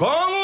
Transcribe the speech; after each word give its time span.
Con 0.00 0.39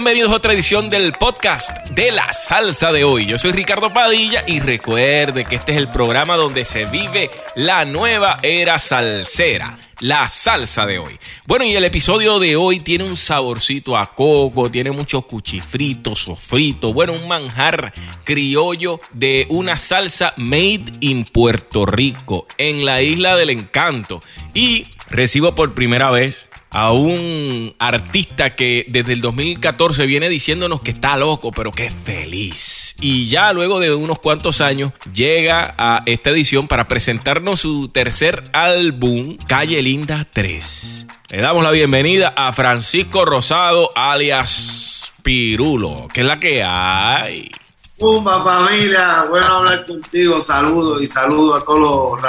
bienvenidos 0.00 0.32
a 0.32 0.36
otra 0.36 0.54
edición 0.54 0.88
del 0.88 1.12
podcast 1.12 1.76
de 1.90 2.10
la 2.10 2.32
salsa 2.32 2.90
de 2.90 3.04
hoy. 3.04 3.26
Yo 3.26 3.38
soy 3.38 3.52
Ricardo 3.52 3.92
Padilla 3.92 4.42
y 4.46 4.58
recuerde 4.58 5.44
que 5.44 5.56
este 5.56 5.72
es 5.72 5.78
el 5.78 5.88
programa 5.88 6.36
donde 6.36 6.64
se 6.64 6.86
vive 6.86 7.30
la 7.54 7.84
nueva 7.84 8.38
era 8.42 8.78
salsera, 8.78 9.78
la 9.98 10.26
salsa 10.28 10.86
de 10.86 10.98
hoy. 10.98 11.18
Bueno, 11.46 11.66
y 11.66 11.76
el 11.76 11.84
episodio 11.84 12.38
de 12.38 12.56
hoy 12.56 12.80
tiene 12.80 13.04
un 13.04 13.18
saborcito 13.18 13.94
a 13.94 14.14
coco, 14.14 14.70
tiene 14.70 14.90
muchos 14.90 15.26
cuchifritos, 15.26 16.20
sofritos, 16.20 16.94
bueno, 16.94 17.12
un 17.12 17.28
manjar 17.28 17.92
criollo 18.24 19.02
de 19.12 19.44
una 19.50 19.76
salsa 19.76 20.32
made 20.38 20.94
in 21.00 21.26
Puerto 21.26 21.84
Rico, 21.84 22.46
en 22.56 22.86
la 22.86 23.02
isla 23.02 23.36
del 23.36 23.50
encanto. 23.50 24.22
Y 24.54 24.86
recibo 25.10 25.54
por 25.54 25.74
primera 25.74 26.10
vez 26.10 26.48
a 26.70 26.92
un 26.92 27.74
artista 27.78 28.54
que 28.54 28.84
desde 28.88 29.12
el 29.12 29.20
2014 29.20 30.06
viene 30.06 30.28
diciéndonos 30.28 30.80
que 30.80 30.92
está 30.92 31.16
loco, 31.16 31.50
pero 31.52 31.72
que 31.72 31.86
es 31.86 31.94
feliz. 32.04 32.94
Y 33.00 33.28
ya 33.28 33.52
luego 33.52 33.80
de 33.80 33.94
unos 33.94 34.18
cuantos 34.18 34.60
años 34.60 34.92
llega 35.12 35.74
a 35.78 36.02
esta 36.06 36.30
edición 36.30 36.68
para 36.68 36.86
presentarnos 36.86 37.60
su 37.60 37.88
tercer 37.88 38.44
álbum, 38.52 39.36
Calle 39.46 39.82
Linda 39.82 40.26
3. 40.30 41.06
Le 41.30 41.40
damos 41.40 41.62
la 41.62 41.70
bienvenida 41.70 42.34
a 42.36 42.52
Francisco 42.52 43.24
Rosado, 43.24 43.90
alias 43.96 45.12
Pirulo, 45.22 46.08
que 46.12 46.20
es 46.20 46.26
la 46.26 46.38
que 46.38 46.62
hay. 46.62 47.50
Pumba 47.98 48.42
familia, 48.42 49.26
bueno 49.28 49.56
hablar 49.56 49.86
contigo, 49.86 50.40
saludos 50.40 51.02
y 51.02 51.06
saludos 51.06 51.60
a 51.60 51.64
todos 51.64 51.80
los 51.80 52.22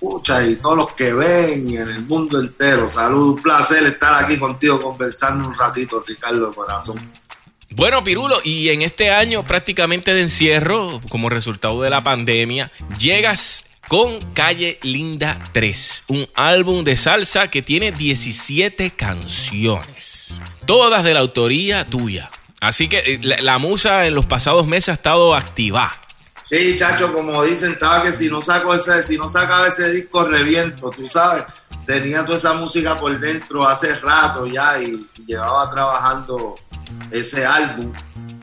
radioescuchas 0.00 0.48
y 0.48 0.56
todos 0.56 0.76
los 0.76 0.92
que 0.92 1.12
ven 1.12 1.70
en 1.70 1.88
el 1.88 2.04
mundo 2.04 2.40
entero. 2.40 2.88
Saludos, 2.88 3.36
un 3.36 3.42
placer 3.42 3.84
estar 3.86 4.22
aquí 4.22 4.38
contigo 4.38 4.80
conversando 4.80 5.48
un 5.48 5.58
ratito, 5.58 6.02
Ricardo 6.06 6.52
Corazón. 6.52 6.98
Bueno, 7.70 8.02
Pirulo, 8.04 8.38
y 8.44 8.68
en 8.70 8.82
este 8.82 9.10
año 9.10 9.44
prácticamente 9.44 10.14
de 10.14 10.22
encierro, 10.22 11.00
como 11.08 11.28
resultado 11.28 11.82
de 11.82 11.90
la 11.90 12.00
pandemia, 12.00 12.70
llegas 12.98 13.64
con 13.88 14.20
Calle 14.32 14.78
Linda 14.82 15.38
3, 15.52 16.04
un 16.08 16.26
álbum 16.34 16.84
de 16.84 16.96
salsa 16.96 17.48
que 17.48 17.62
tiene 17.62 17.92
17 17.92 18.92
canciones, 18.92 20.40
todas 20.64 21.04
de 21.04 21.14
la 21.14 21.20
autoría 21.20 21.84
tuya. 21.84 22.30
Así 22.60 22.88
que 22.88 22.98
eh, 22.98 23.20
la, 23.20 23.58
musa 23.58 24.06
en 24.06 24.14
los 24.14 24.26
pasados 24.26 24.66
meses 24.66 24.88
ha 24.88 24.92
estado 24.94 25.34
activa. 25.34 25.92
Sí, 26.48 26.76
chacho, 26.78 27.12
como 27.12 27.42
dicen, 27.42 27.72
estaba 27.72 28.04
que 28.04 28.12
si 28.12 28.30
no 28.30 28.40
saco 28.40 28.72
ese, 28.72 29.02
si 29.02 29.18
no 29.18 29.28
sacaba 29.28 29.66
ese 29.66 29.90
disco 29.90 30.24
reviento, 30.24 30.90
tú 30.90 31.04
sabes, 31.04 31.44
tenía 31.84 32.24
toda 32.24 32.38
esa 32.38 32.52
música 32.52 32.96
por 32.96 33.18
dentro 33.18 33.66
hace 33.66 33.96
rato 33.96 34.46
ya 34.46 34.80
y, 34.80 35.10
llevaba 35.26 35.68
trabajando 35.72 36.54
ese 37.10 37.44
álbum. 37.44 37.92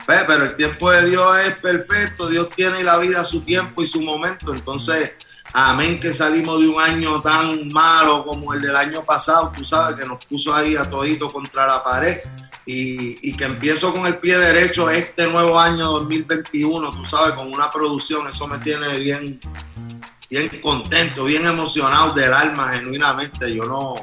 Pero 0.06 0.44
el 0.44 0.54
tiempo 0.54 0.90
de 0.90 1.08
Dios 1.08 1.38
es 1.46 1.54
perfecto, 1.54 2.28
Dios 2.28 2.50
tiene 2.54 2.84
la 2.84 2.98
vida 2.98 3.24
su 3.24 3.40
tiempo 3.40 3.82
y 3.82 3.86
su 3.86 4.02
momento, 4.02 4.52
entonces 4.52 5.12
amén 5.56 6.00
que 6.00 6.12
salimos 6.12 6.60
de 6.60 6.66
un 6.66 6.80
año 6.80 7.22
tan 7.22 7.68
malo 7.68 8.24
como 8.26 8.52
el 8.52 8.60
del 8.60 8.74
año 8.74 9.04
pasado, 9.04 9.52
tú 9.56 9.64
sabes, 9.64 9.96
que 9.96 10.04
nos 10.04 10.24
puso 10.26 10.52
ahí 10.52 10.74
a 10.74 10.90
todito 10.90 11.32
contra 11.32 11.64
la 11.64 11.82
pared 11.82 12.18
y, 12.66 13.36
que 13.36 13.44
empiezo 13.44 13.92
con 13.92 14.04
el 14.06 14.18
pie 14.18 14.36
derecho 14.36 14.90
este 14.90 15.28
nuevo 15.28 15.60
año 15.60 15.92
2021, 15.92 16.90
tú 16.90 17.04
sabes, 17.04 17.34
con 17.34 17.52
una 17.52 17.70
producción, 17.70 18.26
eso 18.28 18.48
me 18.48 18.58
tiene 18.58 18.98
bien, 18.98 19.38
bien 20.28 20.48
contento, 20.60 21.24
bien 21.24 21.46
emocionado 21.46 22.12
del 22.14 22.32
alma, 22.32 22.72
genuinamente. 22.72 23.54
Yo 23.54 23.64
no, 23.64 23.94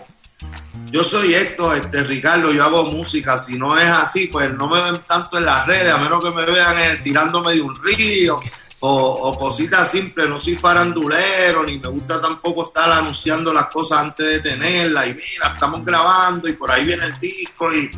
yo 0.90 1.04
soy 1.04 1.34
esto, 1.34 1.74
este 1.74 2.04
Ricardo, 2.04 2.54
yo 2.54 2.64
hago 2.64 2.86
música, 2.86 3.38
si 3.38 3.58
no 3.58 3.78
es 3.78 3.88
así, 3.88 4.28
pues 4.28 4.54
no 4.54 4.70
me 4.70 4.80
ven 4.80 5.02
tanto 5.06 5.38
en 5.38 5.46
las 5.46 5.66
redes, 5.66 5.92
a 5.92 5.98
menos 5.98 6.24
que 6.24 6.32
me 6.32 6.46
vean 6.46 7.04
tirándome 7.04 7.56
de 7.56 7.62
un 7.62 7.76
río. 7.84 8.40
O, 8.84 8.90
o, 8.90 9.38
cositas 9.38 9.92
simples, 9.92 10.28
no 10.28 10.40
soy 10.40 10.56
farandulero, 10.56 11.64
ni 11.64 11.78
me 11.78 11.88
gusta 11.88 12.20
tampoco 12.20 12.66
estar 12.66 12.92
anunciando 12.92 13.54
las 13.54 13.68
cosas 13.68 14.00
antes 14.00 14.26
de 14.26 14.40
tenerlas. 14.40 15.08
Y 15.08 15.14
mira, 15.14 15.54
estamos 15.54 15.86
grabando 15.86 16.48
y 16.48 16.54
por 16.54 16.72
ahí 16.72 16.84
viene 16.84 17.06
el 17.06 17.20
disco. 17.20 17.72
Y 17.72 17.92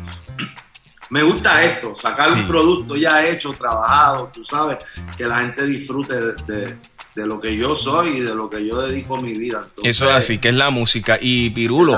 me 1.10 1.22
gusta 1.22 1.64
esto, 1.64 1.94
sacar 1.94 2.32
un 2.32 2.46
producto 2.46 2.96
ya 2.96 3.26
hecho, 3.26 3.52
trabajado, 3.54 4.30
tú 4.32 4.44
sabes, 4.44 4.78
que 5.16 5.26
la 5.26 5.38
gente 5.40 5.66
disfrute 5.66 6.14
de, 6.46 6.76
lo 7.14 7.40
que 7.40 7.56
yo 7.56 7.76
soy 7.76 8.18
y 8.18 8.20
de 8.20 8.34
lo 8.34 8.50
que 8.50 8.66
yo 8.66 8.82
dedico 8.82 9.16
mi 9.16 9.32
vida. 9.32 9.68
Eso 9.82 10.10
es 10.10 10.16
así, 10.16 10.38
que 10.38 10.48
es 10.48 10.54
la 10.54 10.70
música. 10.70 11.16
Y 11.20 11.50
Pirulo, 11.50 11.96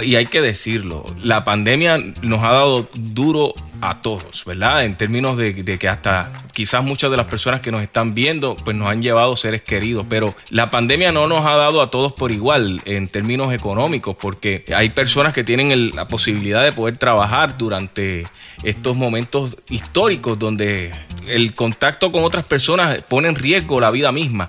y 0.00 0.16
hay 0.16 0.26
que 0.26 0.40
decirlo, 0.40 1.04
la 1.22 1.44
pandemia 1.44 1.98
nos 2.22 2.42
ha 2.42 2.52
dado 2.52 2.88
duro 2.94 3.54
a 3.82 4.00
todos, 4.00 4.44
¿verdad? 4.46 4.84
En 4.84 4.94
términos 4.94 5.36
de, 5.36 5.64
que 5.78 5.88
hasta 5.88 6.32
quizás 6.52 6.84
muchas 6.84 7.10
de 7.10 7.16
las 7.16 7.26
personas 7.26 7.60
que 7.60 7.72
nos 7.72 7.82
están 7.82 8.14
viendo, 8.14 8.56
pues 8.56 8.76
nos 8.76 8.88
han 8.88 9.02
llevado 9.02 9.36
seres 9.36 9.62
queridos, 9.62 10.06
pero 10.08 10.34
la 10.50 10.70
pandemia 10.70 11.10
no 11.10 11.26
nos 11.26 11.44
ha 11.44 11.56
dado 11.56 11.82
a 11.82 11.90
todos 11.90 12.12
por 12.12 12.30
igual 12.30 12.80
en 12.84 13.08
términos 13.08 13.52
económicos, 13.52 14.16
porque 14.16 14.64
hay 14.74 14.90
personas 14.90 15.34
que 15.34 15.44
tienen 15.44 15.90
la 15.94 16.06
posibilidad 16.06 16.62
de 16.62 16.72
poder 16.72 16.96
trabajar 16.96 17.58
durante 17.58 18.24
estos 18.62 18.96
momentos 18.96 19.56
históricos 19.68 20.38
donde 20.38 20.92
el 21.26 21.54
contacto 21.54 22.12
con 22.12 22.22
otras 22.24 22.44
personas 22.44 23.02
pone 23.02 23.28
en 23.28 23.34
riesgo 23.34 23.80
la 23.80 23.90
vida 23.90 24.12
misma. 24.12 24.48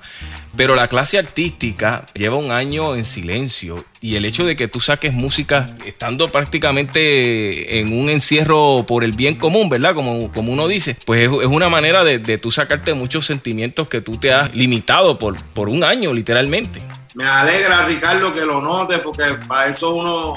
Pero 0.56 0.76
la 0.76 0.88
clase 0.88 1.18
artística 1.18 2.06
lleva 2.14 2.38
un 2.38 2.52
año 2.52 2.96
en 2.96 3.06
silencio 3.06 3.86
y 4.02 4.18
el 4.18 4.26
hecho 4.26 4.46
de 4.46 4.56
que 4.56 4.68
tú 4.68 4.82
saques 4.82 5.12
música 5.12 5.68
estando 5.86 6.30
prácticamente 6.30 7.80
en 7.80 7.92
un 7.92 8.10
encierro 8.10 8.86
por 8.88 9.04
el 9.04 9.14
bien 9.14 9.36
común, 9.36 9.70
¿verdad? 9.70 9.96
Como, 9.96 10.32
como 10.32 10.52
uno 10.52 10.68
dice, 10.68 10.96
pues 11.06 11.24
es, 11.24 11.30
una 11.30 11.70
manera 11.70 12.04
de, 12.04 12.20
de 12.20 12.38
tú 12.38 12.52
sacarte 12.52 12.94
muchos 12.94 13.26
sentimientos 13.26 13.88
que 13.88 14.02
tú 14.02 14.18
te 14.18 14.32
has 14.32 14.54
limitado 14.54 15.18
por, 15.18 15.42
por 15.54 15.70
un 15.70 15.84
año, 15.84 16.14
literalmente. 16.14 16.84
Me 17.16 17.26
alegra, 17.26 17.86
Ricardo, 17.86 18.34
que 18.34 18.46
lo 18.46 18.62
notes 18.62 19.00
porque 19.00 19.24
para 19.48 19.70
eso 19.70 19.96
uno, 19.96 20.34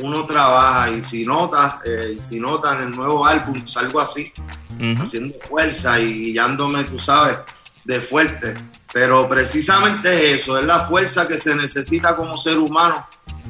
uno 0.00 0.26
trabaja 0.26 0.90
y 0.90 1.02
si 1.02 1.24
notas, 1.24 1.76
eh, 1.84 2.16
si 2.20 2.38
notan 2.38 2.84
el 2.84 2.90
nuevo 2.90 3.26
álbum, 3.26 3.66
salgo 3.66 4.00
así, 4.00 4.32
haciendo 5.00 5.34
fuerza 5.48 5.98
y 5.98 6.32
guiándome, 6.32 6.84
tú 6.84 6.98
sabes, 6.98 7.38
de 7.84 8.00
fuerte 8.00 8.54
pero 8.92 9.28
precisamente 9.28 10.08
es 10.08 10.40
eso, 10.40 10.58
es 10.58 10.64
la 10.64 10.86
fuerza 10.86 11.26
que 11.26 11.38
se 11.38 11.54
necesita 11.54 12.14
como 12.16 12.38
ser 12.38 12.58
humano 12.58 13.06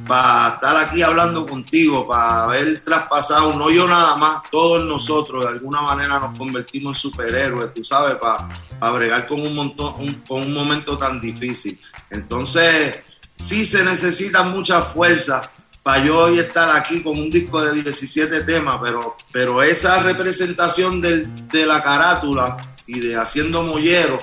para 0.07 0.55
estar 0.55 0.77
aquí 0.77 1.03
hablando 1.03 1.47
contigo, 1.47 2.07
para 2.07 2.45
haber 2.45 2.81
traspasado, 2.81 3.55
no 3.55 3.71
yo 3.71 3.89
nada 3.89 4.17
más, 4.17 4.43
todos 4.51 4.85
nosotros 4.85 5.45
de 5.45 5.51
alguna 5.51 5.83
manera 5.83 6.19
nos 6.21 6.39
convertimos 6.39 6.97
en 6.97 7.01
superhéroes, 7.01 7.75
tú 7.75 7.85
sabes, 7.85 8.17
para, 8.17 8.47
para 8.79 8.93
bregar 8.93 9.27
con 9.27 9.41
un, 9.41 9.55
montón, 9.55 10.23
con 10.27 10.43
un 10.43 10.53
momento 10.53 10.97
tan 10.97 11.21
difícil. 11.21 11.81
Entonces, 12.11 13.01
sí 13.37 13.67
se 13.67 13.85
necesita 13.85 14.45
mucha 14.45 14.83
fuerza 14.83 15.51
para 15.83 16.05
yo 16.05 16.19
hoy 16.19 16.39
estar 16.39 16.75
aquí 16.75 17.03
con 17.03 17.19
un 17.19 17.31
disco 17.31 17.63
de 17.63 17.75
17 17.83 18.41
temas, 18.43 18.81
pero, 18.83 19.17
pero 19.33 19.63
esa 19.63 20.03
representación 20.03 21.01
del, 21.01 21.49
de 21.49 21.67
la 21.67 21.83
carátula 21.83 22.57
y 22.87 23.01
de 23.01 23.17
Haciendo 23.17 23.63
Mollero, 23.63 24.19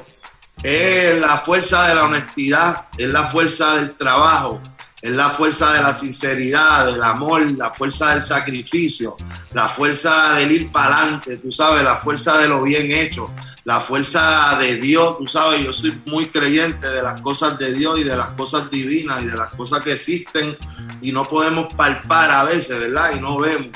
es 0.63 1.19
la 1.19 1.37
fuerza 1.39 1.89
de 1.89 1.95
la 1.95 2.03
honestidad, 2.05 2.85
es 2.97 3.09
la 3.09 3.27
fuerza 3.27 3.75
del 3.75 3.95
trabajo, 3.95 4.61
es 5.01 5.11
la 5.11 5.29
fuerza 5.29 5.73
de 5.73 5.81
la 5.81 5.93
sinceridad, 5.93 6.85
del 6.85 7.03
amor, 7.03 7.41
la 7.57 7.71
fuerza 7.71 8.11
del 8.11 8.23
sacrificio, 8.23 9.17
la 9.51 9.67
fuerza 9.67 10.35
del 10.35 10.53
ir 10.53 10.71
para 10.71 10.95
adelante, 10.95 11.35
tú 11.37 11.51
sabes, 11.51 11.83
la 11.83 11.97
fuerza 11.97 12.37
de 12.37 12.47
lo 12.47 12.63
bien 12.63 12.89
hecho, 12.89 13.29
la 13.65 13.81
fuerza 13.81 14.57
de 14.57 14.77
Dios, 14.77 15.17
tú 15.17 15.27
sabes, 15.27 15.61
yo 15.61 15.73
soy 15.73 16.01
muy 16.05 16.27
creyente 16.27 16.87
de 16.87 17.03
las 17.03 17.21
cosas 17.21 17.59
de 17.59 17.73
Dios 17.73 17.99
y 17.99 18.05
de 18.05 18.15
las 18.15 18.29
cosas 18.29 18.71
divinas 18.71 19.21
y 19.21 19.25
de 19.25 19.35
las 19.35 19.49
cosas 19.49 19.81
que 19.81 19.91
existen 19.91 20.57
y 21.01 21.11
no 21.11 21.27
podemos 21.27 21.73
palpar 21.73 22.31
a 22.31 22.45
veces, 22.45 22.79
¿verdad? 22.79 23.11
Y 23.13 23.19
no 23.19 23.37
vemos. 23.37 23.67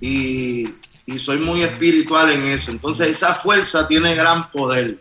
Y, 0.00 0.68
y 1.04 1.18
soy 1.18 1.38
muy 1.38 1.62
espiritual 1.62 2.30
en 2.30 2.42
eso. 2.44 2.70
Entonces 2.70 3.08
esa 3.08 3.34
fuerza 3.34 3.88
tiene 3.88 4.14
gran 4.14 4.48
poder 4.52 5.00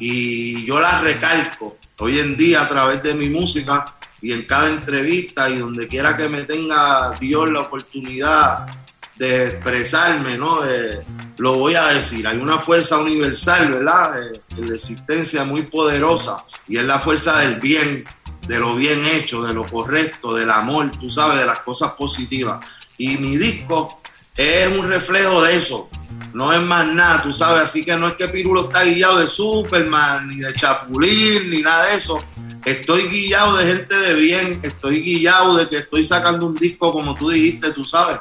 y 0.00 0.64
yo 0.66 0.80
la 0.80 1.00
recalco 1.00 1.76
hoy 1.98 2.18
en 2.18 2.36
día 2.36 2.62
a 2.62 2.68
través 2.68 3.02
de 3.02 3.14
mi 3.14 3.28
música 3.28 3.94
y 4.22 4.32
en 4.32 4.42
cada 4.42 4.68
entrevista 4.68 5.48
y 5.48 5.58
donde 5.58 5.86
quiera 5.86 6.16
que 6.16 6.28
me 6.28 6.42
tenga 6.42 7.12
Dios 7.20 7.50
la 7.50 7.60
oportunidad 7.60 8.66
de 9.16 9.48
expresarme, 9.48 10.38
¿no? 10.38 10.60
lo 11.36 11.58
voy 11.58 11.74
a 11.74 11.86
decir, 11.88 12.26
hay 12.26 12.38
una 12.38 12.58
fuerza 12.58 12.98
universal, 12.98 13.70
¿verdad? 13.70 14.14
De, 14.56 14.66
la 14.66 14.74
existencia 14.74 15.44
muy 15.44 15.62
poderosa 15.62 16.44
y 16.66 16.78
es 16.78 16.84
la 16.84 16.98
fuerza 16.98 17.38
del 17.40 17.60
bien, 17.60 18.04
de 18.48 18.58
lo 18.58 18.74
bien 18.74 19.04
hecho, 19.04 19.42
de 19.42 19.52
lo 19.52 19.66
correcto, 19.66 20.34
del 20.34 20.50
amor, 20.50 20.90
tú 20.98 21.10
sabes, 21.10 21.38
de 21.38 21.46
las 21.46 21.60
cosas 21.60 21.92
positivas. 21.92 22.64
Y 22.96 23.18
mi 23.18 23.36
disco 23.36 24.00
es 24.36 24.68
un 24.68 24.86
reflejo 24.86 25.42
de 25.42 25.56
eso, 25.56 25.90
no 26.32 26.52
es 26.52 26.60
más 26.62 26.86
nada, 26.88 27.22
tú 27.22 27.32
sabes, 27.32 27.62
así 27.62 27.84
que 27.84 27.96
no 27.96 28.08
es 28.08 28.14
que 28.14 28.28
Pirulo 28.28 28.64
está 28.64 28.84
guiado 28.84 29.18
de 29.18 29.26
Superman, 29.26 30.28
ni 30.28 30.36
de 30.36 30.54
Chapulín, 30.54 31.50
ni 31.50 31.62
nada 31.62 31.86
de 31.86 31.96
eso. 31.96 32.22
Estoy 32.64 33.08
guiado 33.08 33.56
de 33.56 33.66
gente 33.66 33.94
de 33.94 34.14
bien, 34.14 34.60
estoy 34.62 35.02
guiado 35.02 35.56
de 35.56 35.68
que 35.68 35.78
estoy 35.78 36.04
sacando 36.04 36.46
un 36.46 36.54
disco 36.54 36.92
como 36.92 37.14
tú 37.14 37.30
dijiste, 37.30 37.72
tú 37.72 37.84
sabes. 37.84 38.20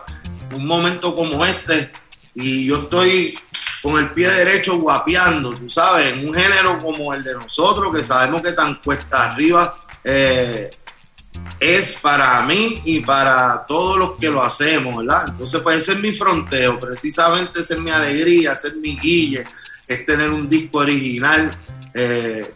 Un 0.53 0.65
momento 0.65 1.15
como 1.15 1.45
este, 1.45 1.91
y 2.33 2.65
yo 2.65 2.79
estoy 2.79 3.37
con 3.81 3.97
el 3.97 4.11
pie 4.11 4.29
derecho 4.29 4.77
guapeando, 4.77 5.53
tú 5.53 5.69
sabes, 5.69 6.13
en 6.13 6.27
un 6.27 6.33
género 6.33 6.79
como 6.79 7.13
el 7.13 7.23
de 7.23 7.33
nosotros, 7.35 7.93
que 7.95 8.03
sabemos 8.03 8.41
que 8.41 8.53
tan 8.53 8.75
cuesta 8.75 9.31
arriba 9.31 9.77
eh, 10.03 10.69
es 11.59 11.95
para 12.01 12.41
mí 12.43 12.81
y 12.85 13.01
para 13.01 13.65
todos 13.67 13.97
los 13.97 14.11
que 14.17 14.29
lo 14.29 14.43
hacemos, 14.43 14.97
¿verdad? 14.97 15.29
Entonces, 15.29 15.61
pues 15.61 15.77
ese 15.77 15.93
es 15.93 15.99
mi 15.99 16.13
fronteo, 16.13 16.79
precisamente 16.79 17.59
esa 17.59 17.73
es 17.73 17.79
mi 17.79 17.91
alegría, 17.91 18.53
ese 18.53 18.69
es 18.69 18.75
mi 18.75 18.97
guille, 18.97 19.43
es 19.87 20.05
tener 20.05 20.31
un 20.31 20.47
disco 20.47 20.79
original. 20.79 21.51
Eh, 21.93 22.55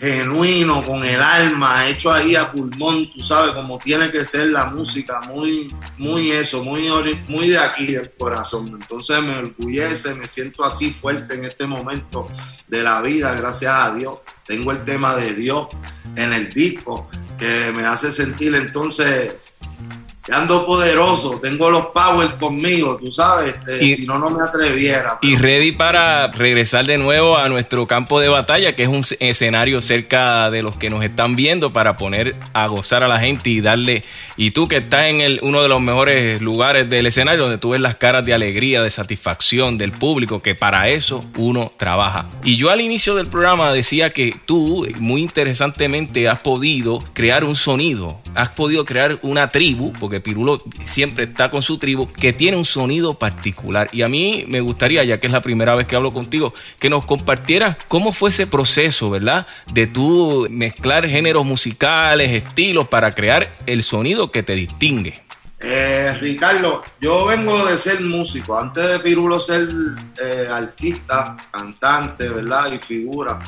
genuino, 0.00 0.84
con 0.84 1.04
el 1.04 1.20
alma, 1.20 1.86
hecho 1.86 2.12
ahí 2.12 2.34
a 2.34 2.50
pulmón, 2.50 3.08
tú 3.12 3.22
sabes, 3.22 3.52
como 3.52 3.78
tiene 3.78 4.10
que 4.10 4.24
ser 4.24 4.48
la 4.48 4.66
música, 4.66 5.20
muy, 5.20 5.72
muy 5.96 6.32
eso, 6.32 6.64
muy, 6.64 6.88
muy 7.28 7.48
de 7.48 7.58
aquí 7.58 7.86
del 7.86 8.10
corazón. 8.12 8.68
Entonces 8.68 9.22
me 9.22 9.36
orgullece, 9.36 10.14
me 10.14 10.26
siento 10.26 10.64
así 10.64 10.92
fuerte 10.92 11.34
en 11.34 11.44
este 11.44 11.66
momento 11.66 12.28
de 12.66 12.82
la 12.82 13.00
vida, 13.00 13.32
gracias 13.34 13.72
a 13.72 13.94
Dios. 13.94 14.18
Tengo 14.44 14.72
el 14.72 14.84
tema 14.84 15.14
de 15.16 15.34
Dios 15.34 15.68
en 16.16 16.32
el 16.32 16.52
disco, 16.52 17.08
que 17.38 17.72
me 17.74 17.84
hace 17.84 18.10
sentir 18.12 18.54
entonces 18.54 19.34
ando 20.30 20.64
poderoso, 20.66 21.40
tengo 21.42 21.70
los 21.70 21.86
powers 21.86 22.34
conmigo, 22.34 22.96
tú 22.96 23.10
sabes, 23.10 23.54
este, 23.54 23.94
si 23.94 24.06
no, 24.06 24.18
no 24.18 24.30
me 24.30 24.42
atreviera. 24.42 25.18
Y 25.20 25.36
ready 25.36 25.72
para 25.72 26.28
regresar 26.28 26.86
de 26.86 26.98
nuevo 26.98 27.36
a 27.36 27.48
nuestro 27.48 27.86
campo 27.86 28.20
de 28.20 28.28
batalla, 28.28 28.76
que 28.76 28.84
es 28.84 28.88
un 28.88 29.04
escenario 29.18 29.82
cerca 29.82 30.50
de 30.50 30.62
los 30.62 30.76
que 30.76 30.90
nos 30.90 31.04
están 31.04 31.34
viendo 31.34 31.72
para 31.72 31.96
poner 31.96 32.36
a 32.52 32.66
gozar 32.66 33.02
a 33.02 33.08
la 33.08 33.18
gente 33.18 33.50
y 33.50 33.60
darle, 33.60 34.04
y 34.36 34.52
tú 34.52 34.68
que 34.68 34.76
estás 34.78 35.06
en 35.06 35.20
el, 35.20 35.40
uno 35.42 35.62
de 35.62 35.68
los 35.68 35.80
mejores 35.80 36.40
lugares 36.40 36.88
del 36.88 37.06
escenario, 37.06 37.42
donde 37.42 37.58
tú 37.58 37.70
ves 37.70 37.80
las 37.80 37.96
caras 37.96 38.24
de 38.24 38.34
alegría, 38.34 38.82
de 38.82 38.90
satisfacción 38.90 39.76
del 39.76 39.90
público, 39.90 40.40
que 40.40 40.54
para 40.54 40.88
eso 40.88 41.24
uno 41.36 41.72
trabaja. 41.76 42.26
Y 42.44 42.56
yo 42.56 42.70
al 42.70 42.80
inicio 42.80 43.16
del 43.16 43.26
programa 43.26 43.72
decía 43.72 44.10
que 44.10 44.36
tú, 44.46 44.86
muy 44.98 45.22
interesantemente, 45.22 46.28
has 46.28 46.40
podido 46.40 46.98
crear 47.12 47.44
un 47.44 47.56
sonido, 47.56 48.20
has 48.34 48.50
podido 48.50 48.84
crear 48.84 49.18
una 49.22 49.48
tribu, 49.48 49.92
porque 49.98 50.11
Pirulo 50.20 50.62
siempre 50.84 51.24
está 51.24 51.50
con 51.50 51.62
su 51.62 51.78
tribu, 51.78 52.12
que 52.12 52.32
tiene 52.32 52.56
un 52.56 52.64
sonido 52.64 53.14
particular. 53.14 53.88
Y 53.92 54.02
a 54.02 54.08
mí 54.08 54.44
me 54.48 54.60
gustaría, 54.60 55.04
ya 55.04 55.18
que 55.18 55.26
es 55.26 55.32
la 55.32 55.40
primera 55.40 55.74
vez 55.74 55.86
que 55.86 55.96
hablo 55.96 56.12
contigo, 56.12 56.52
que 56.78 56.90
nos 56.90 57.04
compartieras 57.04 57.76
cómo 57.88 58.12
fue 58.12 58.30
ese 58.30 58.46
proceso, 58.46 59.10
¿verdad? 59.10 59.46
De 59.72 59.86
tú 59.86 60.46
mezclar 60.50 61.08
géneros 61.08 61.44
musicales, 61.44 62.30
estilos, 62.30 62.88
para 62.88 63.12
crear 63.12 63.50
el 63.66 63.82
sonido 63.82 64.30
que 64.30 64.42
te 64.42 64.54
distingue. 64.54 65.22
Eh, 65.64 66.16
Ricardo, 66.20 66.82
yo 67.00 67.26
vengo 67.26 67.66
de 67.66 67.78
ser 67.78 68.00
músico, 68.00 68.58
antes 68.58 68.88
de 68.88 68.98
Pirulo 68.98 69.38
ser 69.38 69.68
eh, 70.20 70.48
artista, 70.50 71.36
cantante, 71.52 72.28
¿verdad? 72.28 72.72
Y 72.72 72.78
figura. 72.78 73.38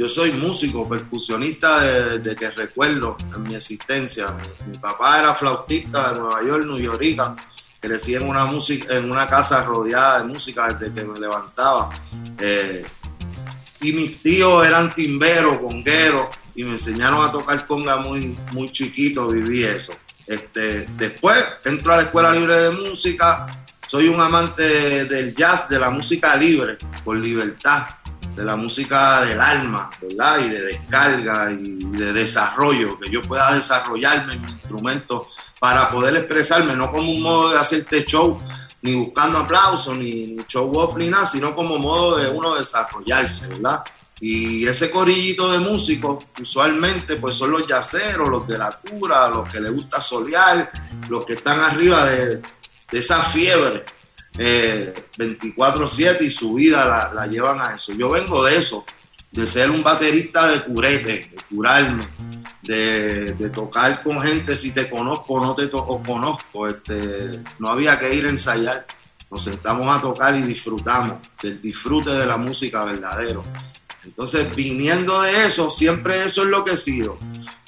Yo 0.00 0.08
soy 0.08 0.32
músico, 0.32 0.88
percusionista 0.88 1.82
desde 1.82 2.34
que 2.34 2.50
recuerdo 2.52 3.18
en 3.36 3.42
mi 3.42 3.54
existencia. 3.54 4.34
Mi, 4.66 4.78
papá 4.78 5.18
era 5.18 5.34
flautista 5.34 6.10
de 6.10 6.20
Nueva 6.20 6.42
York, 6.42 6.64
New 6.64 6.78
York. 6.78 7.38
Crecí 7.78 8.14
en 8.14 8.26
una, 8.26 8.46
música, 8.46 8.96
en 8.96 9.10
una 9.10 9.26
casa 9.26 9.62
rodeada 9.62 10.22
de 10.22 10.28
música 10.28 10.72
desde 10.72 10.94
que 10.94 11.04
me 11.04 11.20
levantaba. 11.20 11.90
Eh, 12.38 12.82
y 13.82 13.92
mis 13.92 14.22
tíos 14.22 14.66
eran 14.66 14.94
timberos, 14.94 15.58
congueros, 15.58 16.28
y 16.54 16.64
me 16.64 16.72
enseñaron 16.72 17.22
a 17.22 17.30
tocar 17.30 17.66
conga 17.66 17.98
muy, 17.98 18.38
muy 18.52 18.72
chiquito, 18.72 19.28
viví 19.28 19.64
eso. 19.64 19.92
Este, 20.26 20.86
después 20.96 21.36
entro 21.62 21.92
a 21.92 21.96
la 21.98 22.02
Escuela 22.04 22.32
Libre 22.32 22.58
de 22.58 22.70
Música, 22.70 23.66
soy 23.86 24.08
un 24.08 24.18
amante 24.18 25.04
del 25.04 25.34
jazz, 25.34 25.68
de 25.68 25.78
la 25.78 25.90
música 25.90 26.34
libre, 26.36 26.78
por 27.04 27.18
libertad 27.18 27.99
de 28.34 28.44
la 28.44 28.56
música 28.56 29.22
del 29.22 29.40
alma, 29.40 29.90
¿verdad? 30.00 30.38
Y 30.40 30.48
de 30.48 30.60
descarga 30.62 31.50
y 31.50 31.78
de 31.96 32.12
desarrollo, 32.12 32.98
que 32.98 33.10
yo 33.10 33.22
pueda 33.22 33.54
desarrollarme 33.54 34.34
en 34.34 34.42
mi 34.42 34.52
instrumento 34.52 35.26
para 35.58 35.90
poder 35.90 36.16
expresarme, 36.16 36.74
no 36.74 36.90
como 36.90 37.10
un 37.10 37.22
modo 37.22 37.50
de 37.50 37.58
hacerte 37.58 38.04
show, 38.04 38.40
ni 38.82 38.94
buscando 38.94 39.38
aplausos, 39.38 39.96
ni, 39.96 40.36
show 40.48 40.74
off, 40.76 40.96
ni 40.96 41.08
nada, 41.08 41.26
sino 41.26 41.54
como 41.54 41.78
modo 41.78 42.16
de 42.16 42.28
uno 42.28 42.54
desarrollarse, 42.54 43.48
¿verdad? 43.48 43.84
Y 44.20 44.66
ese 44.66 44.90
corillito 44.90 45.50
de 45.52 45.58
músicos, 45.58 46.24
usualmente, 46.40 47.16
pues 47.16 47.34
son 47.36 47.50
los 47.50 47.66
yaceros, 47.66 48.28
los 48.28 48.46
de 48.46 48.58
la 48.58 48.70
cura, 48.70 49.28
los 49.28 49.48
que 49.48 49.60
les 49.60 49.72
gusta 49.72 50.00
solear, 50.00 50.70
los 51.08 51.24
que 51.24 51.34
están 51.34 51.60
arriba 51.60 52.04
de, 52.06 52.36
de 52.36 52.98
esa 52.98 53.22
fiebre 53.22 53.84
24/7 54.34 56.20
eh, 56.20 56.24
y 56.26 56.30
su 56.30 56.54
vida 56.54 57.10
la, 57.12 57.26
llevan 57.26 57.60
a 57.60 57.74
eso. 57.74 57.92
Yo 57.92 58.10
vengo 58.10 58.44
de 58.44 58.56
eso, 58.56 58.84
de 59.30 59.46
ser 59.46 59.70
un 59.70 59.82
baterista 59.82 60.48
de 60.48 60.62
curete, 60.62 61.30
de 61.30 61.36
curarme, 61.48 62.08
de, 62.62 63.50
tocar 63.52 64.02
con 64.02 64.20
gente, 64.20 64.56
si 64.56 64.72
te 64.72 64.88
conozco 64.88 65.34
o 65.34 65.44
no 65.44 65.54
te 65.54 65.66
toco, 65.66 66.02
conozco, 66.02 66.68
este, 66.68 67.40
no 67.58 67.68
había 67.68 67.98
que 67.98 68.14
ir 68.14 68.26
a 68.26 68.30
ensayar, 68.30 68.86
nos 69.30 69.44
sentamos 69.44 69.88
a 69.96 70.00
tocar 70.00 70.36
y 70.36 70.42
disfrutamos 70.42 71.18
del 71.42 71.60
disfrute 71.60 72.10
de 72.10 72.26
la 72.26 72.36
música 72.36 72.84
verdadero. 72.84 73.44
Entonces, 74.04 74.54
viniendo 74.54 75.20
de 75.22 75.46
eso, 75.46 75.68
siempre 75.68 76.24
eso 76.24 76.42
es 76.42 76.48
lo 76.48 76.64
que 76.64 76.72
he 76.72 76.76
sido, 76.76 77.18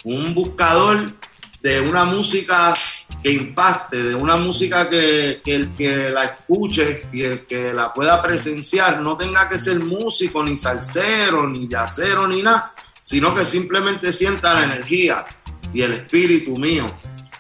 un 0.05 0.35
buscador 0.35 1.13
de 1.61 1.81
una 1.83 2.05
música 2.05 2.75
que 3.23 3.31
impacte, 3.31 4.03
de 4.03 4.15
una 4.17 4.37
música 4.37 4.91
que, 4.91 5.41
el 5.45 5.71
que 5.77 6.11
la 6.11 6.25
escuche 6.25 7.07
y 7.13 7.23
el 7.23 7.47
que 7.47 7.73
la 7.73 7.95
pueda 7.95 8.21
presenciar 8.21 9.01
no 9.01 9.17
tenga 9.17 9.49
que 9.49 9.59
ser 9.59 9.79
músico, 9.79 10.43
ni 10.43 10.57
salsero, 10.57 11.49
ni 11.49 11.69
yacero, 11.69 12.27
ni 12.27 12.43
nada, 12.43 12.75
sino 13.03 13.33
que 13.33 13.47
simplemente 13.47 14.13
sienta 14.13 14.55
la 14.55 14.65
energía 14.65 15.25
y 15.73 15.83
el 15.83 15.93
espíritu 15.93 16.57
mío. 16.59 16.87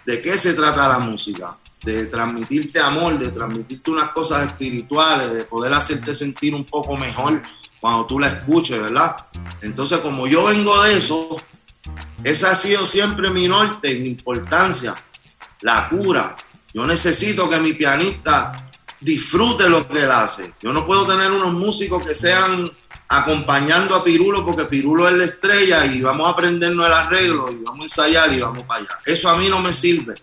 ¿De 0.06 0.22
qué 0.22 0.38
se 0.38 0.54
trata 0.54 0.88
la 0.88 1.00
música? 1.00 1.56
De 1.82 2.06
transmitirte 2.06 2.78
amor, 2.78 3.18
de 3.18 3.30
transmitirte 3.30 3.90
unas 3.90 4.10
cosas 4.12 4.46
espirituales, 4.46 5.32
de 5.32 5.44
poder 5.44 5.74
hacerte 5.74 6.14
sentir 6.14 6.54
un 6.54 6.64
poco 6.64 6.96
mejor 6.96 7.42
cuando 7.80 8.06
tú 8.06 8.20
la 8.20 8.28
escuches, 8.28 8.80
¿verdad? 8.80 9.16
Entonces, 9.60 9.98
como 9.98 10.28
yo 10.28 10.44
vengo 10.44 10.80
de 10.84 10.98
eso, 10.98 11.42
esa 12.22 12.52
ha 12.52 12.54
sido 12.54 12.86
siempre 12.86 13.30
mi 13.30 13.48
norte, 13.48 13.96
mi 13.96 14.06
importancia 14.06 14.94
la 15.62 15.88
cura. 15.88 16.36
Yo 16.72 16.86
necesito 16.86 17.48
que 17.48 17.58
mi 17.58 17.72
pianista 17.72 18.70
disfrute 19.00 19.68
lo 19.68 19.86
que 19.88 20.02
él 20.02 20.10
hace. 20.10 20.54
Yo 20.60 20.72
no 20.72 20.86
puedo 20.86 21.06
tener 21.06 21.30
unos 21.30 21.52
músicos 21.52 22.02
que 22.02 22.14
sean 22.14 22.70
acompañando 23.08 23.94
a 23.94 24.02
Pirulo 24.02 24.44
porque 24.44 24.64
Pirulo 24.64 25.06
es 25.06 25.14
la 25.14 25.24
estrella 25.24 25.84
y 25.84 26.00
vamos 26.00 26.26
a 26.26 26.30
aprendernos 26.30 26.86
el 26.86 26.92
arreglo 26.94 27.50
y 27.50 27.56
vamos 27.56 27.80
a 27.80 27.84
ensayar 27.84 28.32
y 28.32 28.40
vamos 28.40 28.64
para 28.64 28.80
allá. 28.80 28.90
Eso 29.04 29.28
a 29.28 29.36
mí 29.36 29.48
no 29.48 29.60
me 29.60 29.72
sirve. 29.72 30.14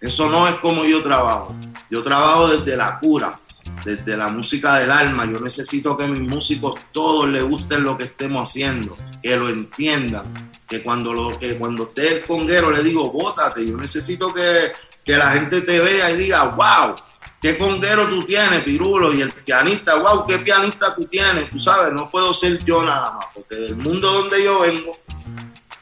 Eso 0.00 0.30
no 0.30 0.48
es 0.48 0.54
como 0.54 0.84
yo 0.84 1.02
trabajo. 1.02 1.54
Yo 1.90 2.02
trabajo 2.02 2.48
desde 2.48 2.76
la 2.76 2.98
cura, 2.98 3.38
desde 3.84 4.16
la 4.16 4.28
música 4.28 4.76
del 4.76 4.90
alma. 4.90 5.26
Yo 5.26 5.38
necesito 5.40 5.96
que 5.96 6.06
mis 6.06 6.20
músicos 6.20 6.80
todos 6.92 7.28
les 7.28 7.42
gusten 7.42 7.84
lo 7.84 7.98
que 7.98 8.04
estemos 8.04 8.48
haciendo, 8.48 8.96
que 9.22 9.36
lo 9.36 9.50
entiendan, 9.50 10.49
que 10.70 10.84
cuando 10.84 11.12
lo 11.12 11.36
que 11.36 11.58
cuando 11.58 11.88
esté 11.88 12.18
el 12.18 12.24
conguero 12.24 12.70
le 12.70 12.84
digo, 12.84 13.10
bótate, 13.10 13.66
yo 13.66 13.76
necesito 13.76 14.32
que, 14.32 14.72
la 15.06 15.32
gente 15.32 15.60
te 15.62 15.80
vea 15.80 16.08
y 16.12 16.16
diga, 16.18 16.44
wow, 16.44 16.94
qué 17.42 17.58
conguero 17.58 18.06
tú 18.06 18.22
tienes, 18.22 18.62
Pirulo, 18.62 19.12
y 19.12 19.22
el 19.22 19.32
pianista, 19.32 19.96
wow, 19.96 20.24
qué 20.24 20.38
pianista 20.38 20.94
tú 20.94 21.06
tienes, 21.06 21.50
tú 21.50 21.58
sabes, 21.58 21.92
no 21.92 22.08
puedo 22.08 22.32
ser 22.32 22.64
yo 22.64 22.84
nada 22.84 23.14
más, 23.14 23.26
porque 23.34 23.56
del 23.56 23.74
mundo 23.74 24.08
donde 24.12 24.44
yo 24.44 24.60
vengo, 24.60 24.96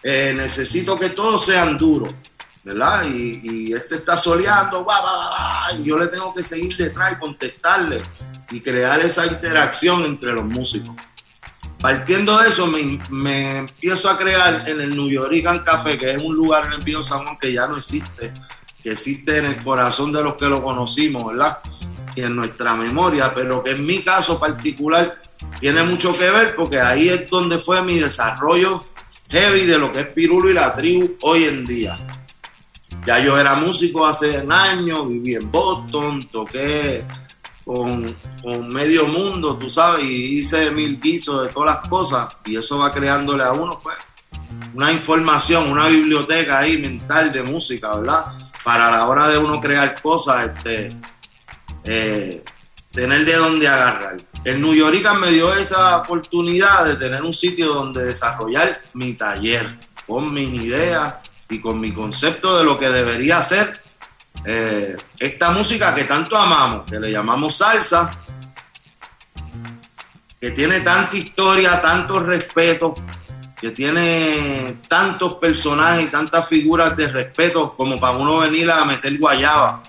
eh, 0.02 0.32
necesito 0.34 0.98
que 0.98 1.10
todos 1.10 1.44
sean 1.44 1.76
duros, 1.76 2.14
¿verdad? 2.64 3.04
Y, 3.04 3.70
este 3.74 3.96
está 3.96 4.16
soleando, 4.16 4.86
y 5.78 5.82
yo 5.82 5.98
le 5.98 6.06
tengo 6.06 6.32
que 6.32 6.42
seguir 6.42 6.74
detrás 6.74 7.12
y 7.12 7.16
contestarle 7.16 8.02
y 8.50 8.62
crear 8.62 8.98
esa 9.00 9.26
interacción 9.26 10.04
entre 10.04 10.32
los 10.32 10.46
músicos. 10.46 10.96
Partiendo 11.80 12.36
de 12.38 12.48
eso, 12.48 12.66
me, 12.66 13.58
empiezo 13.58 14.10
a 14.10 14.18
crear 14.18 14.68
en 14.68 14.80
el 14.80 14.96
New 14.96 15.08
Yorican 15.08 15.60
Café, 15.60 15.96
que 15.96 16.10
es 16.10 16.18
un 16.18 16.34
lugar 16.34 16.66
en 16.66 16.72
el 16.72 16.82
Pío 16.82 17.02
San 17.04 17.22
Juan 17.22 17.38
que 17.38 17.52
ya 17.52 17.68
no 17.68 17.76
existe, 17.76 18.32
que 18.82 18.90
existe 18.90 19.38
en 19.38 19.46
el 19.46 19.62
corazón 19.62 20.12
de 20.12 20.22
los 20.22 20.34
que 20.34 20.46
lo 20.46 20.62
conocimos, 20.62 21.24
¿verdad? 21.24 21.58
Y 22.16 22.22
en 22.22 22.34
nuestra 22.34 22.74
memoria, 22.74 23.32
pero 23.32 23.62
que 23.62 23.72
en 23.72 23.86
mi 23.86 24.00
caso 24.00 24.40
particular 24.40 25.22
tiene 25.60 25.84
mucho 25.84 26.18
que 26.18 26.28
ver 26.30 26.56
porque 26.56 26.80
ahí 26.80 27.08
es 27.08 27.30
donde 27.30 27.58
fue 27.58 27.80
mi 27.82 28.00
desarrollo 28.00 28.84
heavy 29.30 29.66
de 29.66 29.78
lo 29.78 29.92
que 29.92 30.00
es 30.00 30.06
Pirulo 30.08 30.50
y 30.50 30.54
la 30.54 30.74
tribu 30.74 31.16
hoy 31.22 31.44
en 31.44 31.64
día. 31.64 31.98
Ya 33.06 33.20
yo 33.20 33.38
era 33.38 33.54
músico 33.54 34.04
hace 34.04 34.44
años, 34.50 35.08
viví 35.08 35.36
en 35.36 35.50
Boston, 35.50 36.26
toqué 36.30 37.04
con, 37.68 38.16
medio 38.72 39.06
mundo, 39.08 39.58
tú 39.58 39.68
sabes, 39.68 40.02
y 40.02 40.38
hice 40.38 40.70
mil 40.70 40.98
guisos 40.98 41.42
de 41.42 41.48
todas 41.52 41.76
las 41.76 41.88
cosas, 41.88 42.28
y 42.46 42.56
eso 42.56 42.78
va 42.78 42.90
creándole 42.90 43.44
a 43.44 43.52
uno, 43.52 43.78
pues, 43.82 43.98
una 44.74 44.90
información, 44.90 45.70
una 45.70 45.86
biblioteca 45.88 46.60
ahí 46.60 46.78
mental 46.78 47.30
de 47.30 47.42
música, 47.42 47.94
¿verdad? 47.94 48.24
Para 48.64 48.90
la 48.90 49.06
hora 49.06 49.28
de 49.28 49.36
uno 49.36 49.60
crear 49.60 50.00
cosas, 50.00 50.46
este, 50.46 50.96
eh, 51.84 52.42
tener 52.90 53.26
de 53.26 53.34
dónde 53.34 53.68
agarrar. 53.68 54.16
El 54.44 54.62
New 54.62 54.74
York 54.74 55.06
me 55.20 55.30
dio 55.30 55.52
esa 55.52 55.98
oportunidad 55.98 56.86
de 56.86 56.96
tener 56.96 57.22
un 57.22 57.34
sitio 57.34 57.74
donde 57.74 58.02
desarrollar 58.02 58.80
mi 58.94 59.12
taller 59.12 59.78
con 60.06 60.32
mis 60.32 60.48
ideas 60.54 61.16
y 61.50 61.60
con 61.60 61.78
mi 61.78 61.92
concepto 61.92 62.56
de 62.56 62.64
lo 62.64 62.78
que 62.78 62.88
debería 62.88 63.42
ser 63.42 63.78
eh, 64.44 64.96
esta 65.18 65.50
música 65.50 65.94
que 65.94 66.04
tanto 66.04 66.36
amamos, 66.36 66.90
que 66.90 66.98
le 66.98 67.10
llamamos 67.10 67.56
salsa, 67.56 68.10
que 70.40 70.50
tiene 70.52 70.80
tanta 70.80 71.16
historia, 71.16 71.82
tanto 71.82 72.20
respeto, 72.20 72.94
que 73.60 73.72
tiene 73.72 74.78
tantos 74.86 75.34
personajes 75.34 76.04
y 76.04 76.08
tantas 76.08 76.46
figuras 76.48 76.96
de 76.96 77.08
respeto 77.08 77.74
como 77.76 77.98
para 77.98 78.16
uno 78.16 78.38
venir 78.38 78.70
a 78.70 78.84
meter 78.84 79.18
guayaba 79.18 79.82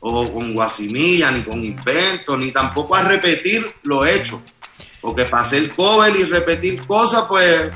o 0.00 0.32
con 0.32 0.54
guasimilla, 0.54 1.30
ni 1.30 1.42
con 1.44 1.62
invento, 1.62 2.36
ni 2.36 2.50
tampoco 2.50 2.96
a 2.96 3.02
repetir 3.02 3.76
lo 3.82 4.06
hecho. 4.06 4.42
Porque 5.02 5.24
para 5.24 5.42
hacer 5.42 5.70
cover 5.74 6.16
y 6.16 6.24
repetir 6.24 6.86
cosas, 6.86 7.26
pues 7.28 7.68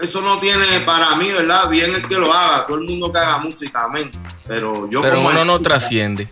eso 0.00 0.22
no 0.22 0.38
tiene 0.38 0.80
para 0.86 1.14
mí, 1.16 1.30
¿verdad? 1.30 1.68
Bien 1.68 1.94
el 1.94 2.08
que 2.08 2.16
lo 2.16 2.32
haga, 2.32 2.66
todo 2.66 2.78
el 2.78 2.84
mundo 2.84 3.12
que 3.12 3.18
haga 3.18 3.38
música, 3.38 3.84
amén. 3.84 4.10
Pero 4.46 4.88
yo 4.90 5.02
Pero 5.02 5.16
como 5.16 5.28
uno 5.28 5.44
no 5.44 5.60
trasciende. 5.60 6.28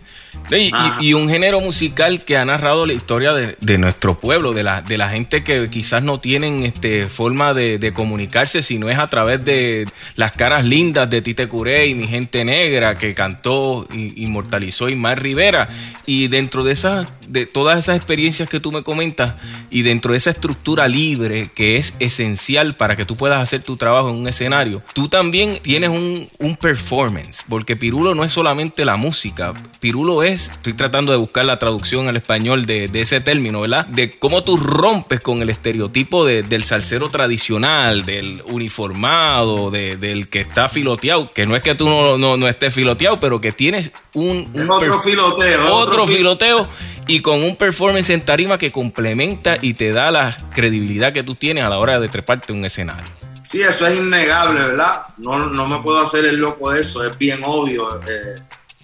Y, 0.57 0.71
y- 0.99 1.13
un 1.13 1.29
género 1.29 1.59
musical 1.61 2.23
que 2.23 2.37
ha 2.37 2.45
narrado 2.45 2.85
la 2.85 2.93
historia 2.93 3.33
de, 3.33 3.55
de 3.59 3.77
nuestro 3.77 4.19
pueblo, 4.19 4.53
de 4.53 4.63
la, 4.63 4.81
de 4.81 4.97
la 4.97 5.09
gente 5.09 5.43
que 5.43 5.69
quizás 5.69 6.01
no 6.03 6.19
tienen 6.19 6.63
este, 6.63 7.07
forma 7.07 7.53
de, 7.53 7.77
de 7.77 7.93
comunicarse, 7.93 8.61
si 8.61 8.77
no 8.77 8.89
es 8.89 8.97
a 8.97 9.07
través 9.07 9.43
de 9.45 9.87
las 10.15 10.31
caras 10.31 10.65
lindas 10.65 11.09
de 11.09 11.21
Tite 11.21 11.47
Curé 11.47 11.87
y 11.87 11.93
mi 11.95 12.07
gente 12.07 12.43
negra 12.45 12.95
que 12.95 13.13
cantó 13.13 13.87
y 13.93 14.23
inmortalizó 14.23 14.89
Ismael 14.89 15.17
Rivera. 15.17 15.69
Y 16.05 16.27
dentro 16.27 16.63
de 16.63 16.71
esas, 16.73 17.07
de 17.27 17.45
todas 17.45 17.77
esas 17.79 17.95
experiencias 17.97 18.49
que 18.49 18.59
tú 18.59 18.71
me 18.71 18.83
comentas, 18.83 19.33
y 19.69 19.83
dentro 19.83 20.11
de 20.11 20.17
esa 20.17 20.31
estructura 20.31 20.87
libre 20.87 21.49
que 21.53 21.75
es 21.77 21.93
esencial 21.99 22.75
para 22.75 22.95
que 22.95 23.05
tú 23.05 23.15
puedas 23.15 23.39
hacer 23.41 23.61
tu 23.63 23.77
trabajo 23.77 24.09
en 24.09 24.15
un 24.17 24.27
escenario, 24.27 24.81
tú 24.93 25.07
también 25.07 25.59
tienes 25.61 25.89
un, 25.89 26.27
un 26.39 26.55
performance, 26.57 27.43
porque 27.47 27.75
Pirulo 27.75 28.15
no 28.15 28.23
es 28.23 28.31
solamente 28.31 28.83
la 28.85 28.95
música, 28.97 29.53
Pirulo 29.79 30.23
es, 30.23 30.40
estoy 30.49 30.73
tratando 30.73 31.11
de 31.11 31.17
buscar 31.17 31.45
la 31.45 31.59
traducción 31.59 32.07
al 32.07 32.15
español 32.17 32.65
de, 32.65 32.87
de 32.87 33.01
ese 33.01 33.21
término, 33.21 33.61
¿verdad? 33.61 33.85
De 33.87 34.11
cómo 34.11 34.43
tú 34.43 34.57
rompes 34.57 35.19
con 35.19 35.41
el 35.41 35.49
estereotipo 35.49 36.25
de- 36.25 36.43
del 36.43 36.63
salsero 36.63 37.09
tradicional, 37.09 38.05
del 38.05 38.41
uniformado, 38.45 39.71
de- 39.71 39.97
del 39.97 40.27
que 40.29 40.41
está 40.41 40.67
filoteado, 40.69 41.31
que 41.33 41.45
no 41.45 41.55
es 41.55 41.61
que 41.61 41.75
tú 41.75 41.87
no, 41.89 42.17
no, 42.17 42.37
no 42.37 42.47
estés 42.47 42.73
filoteado, 42.73 43.19
pero 43.19 43.39
que 43.41 43.51
tienes 43.51 43.91
un... 44.13 44.49
Un 44.53 44.69
otro 44.69 44.99
filoteo. 44.99 45.75
otro 45.75 46.07
fil- 46.07 46.15
filoteo 46.17 46.69
y 47.07 47.19
con 47.21 47.43
un 47.43 47.55
performance 47.55 48.09
en 48.11 48.21
tarima 48.21 48.57
que 48.57 48.71
complementa 48.71 49.57
y 49.61 49.73
te 49.73 49.91
da 49.91 50.11
la 50.11 50.37
credibilidad 50.53 51.13
que 51.13 51.23
tú 51.23 51.35
tienes 51.35 51.63
a 51.65 51.69
la 51.69 51.77
hora 51.79 51.99
de 51.99 52.09
treparte 52.09 52.53
un 52.53 52.63
escenario. 52.65 53.09
Sí, 53.49 53.61
eso 53.61 53.85
es 53.85 53.97
innegable, 53.97 54.61
¿verdad? 54.65 55.01
No, 55.17 55.37
no 55.39 55.67
me 55.67 55.79
puedo 55.79 55.99
hacer 56.01 56.23
el 56.25 56.37
loco 56.37 56.71
de 56.71 56.81
eso, 56.81 57.03
es 57.05 57.17
bien 57.17 57.41
obvio. 57.43 57.99
eh, 58.01 58.41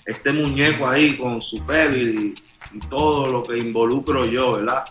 este 0.07 0.33
muñeco 0.33 0.87
ahí 0.87 1.17
con 1.17 1.41
su 1.41 1.63
pelo 1.65 1.97
y, 1.97 2.35
todo 2.89 3.27
lo 3.31 3.43
que 3.43 3.57
involucro 3.57 4.25
yo, 4.25 4.53
¿verdad? 4.53 4.85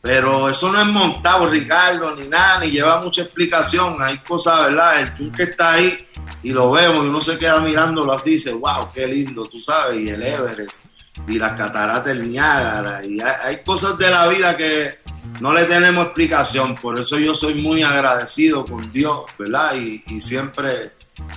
Pero 0.00 0.48
eso 0.48 0.70
no 0.70 0.80
es 0.80 0.86
montado, 0.86 1.48
Ricardo, 1.48 2.14
ni 2.14 2.28
nada, 2.28 2.60
ni 2.60 2.70
lleva 2.70 3.00
mucha 3.00 3.22
explicación. 3.22 3.96
Hay 4.00 4.18
cosas, 4.18 4.66
¿verdad? 4.66 5.00
El 5.00 5.14
chunque 5.14 5.44
está 5.44 5.72
ahí 5.72 6.06
y 6.42 6.50
lo 6.50 6.70
vemos 6.70 7.04
y 7.04 7.08
uno 7.08 7.20
se 7.20 7.38
queda 7.38 7.60
mirándolo 7.60 8.12
así 8.12 8.30
y 8.30 8.32
dice, 8.34 8.52
wow, 8.52 8.92
qué 8.92 9.06
lindo, 9.06 9.46
tú 9.46 9.60
sabes, 9.60 9.98
y 9.98 10.10
el 10.10 10.22
Everest 10.22 10.84
y 11.28 11.38
las 11.38 11.52
cataratas 11.52 12.04
del 12.04 12.30
Niágara. 12.30 13.04
Y 13.04 13.20
hay, 13.20 13.62
cosas 13.64 13.96
de 13.98 14.10
la 14.10 14.26
vida 14.28 14.56
que 14.56 14.98
no 15.40 15.52
le 15.52 15.64
tenemos 15.64 16.06
explicación. 16.06 16.74
Por 16.74 16.98
eso 16.98 17.18
yo 17.18 17.34
soy 17.34 17.54
muy 17.62 17.82
agradecido 17.82 18.64
con 18.64 18.92
Dios, 18.92 19.24
¿verdad? 19.38 19.74
Y, 19.76 20.20
siempre 20.20 20.92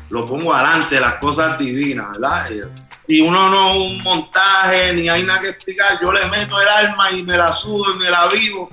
lo 0.10 0.28
pongo 0.28 0.54
adelante, 0.54 1.00
las 1.00 1.16
cosas 1.16 1.58
divinas, 1.58 2.12
¿verdad? 2.12 2.50
Y 3.08 3.22
uno 3.22 3.50
no 3.50 3.78
un 3.78 4.02
montaje, 4.04 4.94
ni 4.94 5.08
hay 5.10 5.24
nada 5.24 5.42
que 5.42 5.50
explicar. 5.50 6.00
Yo 6.02 6.12
le 6.12 6.26
meto 6.28 6.60
el 6.62 6.68
alma 6.68 7.12
y 7.12 7.24
me 7.24 7.38
la 7.38 7.52
sudo 7.52 7.94
y 7.96 7.98
me 7.98 8.10
la 8.10 8.28
vivo. 8.28 8.70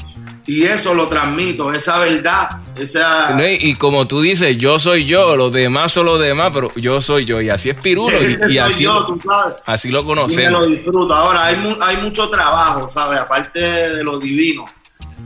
Y 0.46 0.64
eso 0.64 0.92
lo 0.94 1.08
transmito, 1.08 1.72
esa 1.72 1.98
verdad, 2.00 2.58
esa... 2.76 3.34
Y, 3.48 3.70
y 3.70 3.74
como 3.76 4.06
tú 4.06 4.20
dices, 4.20 4.58
yo 4.58 4.78
soy 4.78 5.06
yo, 5.06 5.36
los 5.36 5.50
demás 5.50 5.90
son 5.92 6.04
los 6.04 6.20
demás, 6.20 6.50
pero 6.52 6.70
yo 6.76 7.00
soy 7.00 7.24
yo. 7.24 7.40
Y 7.40 7.48
así 7.48 7.70
es 7.70 7.76
Pirulo. 7.80 8.22
Y, 8.22 8.32
y 8.34 8.36
soy 8.36 8.58
así, 8.58 8.82
yo, 8.82 9.06
tú 9.06 9.18
sabes. 9.26 9.54
así 9.64 9.88
lo 9.88 10.00
y 10.00 10.02
me 10.02 10.08
lo 10.14 10.14
conocemos. 10.22 10.66
disfruto. 10.66 11.14
Ahora, 11.14 11.46
hay, 11.46 11.56
mu- 11.56 11.76
hay 11.80 11.96
mucho 11.96 12.28
trabajo, 12.28 12.86
¿sabes? 12.90 13.20
Aparte 13.20 13.58
de 13.58 14.04
lo 14.04 14.18
divino 14.18 14.66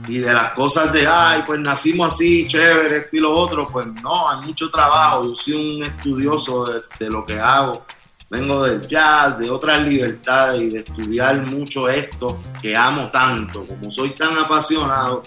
y 0.07 0.19
de 0.19 0.33
las 0.33 0.53
cosas 0.53 0.93
de, 0.93 1.05
ay, 1.05 1.43
pues 1.45 1.59
nacimos 1.59 2.13
así, 2.13 2.47
chévere, 2.47 3.09
y 3.11 3.17
lo 3.17 3.33
otro, 3.35 3.67
pues 3.69 3.87
no, 4.01 4.29
hay 4.29 4.45
mucho 4.45 4.69
trabajo. 4.69 5.25
Yo 5.25 5.35
soy 5.35 5.53
un 5.55 5.83
estudioso 5.83 6.65
de, 6.65 6.81
de 6.97 7.09
lo 7.09 7.25
que 7.25 7.37
hago. 7.37 7.85
Vengo 8.29 8.63
del 8.63 8.87
jazz, 8.87 9.39
de 9.39 9.49
otras 9.49 9.81
libertades 9.81 10.61
y 10.61 10.69
de 10.69 10.79
estudiar 10.79 11.37
mucho 11.47 11.89
esto 11.89 12.39
que 12.61 12.75
amo 12.77 13.07
tanto. 13.07 13.65
Como 13.65 13.89
soy 13.89 14.11
tan 14.11 14.37
apasionado, 14.37 15.23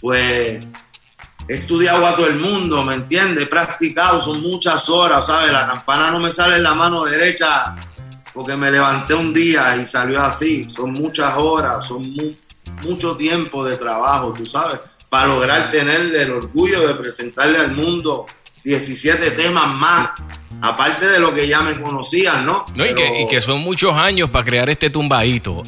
pues 0.00 0.64
he 1.48 1.54
estudiado 1.54 2.06
a 2.06 2.16
todo 2.16 2.28
el 2.28 2.38
mundo, 2.40 2.82
¿me 2.82 2.94
entiendes? 2.94 3.44
He 3.44 3.46
practicado, 3.46 4.20
son 4.22 4.40
muchas 4.40 4.88
horas, 4.88 5.26
¿sabes? 5.26 5.52
La 5.52 5.66
campana 5.66 6.10
no 6.10 6.18
me 6.18 6.30
sale 6.30 6.56
en 6.56 6.62
la 6.62 6.74
mano 6.74 7.04
derecha 7.04 7.76
porque 8.32 8.56
me 8.56 8.70
levanté 8.70 9.14
un 9.14 9.34
día 9.34 9.76
y 9.76 9.84
salió 9.86 10.22
así. 10.22 10.66
Son 10.68 10.92
muchas 10.92 11.34
horas, 11.36 11.86
son 11.86 12.02
mu- 12.10 12.32
mucho 12.82 13.16
tiempo 13.16 13.64
de 13.64 13.76
trabajo, 13.76 14.32
tú 14.32 14.44
sabes, 14.46 14.80
para 15.08 15.26
lograr 15.26 15.70
tener 15.70 16.14
el 16.14 16.30
orgullo 16.32 16.86
de 16.88 16.94
presentarle 16.94 17.58
al 17.58 17.72
mundo 17.72 18.26
17 18.66 19.30
temas 19.30 19.72
más, 19.76 20.10
aparte 20.60 21.06
de 21.06 21.20
lo 21.20 21.32
que 21.32 21.46
ya 21.46 21.60
me 21.60 21.80
conocían, 21.80 22.44
¿no? 22.44 22.66
No, 22.74 22.84
y, 22.84 22.88
que, 22.88 22.94
Pero- 22.96 23.20
y 23.20 23.28
que 23.28 23.40
son 23.40 23.60
muchos 23.60 23.94
años 23.96 24.28
para 24.30 24.44
crear 24.44 24.68
este 24.68 24.90
tumbadito. 24.90 25.62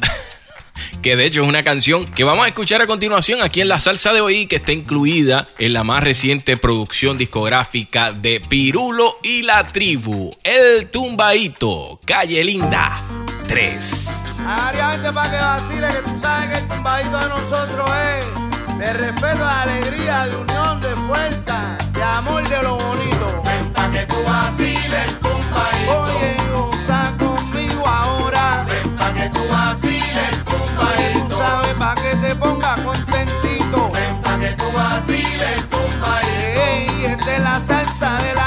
que 1.01 1.15
de 1.15 1.25
hecho 1.25 1.41
es 1.43 1.47
una 1.47 1.63
canción 1.63 2.05
que 2.05 2.25
vamos 2.25 2.43
a 2.43 2.49
escuchar 2.49 2.81
a 2.81 2.87
continuación 2.87 3.41
aquí 3.41 3.61
en 3.61 3.69
la 3.69 3.79
salsa 3.79 4.11
de 4.11 4.19
hoy, 4.19 4.47
que 4.47 4.57
está 4.57 4.73
incluida 4.73 5.47
en 5.59 5.71
la 5.71 5.85
más 5.85 6.03
reciente 6.03 6.57
producción 6.57 7.17
discográfica 7.17 8.11
de 8.11 8.41
Pirulo 8.41 9.15
y 9.23 9.43
la 9.43 9.63
Tribu, 9.63 10.35
El 10.43 10.87
Tumbadito, 10.87 12.01
Calle 12.05 12.43
Linda 12.43 13.01
3. 13.47 14.07
Ariamente 14.45 15.13
para 15.13 15.31
que 15.31 15.37
vacile, 15.37 15.87
que 15.87 16.01
tú 16.01 16.19
sabes 16.19 16.49
que 16.49 16.57
el 16.57 16.67
tumbadito 16.67 17.17
de 17.17 17.29
nosotros 17.29 17.89
es 17.91 18.58
de 18.79 18.93
respeto, 18.93 19.43
de 19.45 19.51
alegría, 19.51 20.25
de 20.25 20.37
unión, 20.37 20.79
de 20.79 20.95
fuerza, 21.07 21.77
de 21.91 22.01
amor, 22.01 22.47
de 22.47 22.63
lo 22.63 22.75
bonito. 22.77 23.41
Ven 23.43 23.73
pa' 23.73 23.91
que 23.91 24.05
tú 24.05 24.15
vaciles 24.23 25.05
el 25.05 25.19
tumbadito. 25.19 26.01
Oye, 26.03 26.37
goza 26.53 27.13
conmigo 27.19 27.85
ahora. 27.85 28.65
Ven 28.69 28.95
pa' 28.95 29.13
que 29.13 29.29
tú 29.31 29.41
vaciles 29.49 30.29
el 30.31 30.43
tumbadito. 30.45 31.27
Tú 31.27 31.35
sabes 31.37 31.73
pa' 31.75 31.95
que 31.95 32.15
te 32.15 32.35
pongas 32.35 32.79
contentito. 32.79 33.91
Ven 33.91 34.21
pa' 34.21 34.39
que 34.39 34.53
tú 34.53 34.71
vaciles 34.71 35.51
el 35.55 35.67
tumbadito. 35.67 36.61
Ey, 36.65 37.05
esta 37.05 37.35
es 37.35 37.41
la 37.41 37.59
salsa 37.59 38.17
de 38.23 38.33
la 38.33 38.38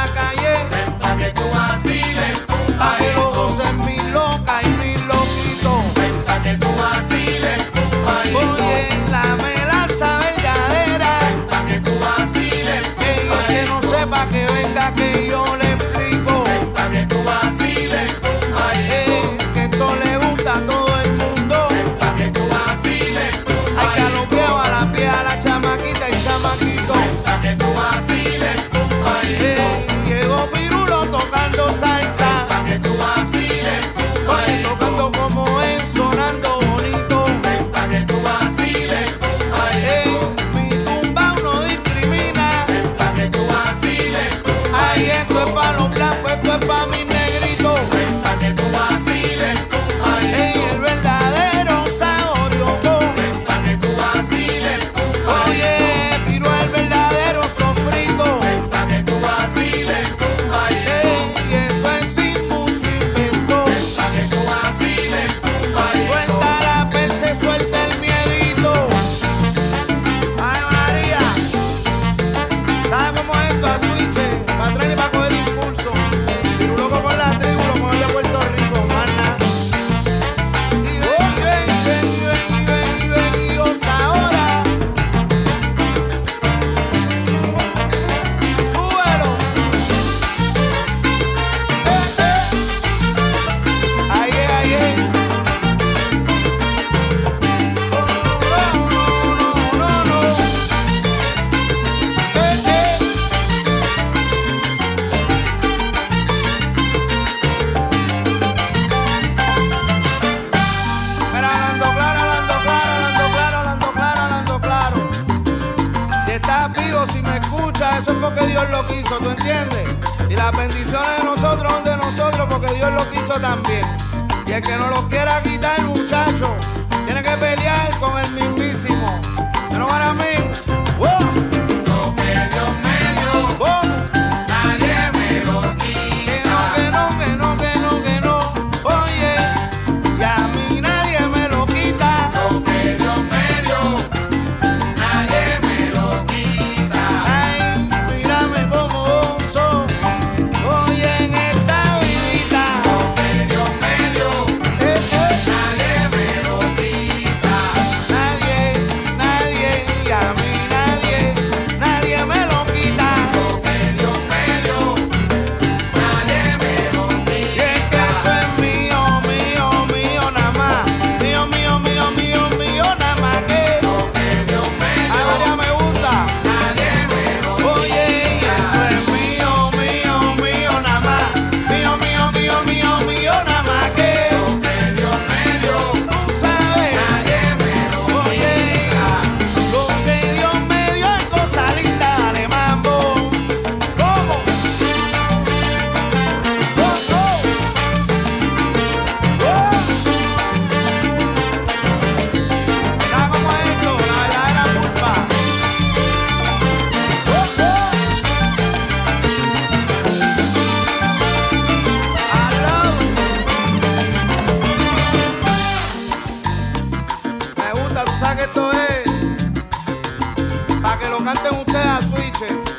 there, 221.73 222.03
sweetie. 222.03 222.72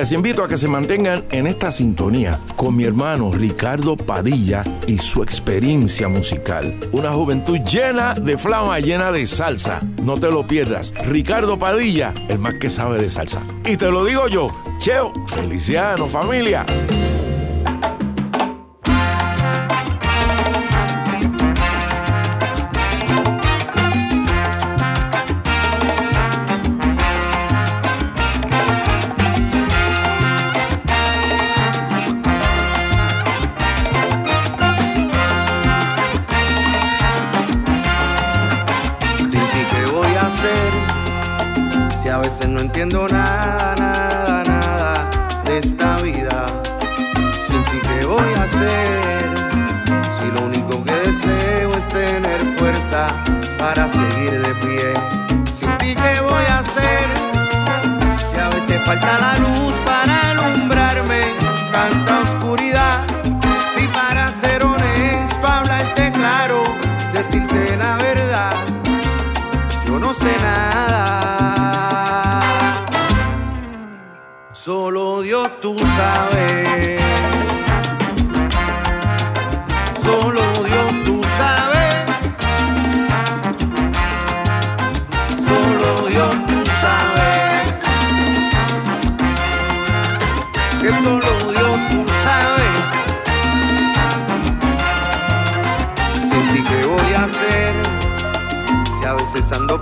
les 0.00 0.12
invito 0.12 0.42
a 0.42 0.48
que 0.48 0.56
se 0.56 0.66
mantengan 0.66 1.26
en 1.30 1.46
esta 1.46 1.70
sintonía 1.70 2.40
con 2.56 2.74
mi 2.74 2.84
hermano 2.84 3.30
Ricardo 3.30 3.98
Padilla 3.98 4.64
y 4.86 4.96
su 4.96 5.22
experiencia 5.22 6.08
musical. 6.08 6.74
Una 6.90 7.12
juventud 7.12 7.58
llena 7.58 8.14
de 8.14 8.38
flama, 8.38 8.78
llena 8.78 9.12
de 9.12 9.26
salsa. 9.26 9.80
No 10.02 10.18
te 10.18 10.30
lo 10.30 10.46
pierdas. 10.46 10.94
Ricardo 11.04 11.58
Padilla, 11.58 12.14
el 12.30 12.38
más 12.38 12.54
que 12.54 12.70
sabe 12.70 12.98
de 12.98 13.10
salsa. 13.10 13.42
Y 13.66 13.76
te 13.76 13.90
lo 13.90 14.02
digo 14.06 14.26
yo, 14.28 14.48
Cheo 14.78 15.12
Feliciano, 15.26 16.08
familia. 16.08 16.64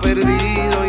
perdido 0.00 0.88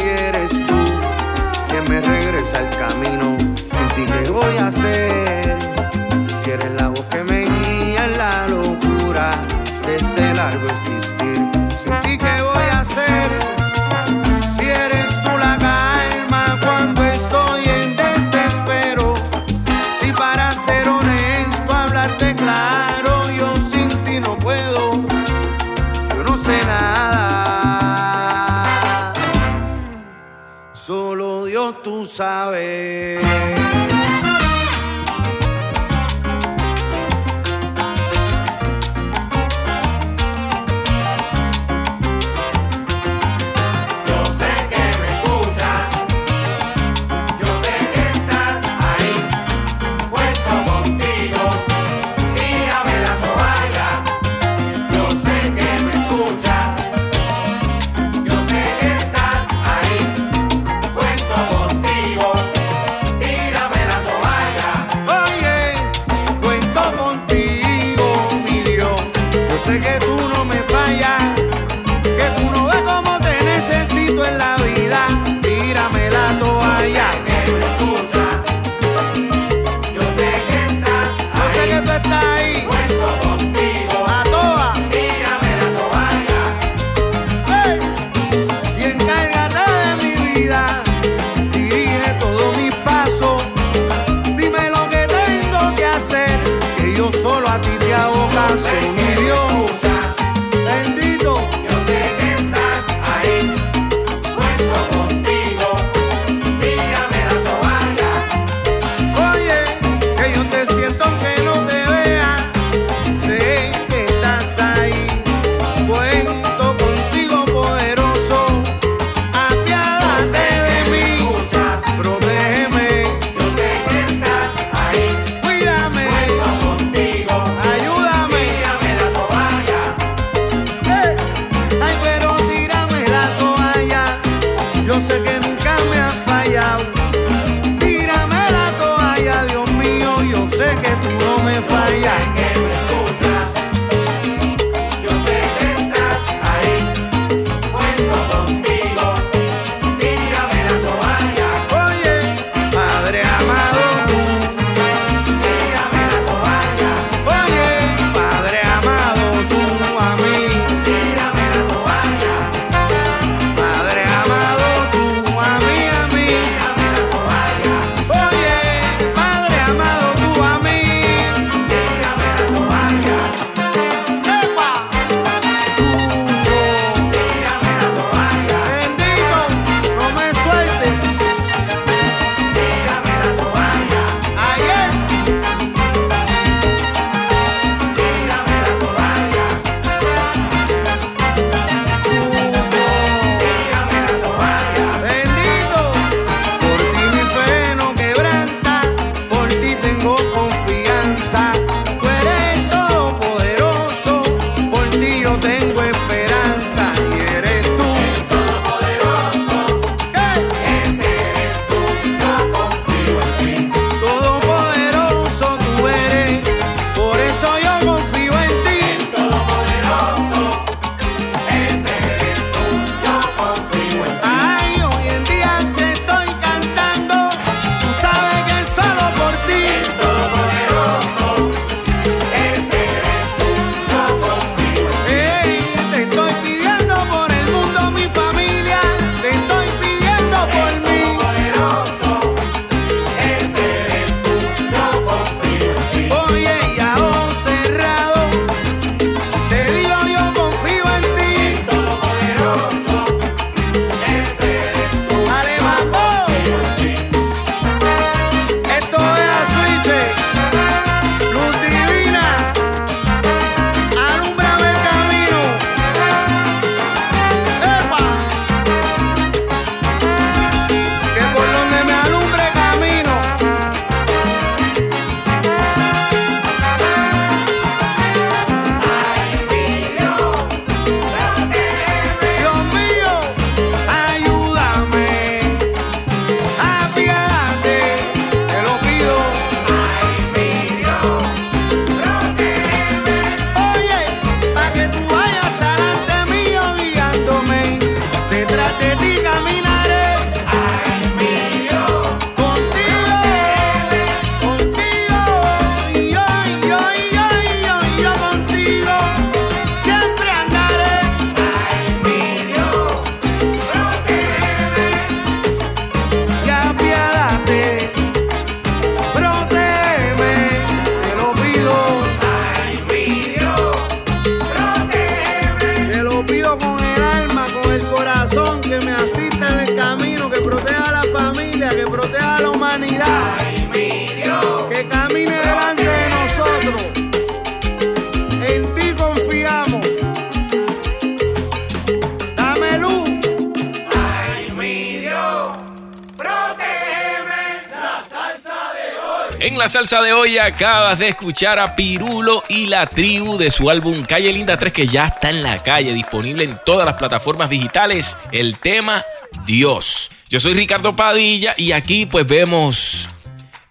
la 349.59 349.67
salsa 349.67 350.01
de 350.01 350.13
hoy 350.13 350.37
acabas 350.37 350.99
de 350.99 351.09
escuchar 351.09 351.59
a 351.59 351.75
Pirulo 351.75 352.43
y 352.47 352.67
la 352.67 352.87
tribu 352.87 353.37
de 353.37 353.51
su 353.51 353.69
álbum 353.69 354.03
Calle 354.03 354.31
Linda 354.31 354.55
3 354.55 354.71
que 354.71 354.87
ya 354.87 355.07
está 355.07 355.29
en 355.29 355.43
la 355.43 355.61
calle, 355.61 355.91
disponible 355.91 356.45
en 356.45 356.57
todas 356.65 356.85
las 356.85 356.95
plataformas 356.95 357.49
digitales. 357.49 358.15
El 358.31 358.57
tema 358.57 359.03
Dios. 359.45 360.11
Yo 360.29 360.39
soy 360.39 360.53
Ricardo 360.53 360.95
Padilla 360.95 361.55
y 361.57 361.73
aquí 361.73 362.05
pues 362.05 362.25
vemos 362.25 363.09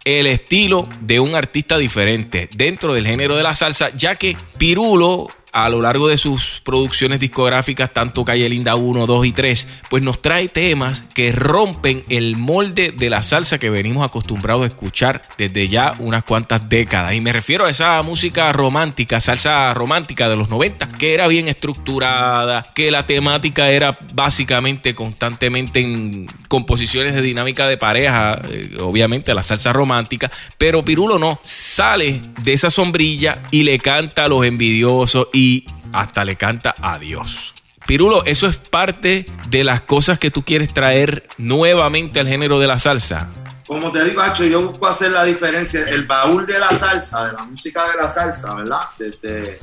el 0.04 0.26
estilo 0.26 0.90
de 1.00 1.20
un 1.20 1.34
artista 1.34 1.78
diferente 1.78 2.50
dentro 2.54 2.92
del 2.92 3.06
género 3.06 3.34
de 3.34 3.44
la 3.44 3.54
salsa, 3.54 3.88
ya 3.96 4.16
que 4.16 4.36
Pirulo 4.58 5.28
a 5.64 5.68
lo 5.68 5.80
largo 5.80 6.08
de 6.08 6.16
sus 6.16 6.60
producciones 6.64 7.20
discográficas, 7.20 7.92
tanto 7.92 8.24
Calle 8.24 8.48
Linda 8.48 8.74
1, 8.74 9.06
2 9.06 9.26
y 9.26 9.32
3, 9.32 9.66
pues 9.90 10.02
nos 10.02 10.22
trae 10.22 10.48
temas 10.48 11.02
que 11.14 11.32
rompen 11.32 12.04
el 12.08 12.36
molde 12.36 12.92
de 12.96 13.10
la 13.10 13.22
salsa 13.22 13.58
que 13.58 13.70
venimos 13.70 14.04
acostumbrados 14.04 14.64
a 14.64 14.66
escuchar 14.66 15.22
desde 15.36 15.68
ya 15.68 15.94
unas 15.98 16.24
cuantas 16.24 16.68
décadas. 16.68 17.14
Y 17.14 17.20
me 17.20 17.32
refiero 17.32 17.66
a 17.66 17.70
esa 17.70 18.02
música 18.02 18.52
romántica, 18.52 19.20
salsa 19.20 19.72
romántica 19.74 20.28
de 20.28 20.36
los 20.36 20.48
90, 20.48 20.90
que 20.92 21.14
era 21.14 21.26
bien 21.26 21.48
estructurada, 21.48 22.72
que 22.74 22.90
la 22.90 23.06
temática 23.06 23.70
era 23.70 23.98
básicamente 24.14 24.94
constantemente 24.94 25.80
en 25.80 26.26
composiciones 26.48 27.14
de 27.14 27.22
dinámica 27.22 27.68
de 27.68 27.76
pareja, 27.76 28.40
eh, 28.50 28.76
obviamente 28.80 29.34
la 29.34 29.42
salsa 29.42 29.72
romántica, 29.72 30.30
pero 30.56 30.84
Pirulo 30.84 31.18
no, 31.18 31.38
sale 31.42 32.20
de 32.42 32.52
esa 32.52 32.70
sombrilla 32.70 33.42
y 33.50 33.62
le 33.62 33.78
canta 33.78 34.24
a 34.24 34.28
los 34.28 34.44
envidiosos 34.44 35.28
y 35.32 35.47
hasta 35.92 36.24
le 36.24 36.36
canta 36.36 36.74
a 36.80 36.98
Dios. 36.98 37.54
Pirulo, 37.86 38.24
eso 38.26 38.46
es 38.46 38.56
parte 38.56 39.24
de 39.48 39.64
las 39.64 39.80
cosas 39.82 40.18
que 40.18 40.30
tú 40.30 40.44
quieres 40.44 40.74
traer 40.74 41.26
nuevamente 41.38 42.20
al 42.20 42.28
género 42.28 42.58
de 42.58 42.66
la 42.66 42.78
salsa. 42.78 43.28
Como 43.66 43.92
te 43.92 44.04
digo, 44.04 44.20
Hacho, 44.20 44.44
yo 44.44 44.68
busco 44.68 44.86
hacer 44.86 45.10
la 45.10 45.24
diferencia. 45.24 45.84
El 45.88 46.06
baúl 46.06 46.46
de 46.46 46.58
la 46.58 46.68
salsa, 46.70 47.26
de 47.26 47.32
la 47.34 47.44
música 47.44 47.88
de 47.90 47.96
la 48.02 48.08
salsa, 48.08 48.54
¿verdad? 48.54 48.80
Desde 48.98 49.60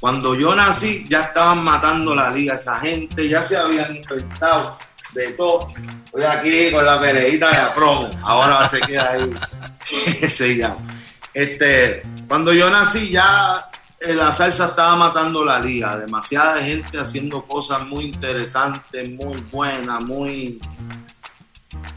cuando 0.00 0.34
yo 0.34 0.54
nací, 0.54 1.06
ya 1.08 1.20
estaban 1.20 1.64
matando 1.64 2.14
la 2.14 2.30
liga. 2.30 2.54
Esa 2.54 2.78
gente 2.78 3.28
ya 3.28 3.42
se 3.42 3.56
habían 3.56 3.96
inventado 3.96 4.78
de 5.12 5.32
todo. 5.32 5.72
Estoy 6.04 6.24
aquí 6.24 6.72
con 6.72 6.84
la 6.84 7.00
pereita 7.00 7.48
de 7.48 7.58
la 7.58 7.74
promo. 7.74 8.10
Ahora 8.22 8.68
se 8.68 8.80
queda 8.80 9.10
ahí. 9.10 9.34
se 10.28 10.56
llama. 10.56 10.78
Este, 11.34 12.02
cuando 12.26 12.52
yo 12.52 12.70
nací, 12.70 13.10
ya 13.10 13.68
la 14.00 14.32
salsa 14.32 14.66
estaba 14.66 14.96
matando 14.96 15.44
la 15.44 15.58
liga. 15.58 15.96
Demasiada 15.96 16.62
gente 16.62 16.98
haciendo 16.98 17.44
cosas 17.44 17.86
muy 17.86 18.04
interesantes, 18.04 19.10
muy 19.10 19.36
buenas, 19.50 20.02
muy, 20.04 20.58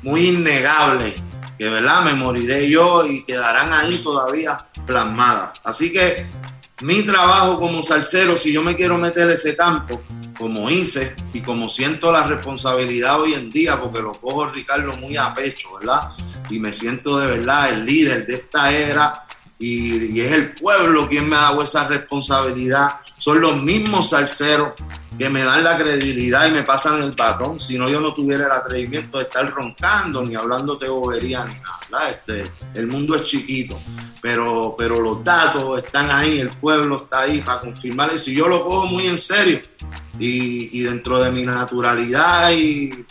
muy 0.02 0.30
innegables. 0.30 1.16
Que 1.58 1.70
verdad 1.70 2.02
me 2.02 2.14
moriré 2.14 2.70
yo 2.70 3.06
y 3.06 3.24
quedarán 3.24 3.72
ahí 3.72 3.98
todavía 4.04 4.58
plasmadas. 4.86 5.60
Así 5.64 5.94
que 5.94 6.26
mi 6.82 7.04
trabajo 7.04 7.60
como 7.60 7.84
salsero, 7.84 8.36
si 8.36 8.52
yo 8.52 8.64
me 8.64 8.76
quiero 8.76 8.98
meter 8.98 9.30
ese 9.30 9.56
campo, 9.56 10.02
como 10.42 10.72
hice 10.72 11.16
y 11.34 11.42
como 11.42 11.70
siento 11.70 12.12
la 12.12 12.24
responsabilidad 12.24 13.22
hoy 13.22 13.36
en 13.36 13.52
día, 13.52 13.80
porque 13.80 14.02
lo 14.02 14.14
cojo 14.14 14.48
Ricardo 14.48 14.98
muy 14.98 15.16
a 15.16 15.36
pecho, 15.36 15.78
¿verdad? 15.78 16.10
Y 16.50 16.58
me 16.58 16.74
siento 16.74 17.20
de 17.20 17.38
verdad 17.38 17.70
el 17.70 17.86
líder 17.86 18.26
de 18.26 18.34
esta 18.34 18.72
era 18.72 19.28
y, 19.62 20.20
es 20.20 20.32
el 20.32 20.54
pueblo 20.54 21.08
quien 21.08 21.30
me 21.30 21.36
ha 21.36 21.42
dado 21.42 21.62
esa 21.62 21.88
responsabilidad. 21.88 23.00
Son 23.18 23.40
los 23.40 23.62
mismos 23.62 24.10
salseros 24.10 24.74
que 25.18 25.30
me 25.30 25.44
dan 25.44 25.64
la 25.64 25.78
credibilidad 25.78 26.48
y 26.48 26.52
me 26.52 26.64
pasan 26.64 27.04
el 27.04 27.14
patrón. 27.14 27.60
Si 27.60 27.78
no, 27.78 27.88
yo 27.88 28.02
no 28.02 28.12
tuviera 28.12 28.48
el 28.48 28.52
atrevimiento 28.52 29.20
de 29.20 29.26
estar 29.26 29.48
roncando 29.52 30.24
ni 30.24 30.34
hablando 30.36 30.78
de 30.78 30.90
bobería 30.90 31.46
ni 31.46 31.54
nada. 31.92 32.10
Este, 32.10 32.50
el 32.74 32.88
mundo 32.88 33.16
es 33.16 33.26
chiquito, 33.26 33.80
pero, 34.20 34.74
pero 34.76 35.00
los 35.00 35.24
datos 35.24 35.84
están 35.84 36.10
ahí, 36.10 36.40
el 36.40 36.50
pueblo 36.50 36.98
está 36.98 37.22
ahí 37.22 37.42
para 37.42 37.60
confirmar 37.60 38.12
eso. 38.12 38.32
Y 38.32 38.38
yo 38.38 38.48
lo 38.48 38.64
cojo 38.64 38.88
muy 38.88 39.06
en 39.06 39.20
serio. 39.20 39.62
Y, 40.18 40.80
y 40.80 40.82
dentro 40.84 41.22
de 41.22 41.30
mi 41.30 41.46
naturalidad 41.46 42.52
y, 42.52 43.06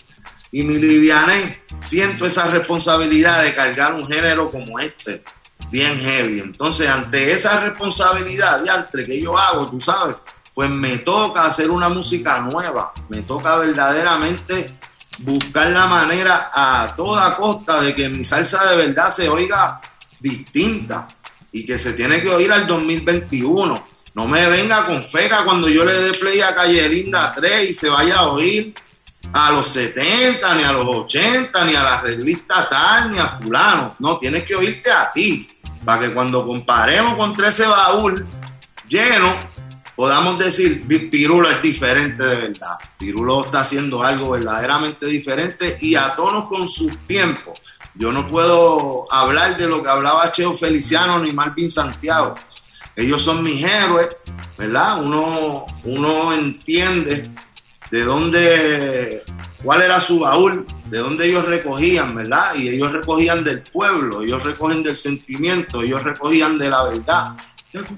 y 0.50 0.62
mi 0.64 0.78
livianez, 0.78 1.58
siento 1.78 2.26
esa 2.26 2.50
responsabilidad 2.50 3.44
de 3.44 3.54
cargar 3.54 3.94
un 3.94 4.06
género 4.08 4.50
como 4.50 4.80
este, 4.80 5.22
bien 5.70 5.98
heavy. 5.98 6.40
Entonces, 6.40 6.88
ante 6.88 7.32
esa 7.32 7.60
responsabilidad 7.60 8.60
de 8.92 9.04
que 9.04 9.20
yo 9.20 9.36
hago, 9.36 9.66
tú 9.68 9.80
sabes, 9.80 10.16
pues 10.54 10.70
me 10.70 10.98
toca 10.98 11.44
hacer 11.44 11.70
una 11.70 11.88
música 11.88 12.40
nueva, 12.40 12.92
me 13.08 13.22
toca 13.22 13.56
verdaderamente 13.56 14.74
buscar 15.18 15.70
la 15.70 15.86
manera 15.86 16.50
a 16.52 16.94
toda 16.96 17.36
costa 17.36 17.80
de 17.82 17.94
que 17.94 18.08
mi 18.08 18.24
salsa 18.24 18.70
de 18.70 18.76
verdad 18.76 19.10
se 19.10 19.28
oiga 19.28 19.80
distinta 20.18 21.08
y 21.52 21.66
que 21.66 21.78
se 21.78 21.92
tiene 21.94 22.20
que 22.20 22.28
oír 22.28 22.50
al 22.52 22.66
2021. 22.66 23.86
No 24.14 24.26
me 24.26 24.48
venga 24.48 24.86
con 24.86 25.02
feca 25.04 25.44
cuando 25.44 25.68
yo 25.68 25.84
le 25.84 25.92
dé 25.92 26.12
play 26.14 26.40
a 26.40 26.54
Calle 26.54 26.88
Linda 26.88 27.32
3 27.34 27.70
y 27.70 27.74
se 27.74 27.88
vaya 27.88 28.18
a 28.18 28.28
oír 28.28 28.74
a 29.32 29.50
los 29.52 29.68
70, 29.68 30.54
ni 30.54 30.64
a 30.64 30.72
los 30.72 30.86
80, 30.86 31.64
ni 31.64 31.74
a 31.74 31.82
la 31.82 32.00
reglista 32.00 32.68
tal, 32.68 33.12
ni 33.12 33.18
a 33.18 33.28
fulano. 33.28 33.96
No, 34.00 34.18
tienes 34.18 34.44
que 34.44 34.54
oírte 34.54 34.90
a 34.90 35.12
ti, 35.12 35.48
para 35.84 36.00
que 36.00 36.12
cuando 36.12 36.46
comparemos 36.46 37.14
contra 37.14 37.48
ese 37.48 37.66
baúl 37.66 38.26
lleno, 38.88 39.34
podamos 39.94 40.38
decir, 40.38 40.86
Pirulo 41.10 41.48
es 41.48 41.62
diferente 41.62 42.22
de 42.22 42.36
verdad. 42.48 42.76
Pirulo 42.98 43.44
está 43.44 43.60
haciendo 43.60 44.02
algo 44.02 44.30
verdaderamente 44.30 45.06
diferente 45.06 45.76
y 45.80 45.94
a 45.94 46.14
tonos 46.16 46.48
con 46.48 46.66
sus 46.68 46.96
tiempos. 47.06 47.60
Yo 47.94 48.12
no 48.12 48.26
puedo 48.26 49.06
hablar 49.12 49.56
de 49.56 49.68
lo 49.68 49.82
que 49.82 49.90
hablaba 49.90 50.32
Cheo 50.32 50.54
Feliciano 50.54 51.18
ni 51.18 51.32
Marvin 51.32 51.70
Santiago. 51.70 52.34
Ellos 52.96 53.22
son 53.22 53.42
mis 53.42 53.64
héroes, 53.64 54.08
¿verdad? 54.58 55.02
Uno, 55.02 55.66
uno 55.84 56.32
entiende 56.32 57.30
de 57.90 58.04
dónde, 58.04 59.22
cuál 59.62 59.82
era 59.82 60.00
su 60.00 60.20
baúl, 60.20 60.66
de 60.86 60.98
dónde 60.98 61.26
ellos 61.26 61.44
recogían, 61.46 62.14
¿verdad? 62.14 62.54
Y 62.54 62.68
ellos 62.68 62.92
recogían 62.92 63.44
del 63.44 63.62
pueblo, 63.62 64.22
ellos 64.22 64.42
recogen 64.42 64.82
del 64.82 64.96
sentimiento, 64.96 65.82
ellos 65.82 66.02
recogían 66.02 66.58
de 66.58 66.70
la 66.70 66.84
verdad. 66.84 67.36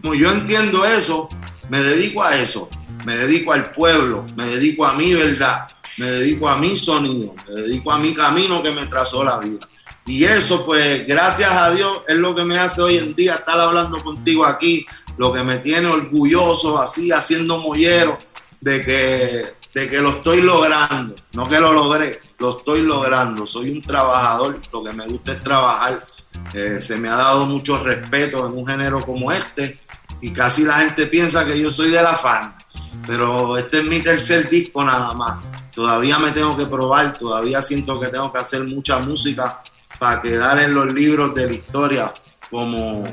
Como 0.02 0.14
yo 0.14 0.30
entiendo 0.30 0.84
eso, 0.84 1.28
me 1.68 1.82
dedico 1.82 2.22
a 2.22 2.36
eso, 2.36 2.68
me 3.04 3.16
dedico 3.16 3.52
al 3.52 3.72
pueblo, 3.72 4.26
me 4.36 4.46
dedico 4.46 4.86
a 4.86 4.94
mi 4.94 5.14
verdad, 5.14 5.68
me 5.98 6.06
dedico 6.06 6.48
a 6.48 6.56
mi 6.58 6.76
sonido, 6.76 7.34
me 7.48 7.62
dedico 7.62 7.92
a 7.92 7.98
mi 7.98 8.14
camino 8.14 8.62
que 8.62 8.72
me 8.72 8.86
trazó 8.86 9.24
la 9.24 9.38
vida. 9.38 9.66
Y 10.04 10.24
eso, 10.24 10.66
pues, 10.66 11.06
gracias 11.06 11.52
a 11.52 11.70
Dios, 11.70 12.00
es 12.08 12.16
lo 12.16 12.34
que 12.34 12.44
me 12.44 12.58
hace 12.58 12.82
hoy 12.82 12.96
en 12.98 13.14
día 13.14 13.36
estar 13.36 13.58
hablando 13.60 14.02
contigo 14.02 14.44
aquí, 14.44 14.84
lo 15.16 15.32
que 15.32 15.44
me 15.44 15.58
tiene 15.58 15.86
orgulloso, 15.86 16.80
así, 16.80 17.12
haciendo 17.12 17.58
mollero, 17.58 18.18
de 18.60 18.84
que, 18.84 19.61
de 19.74 19.88
que 19.88 20.00
lo 20.00 20.10
estoy 20.10 20.42
logrando, 20.42 21.16
no 21.32 21.48
que 21.48 21.60
lo 21.60 21.72
logré, 21.72 22.20
lo 22.38 22.58
estoy 22.58 22.82
logrando. 22.82 23.46
Soy 23.46 23.70
un 23.70 23.80
trabajador, 23.80 24.60
lo 24.72 24.82
que 24.82 24.92
me 24.92 25.06
gusta 25.06 25.32
es 25.32 25.42
trabajar. 25.42 26.06
Eh, 26.54 26.78
se 26.80 26.96
me 26.96 27.08
ha 27.08 27.16
dado 27.16 27.46
mucho 27.46 27.82
respeto 27.82 28.46
en 28.46 28.56
un 28.56 28.66
género 28.66 29.04
como 29.04 29.32
este 29.32 29.78
y 30.20 30.32
casi 30.32 30.64
la 30.64 30.74
gente 30.74 31.06
piensa 31.06 31.44
que 31.44 31.58
yo 31.60 31.70
soy 31.70 31.90
de 31.90 32.02
la 32.02 32.14
fan, 32.14 32.54
pero 33.06 33.56
este 33.58 33.78
es 33.78 33.84
mi 33.84 34.00
tercer 34.00 34.48
disco 34.48 34.84
nada 34.84 35.12
más. 35.14 35.42
Todavía 35.74 36.18
me 36.18 36.32
tengo 36.32 36.56
que 36.56 36.66
probar, 36.66 37.18
todavía 37.18 37.62
siento 37.62 37.98
que 37.98 38.08
tengo 38.08 38.32
que 38.32 38.38
hacer 38.38 38.64
mucha 38.64 38.98
música 38.98 39.62
para 39.98 40.20
quedar 40.20 40.58
en 40.58 40.74
los 40.74 40.92
libros 40.92 41.34
de 41.34 41.46
la 41.46 41.52
historia 41.52 42.14
como, 42.50 43.04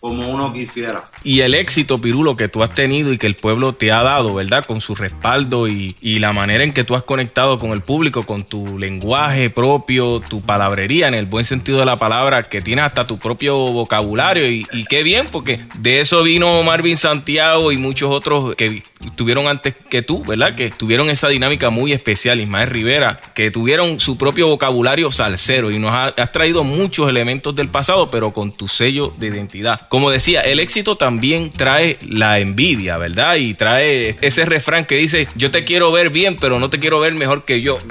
como 0.00 0.28
uno 0.28 0.52
quisiera. 0.52 1.08
Y 1.24 1.40
el 1.40 1.54
éxito, 1.54 1.96
Pirulo, 1.98 2.36
que 2.36 2.48
tú 2.48 2.62
has 2.62 2.74
tenido 2.74 3.10
y 3.10 3.16
que 3.16 3.26
el 3.26 3.34
pueblo 3.34 3.72
te 3.72 3.90
ha 3.90 4.02
dado, 4.02 4.34
¿verdad? 4.34 4.62
Con 4.66 4.82
su 4.82 4.94
respaldo 4.94 5.68
y, 5.68 5.96
y 6.02 6.18
la 6.18 6.34
manera 6.34 6.62
en 6.64 6.74
que 6.74 6.84
tú 6.84 6.94
has 6.94 7.02
conectado 7.02 7.58
con 7.58 7.70
el 7.70 7.80
público, 7.80 8.24
con 8.24 8.44
tu 8.44 8.78
lenguaje 8.78 9.48
propio, 9.48 10.20
tu 10.20 10.42
palabrería, 10.42 11.08
en 11.08 11.14
el 11.14 11.24
buen 11.24 11.46
sentido 11.46 11.78
de 11.78 11.86
la 11.86 11.96
palabra, 11.96 12.42
que 12.42 12.60
tienes 12.60 12.84
hasta 12.84 13.06
tu 13.06 13.18
propio 13.18 13.56
vocabulario. 13.56 14.46
Y, 14.50 14.66
y 14.70 14.84
qué 14.84 15.02
bien, 15.02 15.26
porque 15.32 15.60
de 15.78 16.00
eso 16.02 16.22
vino 16.22 16.62
Marvin 16.62 16.98
Santiago 16.98 17.72
y 17.72 17.78
muchos 17.78 18.10
otros 18.10 18.54
que 18.54 18.82
estuvieron 19.02 19.48
antes 19.48 19.74
que 19.88 20.02
tú, 20.02 20.22
¿verdad? 20.24 20.54
Que 20.54 20.70
tuvieron 20.70 21.08
esa 21.08 21.28
dinámica 21.28 21.70
muy 21.70 21.94
especial, 21.94 22.38
Ismael 22.38 22.68
Rivera, 22.68 23.18
que 23.34 23.50
tuvieron 23.50 23.98
su 23.98 24.18
propio 24.18 24.48
vocabulario 24.48 25.10
salsero 25.10 25.70
y 25.70 25.78
nos 25.78 25.94
ha- 25.94 26.08
has 26.18 26.32
traído 26.32 26.64
muchos 26.64 27.08
elementos 27.08 27.56
del 27.56 27.70
pasado, 27.70 28.08
pero 28.08 28.34
con 28.34 28.52
tu 28.52 28.68
sello 28.68 29.10
de 29.16 29.28
identidad. 29.28 29.88
Como 29.88 30.10
decía, 30.10 30.42
el 30.42 30.60
éxito 30.60 30.96
también 30.96 31.13
trae 31.56 31.98
la 32.06 32.38
envidia, 32.38 32.98
¿verdad? 32.98 33.36
Y 33.36 33.54
trae 33.54 34.16
ese 34.20 34.44
refrán 34.44 34.84
que 34.84 34.96
dice, 34.96 35.28
yo 35.34 35.50
te 35.50 35.64
quiero 35.64 35.92
ver 35.92 36.10
bien, 36.10 36.36
pero 36.40 36.58
no 36.58 36.70
te 36.70 36.78
quiero 36.78 37.00
ver 37.00 37.14
mejor 37.14 37.44
que 37.44 37.60
yo. 37.60 37.78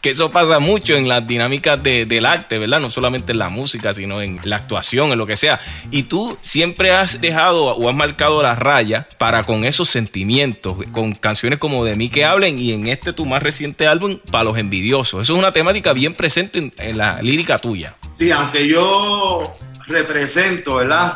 que 0.00 0.10
eso 0.10 0.30
pasa 0.30 0.60
mucho 0.60 0.94
en 0.94 1.08
las 1.08 1.26
dinámicas 1.26 1.82
de- 1.82 2.06
del 2.06 2.26
arte, 2.26 2.60
¿verdad? 2.60 2.78
No 2.78 2.90
solamente 2.90 3.32
en 3.32 3.38
la 3.38 3.48
música, 3.48 3.92
sino 3.92 4.22
en 4.22 4.38
la 4.44 4.54
actuación, 4.56 5.10
en 5.10 5.18
lo 5.18 5.26
que 5.26 5.36
sea. 5.36 5.58
Y 5.90 6.04
tú 6.04 6.38
siempre 6.40 6.92
has 6.92 7.20
dejado 7.20 7.64
o 7.64 7.88
has 7.88 7.94
marcado 7.96 8.40
la 8.40 8.54
raya 8.54 9.08
para 9.18 9.42
con 9.42 9.64
esos 9.64 9.88
sentimientos, 9.90 10.76
con 10.92 11.12
canciones 11.14 11.58
como 11.58 11.84
De 11.84 11.96
mí 11.96 12.08
que 12.08 12.24
hablen 12.24 12.58
y 12.60 12.72
en 12.72 12.86
este 12.86 13.12
tu 13.12 13.26
más 13.26 13.42
reciente 13.42 13.88
álbum, 13.88 14.18
Para 14.30 14.44
los 14.44 14.58
envidiosos. 14.58 15.22
Eso 15.22 15.32
es 15.32 15.38
una 15.40 15.50
temática 15.50 15.92
bien 15.92 16.14
presente 16.14 16.58
en, 16.60 16.72
en 16.78 16.98
la 16.98 17.20
lírica 17.20 17.58
tuya. 17.58 17.96
Sí, 18.16 18.30
aunque 18.30 18.68
yo 18.68 19.56
represento, 19.88 20.76
¿verdad? 20.76 21.14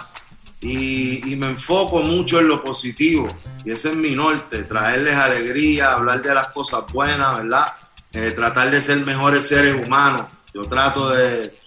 Y, 0.62 1.36
me 1.36 1.48
enfoco 1.50 2.02
mucho 2.02 2.38
en 2.40 2.48
lo 2.48 2.62
positivo. 2.62 3.28
Y 3.64 3.70
ese 3.70 3.90
es 3.90 3.96
mi 3.96 4.14
norte, 4.14 4.62
traerles 4.64 5.14
alegría, 5.14 5.92
hablar 5.92 6.20
de 6.22 6.34
las 6.34 6.48
cosas 6.48 6.82
buenas, 6.92 7.38
¿verdad? 7.38 7.72
Eh, 8.12 8.32
tratar 8.32 8.70
de 8.70 8.80
ser 8.80 8.98
mejores 9.06 9.48
seres 9.48 9.74
humanos. 9.74 10.26
Yo 10.52 10.62
trato 10.62 11.10
de, 11.10 11.58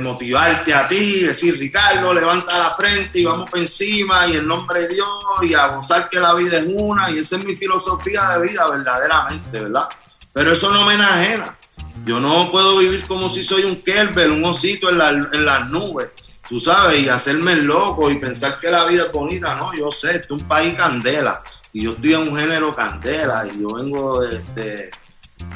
motivarte 0.00 0.72
a 0.72 0.88
ti, 0.88 1.20
decir, 1.20 1.58
Ricardo, 1.58 2.14
levanta 2.14 2.58
la 2.58 2.70
frente 2.74 3.18
y 3.18 3.24
vamos 3.26 3.50
por 3.50 3.58
encima 3.58 4.26
y 4.26 4.36
en 4.36 4.46
nombre 4.46 4.80
de 4.80 4.88
Dios 4.88 5.06
y 5.42 5.52
a 5.52 5.66
gozar 5.66 6.08
que 6.08 6.18
la 6.18 6.32
vida 6.34 6.58
es 6.58 6.66
una. 6.72 7.10
Y 7.10 7.18
esa 7.18 7.36
es 7.36 7.44
mi 7.44 7.54
filosofía 7.56 8.30
de 8.30 8.48
vida, 8.48 8.68
verdaderamente, 8.68 9.60
¿verdad? 9.60 9.88
Pero 10.32 10.52
eso 10.52 10.72
no 10.72 10.86
me 10.86 10.94
enajena. 10.94 11.58
Yo 12.06 12.20
no 12.20 12.50
puedo 12.50 12.78
vivir 12.78 13.04
como 13.06 13.28
si 13.28 13.42
soy 13.42 13.64
un 13.64 13.82
Kerber, 13.82 14.30
un 14.30 14.42
osito 14.44 14.88
en, 14.88 14.96
la- 14.98 15.10
en 15.10 15.44
las 15.44 15.68
nubes, 15.68 16.08
tú 16.52 16.60
sabes, 16.60 16.98
y 16.98 17.08
hacerme 17.08 17.52
el 17.54 17.64
loco 17.64 18.10
y 18.10 18.18
pensar 18.18 18.60
que 18.60 18.70
la 18.70 18.84
vida 18.84 19.04
es 19.06 19.12
bonita. 19.12 19.54
No, 19.54 19.72
yo 19.74 19.90
sé, 19.90 20.16
esto 20.16 20.34
es 20.34 20.42
un 20.42 20.46
país 20.46 20.74
candela 20.74 21.42
y 21.72 21.84
yo 21.84 21.92
estoy 21.92 22.12
en 22.12 22.28
un 22.28 22.36
género 22.36 22.76
candela 22.76 23.46
y 23.46 23.62
yo 23.62 23.72
vengo 23.72 24.20
de, 24.20 24.38
de- 24.54 24.90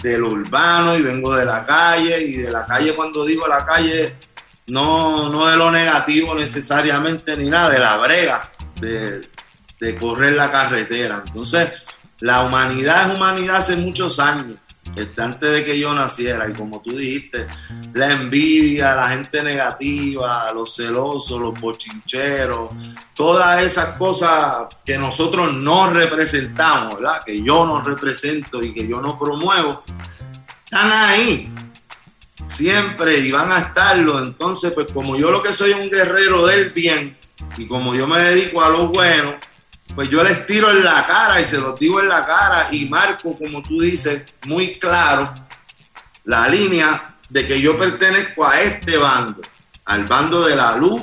de 0.03 0.19
lo 0.19 0.29
urbano 0.31 0.97
y 0.97 1.03
vengo 1.03 1.35
de 1.37 1.45
la 1.45 1.67
calle 1.67 2.19
y 2.23 2.33
de 2.39 2.51
la 2.51 2.65
calle 2.67 2.95
cuando 2.95 3.27
digo 3.27 3.47
la 3.47 3.67
calle 3.67 4.17
no, 4.69 5.29
no 5.29 5.47
de 5.47 5.57
lo 5.59 5.71
negativo 5.71 6.35
necesariamente 6.35 7.37
ni 7.37 7.51
nada, 7.51 7.69
de 7.71 7.79
la 7.79 7.99
brega, 7.99 8.51
de, 8.81 9.29
de 9.79 9.97
correr 9.97 10.33
la 10.33 10.51
carretera. 10.51 11.23
Entonces, 11.27 11.71
la 12.21 12.41
humanidad 12.43 13.07
es 13.11 13.15
humanidad 13.17 13.57
hace 13.57 13.77
muchos 13.77 14.19
años, 14.19 14.57
este, 14.61 14.66
antes 15.17 15.53
de 15.53 15.65
que 15.65 15.79
yo 15.79 15.95
naciera. 15.95 16.49
Y 16.49 16.53
como 16.53 16.81
tú 16.81 16.97
dijiste, 16.97 17.47
la 17.95 18.13
envidia, 18.13 18.95
la 18.95 19.11
gente 19.11 19.43
negativa, 19.43 20.51
los 20.53 20.75
celosos, 20.75 21.41
los 21.41 21.59
bochincheros, 21.61 22.71
todas 23.15 23.63
esas 23.63 23.97
cosas 23.97 24.67
que 24.85 24.99
nosotros 24.99 25.53
no 25.53 25.91
representamos, 25.91 26.97
¿verdad? 26.97 27.23
Que 27.25 27.43
yo 27.43 27.67
no 27.67 27.81
represento 27.81 28.63
y 28.63 28.73
que 28.73 28.87
yo 28.87 29.01
no 29.01 29.19
promuevo, 29.19 29.83
están 30.65 30.91
ahí 30.93 31.53
siempre 32.47 33.19
y 33.19 33.33
van 33.33 33.51
a 33.53 33.59
estarlo. 33.59 34.19
Entonces, 34.21 34.73
pues 34.73 34.89
como 34.93 35.17
yo 35.17 35.31
lo 35.31 35.43
que 35.43 35.53
soy 35.53 35.73
un 35.73 35.91
guerrero 35.91 36.47
del 36.47 36.71
bien 36.71 37.17
y 37.57 37.67
como 37.67 37.95
yo 37.95 38.07
me 38.07 38.19
dedico 38.21 38.63
a 38.63 38.71
lo 38.71 38.89
bueno, 38.89 39.37
pues 39.95 40.11
yo 40.11 40.23
les 40.23 40.47
tiro 40.47 40.71
en 40.71 40.85
la 40.85 41.07
cara 41.07 41.41
y 41.41 41.45
se 41.45 41.59
los 41.59 41.79
digo 41.79 42.01
en 42.01 42.09
la 42.09 42.27
cara 42.27 42.69
y 42.71 42.87
marco, 42.87 43.37
como 43.39 43.63
tú 43.63 43.81
dices, 43.81 44.25
muy 44.45 44.79
claro 44.79 45.33
la 46.25 46.49
línea 46.49 47.17
de 47.29 47.47
que 47.47 47.61
yo 47.61 47.79
pertenezco 47.79 48.47
a 48.47 48.61
este 48.61 48.97
bando, 48.99 49.43
al 49.85 50.05
bando 50.05 50.45
de 50.47 50.57
la 50.57 50.77
luz, 50.77 51.03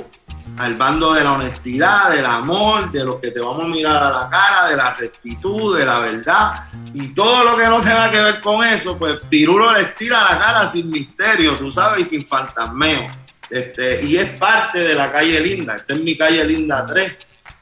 al 0.58 0.74
bando 0.74 1.14
de 1.14 1.24
la 1.24 1.32
honestidad, 1.32 2.10
del 2.10 2.26
amor, 2.26 2.92
de 2.92 3.04
los 3.04 3.16
que 3.16 3.30
te 3.30 3.40
vamos 3.40 3.64
a 3.64 3.68
mirar 3.68 4.02
a 4.02 4.10
la 4.10 4.28
cara, 4.28 4.68
de 4.68 4.76
la 4.76 4.94
rectitud, 4.94 5.78
de 5.78 5.86
la 5.86 5.98
verdad 5.98 6.64
y 6.94 7.08
todo 7.08 7.42
lo 7.42 7.56
que 7.56 7.64
no 7.64 7.82
tenga 7.82 8.10
que 8.10 8.20
ver 8.20 8.40
con 8.40 8.64
eso, 8.64 8.96
pues 8.96 9.16
Pirulo 9.28 9.72
les 9.72 9.96
tira 9.96 10.22
la 10.22 10.38
cara 10.38 10.64
sin 10.64 10.88
misterio, 10.88 11.56
tú 11.56 11.70
sabes, 11.70 12.00
y 12.00 12.04
sin 12.04 12.24
fantasmeo. 12.24 13.08
Este, 13.50 14.04
y 14.04 14.16
es 14.16 14.30
parte 14.30 14.80
de 14.80 14.94
la 14.94 15.10
calle 15.10 15.40
Linda, 15.40 15.76
esta 15.76 15.94
es 15.94 16.00
mi 16.00 16.16
calle 16.16 16.44
Linda 16.44 16.86
3, 16.86 17.16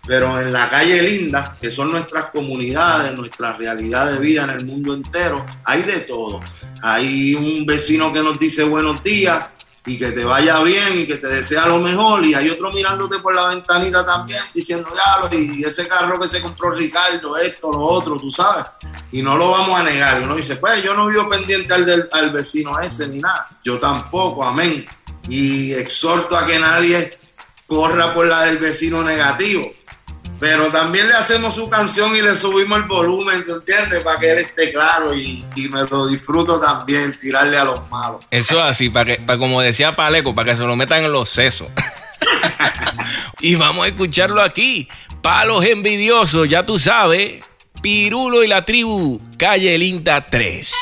pero 0.07 0.41
en 0.41 0.53
la 0.53 0.69
calle 0.69 1.01
Linda, 1.03 1.57
que 1.61 1.71
son 1.71 1.91
nuestras 1.91 2.27
comunidades, 2.27 3.15
nuestra 3.15 3.57
realidad 3.57 4.11
de 4.11 4.19
vida 4.19 4.45
en 4.45 4.51
el 4.51 4.67
mundo 4.67 4.95
entero, 4.95 5.45
hay 5.65 5.83
de 5.83 6.01
todo. 6.01 6.41
Hay 6.83 7.35
un 7.35 7.65
vecino 7.67 8.13
que 8.13 8.23
nos 8.23 8.39
dice 8.39 8.65
buenos 8.65 9.03
días 9.03 9.47
y 9.85 9.99
que 9.99 10.13
te 10.13 10.25
vaya 10.25 10.61
bien 10.63 10.87
y 10.95 11.07
que 11.07 11.17
te 11.17 11.27
desea 11.27 11.67
lo 11.67 11.81
mejor, 11.81 12.25
y 12.25 12.35
hay 12.35 12.49
otro 12.51 12.71
mirándote 12.73 13.19
por 13.19 13.35
la 13.35 13.49
ventanita 13.49 14.07
también 14.07 14.39
diciendo, 14.55 14.89
ya, 14.95 15.37
y 15.37 15.65
ese 15.65 15.89
carro 15.89 16.21
que 16.21 16.29
se 16.29 16.41
compró 16.41 16.71
Ricardo, 16.71 17.37
esto, 17.37 17.73
lo 17.73 17.81
otro, 17.81 18.17
tú 18.17 18.31
sabes, 18.31 18.65
y 19.11 19.23
no 19.23 19.37
lo 19.37 19.51
vamos 19.51 19.81
a 19.81 19.83
negar. 19.83 20.21
Y 20.21 20.25
uno 20.25 20.37
dice, 20.37 20.55
pues 20.57 20.83
yo 20.85 20.95
no 20.95 21.07
vivo 21.09 21.29
pendiente 21.29 21.75
al, 21.75 21.85
del- 21.85 22.09
al 22.13 22.31
vecino 22.31 22.79
ese 22.79 23.09
ni 23.09 23.19
nada, 23.19 23.49
yo 23.65 23.79
tampoco, 23.81 24.45
amén. 24.45 24.87
Y 25.29 25.73
exhorto 25.73 26.37
a 26.37 26.47
que 26.47 26.59
nadie 26.61 27.19
corra 27.67 28.15
por 28.15 28.27
la 28.27 28.43
del 28.43 28.59
vecino 28.59 29.03
negativo. 29.03 29.69
Pero 30.43 30.73
también 30.73 31.07
le 31.07 31.15
hacemos 31.15 31.55
su 31.55 31.71
canción 31.71 32.17
y 32.17 32.21
le 32.21 32.35
subimos 32.35 32.77
el 32.77 32.85
volumen, 32.87 33.47
¿tú 33.47 33.55
entiendes? 33.55 34.01
Para 34.01 34.19
que 34.19 34.33
él 34.33 34.39
esté 34.39 34.73
claro 34.73 35.15
y, 35.15 35.45
y 35.55 35.69
me 35.69 35.85
lo 35.89 36.09
disfruto 36.09 36.59
también, 36.59 37.17
tirarle 37.21 37.57
a 37.59 37.63
los 37.63 37.89
malos. 37.89 38.25
Eso 38.29 38.59
es 38.59 38.65
así, 38.65 38.91
para 38.91 39.05
que, 39.05 39.23
para 39.23 39.39
como 39.39 39.61
decía 39.61 39.95
Paleco, 39.95 40.35
para 40.35 40.51
que 40.51 40.59
se 40.59 40.65
lo 40.65 40.75
metan 40.75 41.05
en 41.05 41.13
los 41.13 41.29
sesos. 41.29 41.69
y 43.41 43.55
vamos 43.55 43.85
a 43.85 43.89
escucharlo 43.91 44.43
aquí. 44.43 44.89
Palos 45.23 45.65
envidiosos, 45.65 46.49
ya 46.49 46.67
tú 46.67 46.77
sabes. 46.77 47.45
Pirulo 47.81 48.43
y 48.43 48.49
la 48.49 48.65
tribu, 48.65 49.21
calle 49.39 49.79
Linda 49.79 50.27
3. 50.29 50.73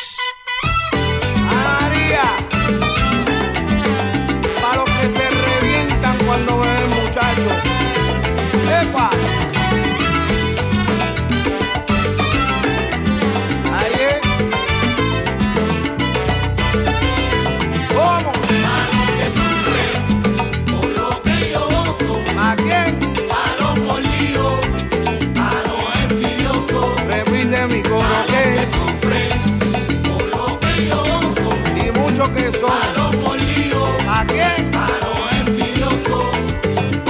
Muchos 32.60 33.16
que 33.16 33.70
son. 33.70 34.08
¿A 34.08 34.24
quién? 34.26 34.70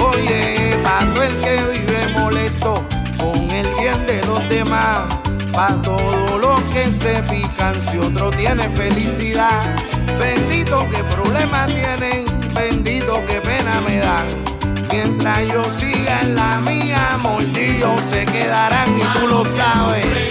Oye, 0.01 0.77
tanto 0.83 1.23
el 1.23 1.35
que 1.37 1.55
vive 1.71 2.07
molesto 2.13 2.85
con 3.17 3.49
el 3.51 3.67
bien 3.79 4.05
de 4.05 4.23
los 4.25 4.47
demás. 4.49 5.03
Para 5.53 5.81
todos 5.81 6.39
los 6.39 6.61
que 6.73 6.91
se 6.91 7.21
pican, 7.23 7.75
si 7.89 7.97
otro 7.97 8.29
tiene 8.31 8.69
felicidad. 8.69 9.75
Bendito 10.19 10.87
que 10.89 11.03
problemas 11.15 11.67
tienen, 11.73 12.25
bendito 12.53 13.21
que 13.27 13.41
pena 13.41 13.81
me 13.81 13.99
dan. 13.99 14.43
Mientras 14.91 15.39
yo 15.51 15.63
siga 15.79 16.21
en 16.21 16.35
la 16.35 16.59
mía, 16.59 17.17
mordidos 17.21 18.01
se 18.09 18.25
quedarán 18.25 18.89
y 18.97 19.19
tú 19.19 19.27
lo 19.27 19.45
sabes. 19.45 20.30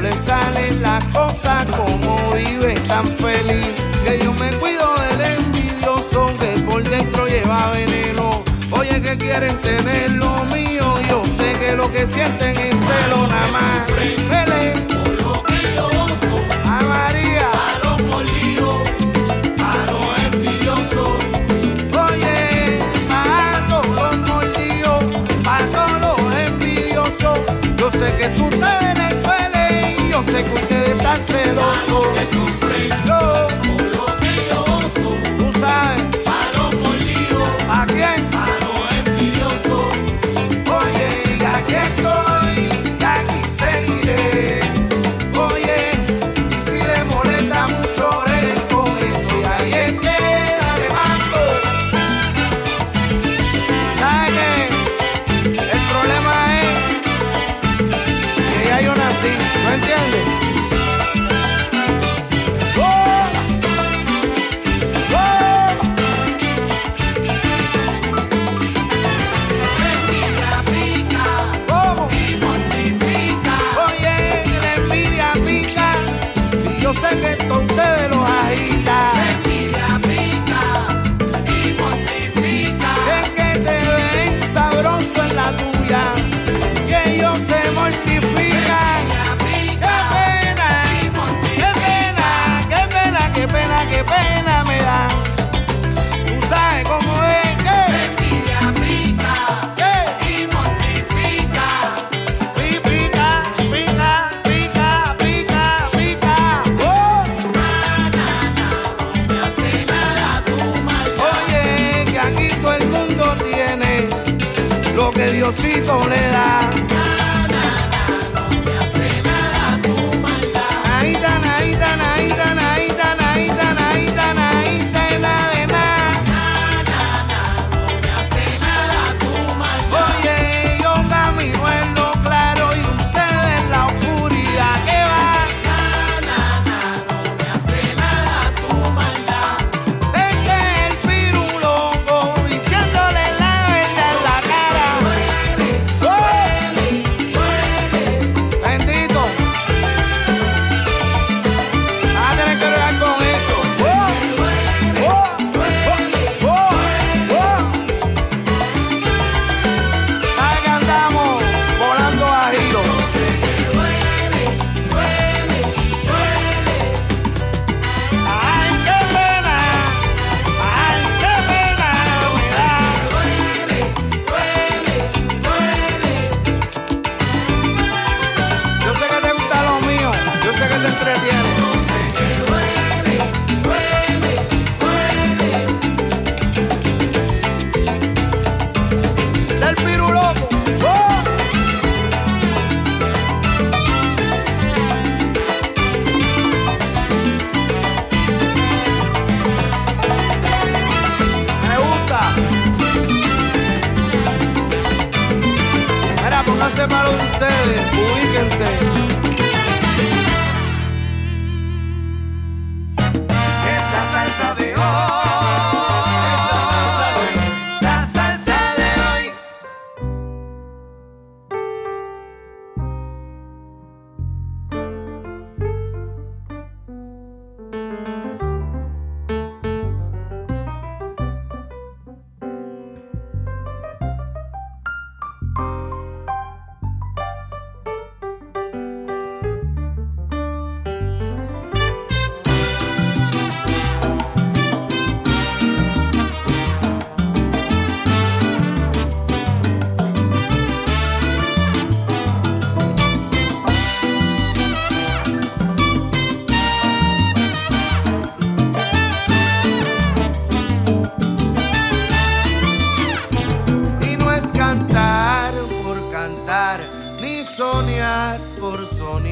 Le 0.00 0.12
salen 0.14 0.82
las 0.82 1.04
cosas, 1.06 1.66
cómo 1.76 2.16
vive 2.32 2.74
tan 2.88 3.06
feliz. 3.18 3.66
Que 4.04 4.18
yo 4.22 4.32
me 4.34 4.50
cuido 4.52 4.94
del 4.96 5.38
envidioso 5.38 6.26
que 6.38 6.60
por 6.62 6.82
dentro 6.88 7.26
lleva 7.26 7.70
veneno. 7.70 8.42
Oye, 8.70 9.00
que 9.00 9.16
quieren 9.18 9.56
tener 9.58 10.10
lo 10.12 10.44
mío, 10.46 10.94
yo 11.08 11.22
sé 11.36 11.58
que 11.58 11.76
lo 11.76 11.90
que 11.92 12.06
sienten 12.06 12.59
que 28.20 28.28
tú 28.36 28.50
te 28.50 28.56
duele 28.56 29.96
yo 30.10 30.22
sé 30.22 30.44
que 30.44 30.52
ustedes 30.52 30.88
están 30.88 31.18
celosos. 31.26 32.49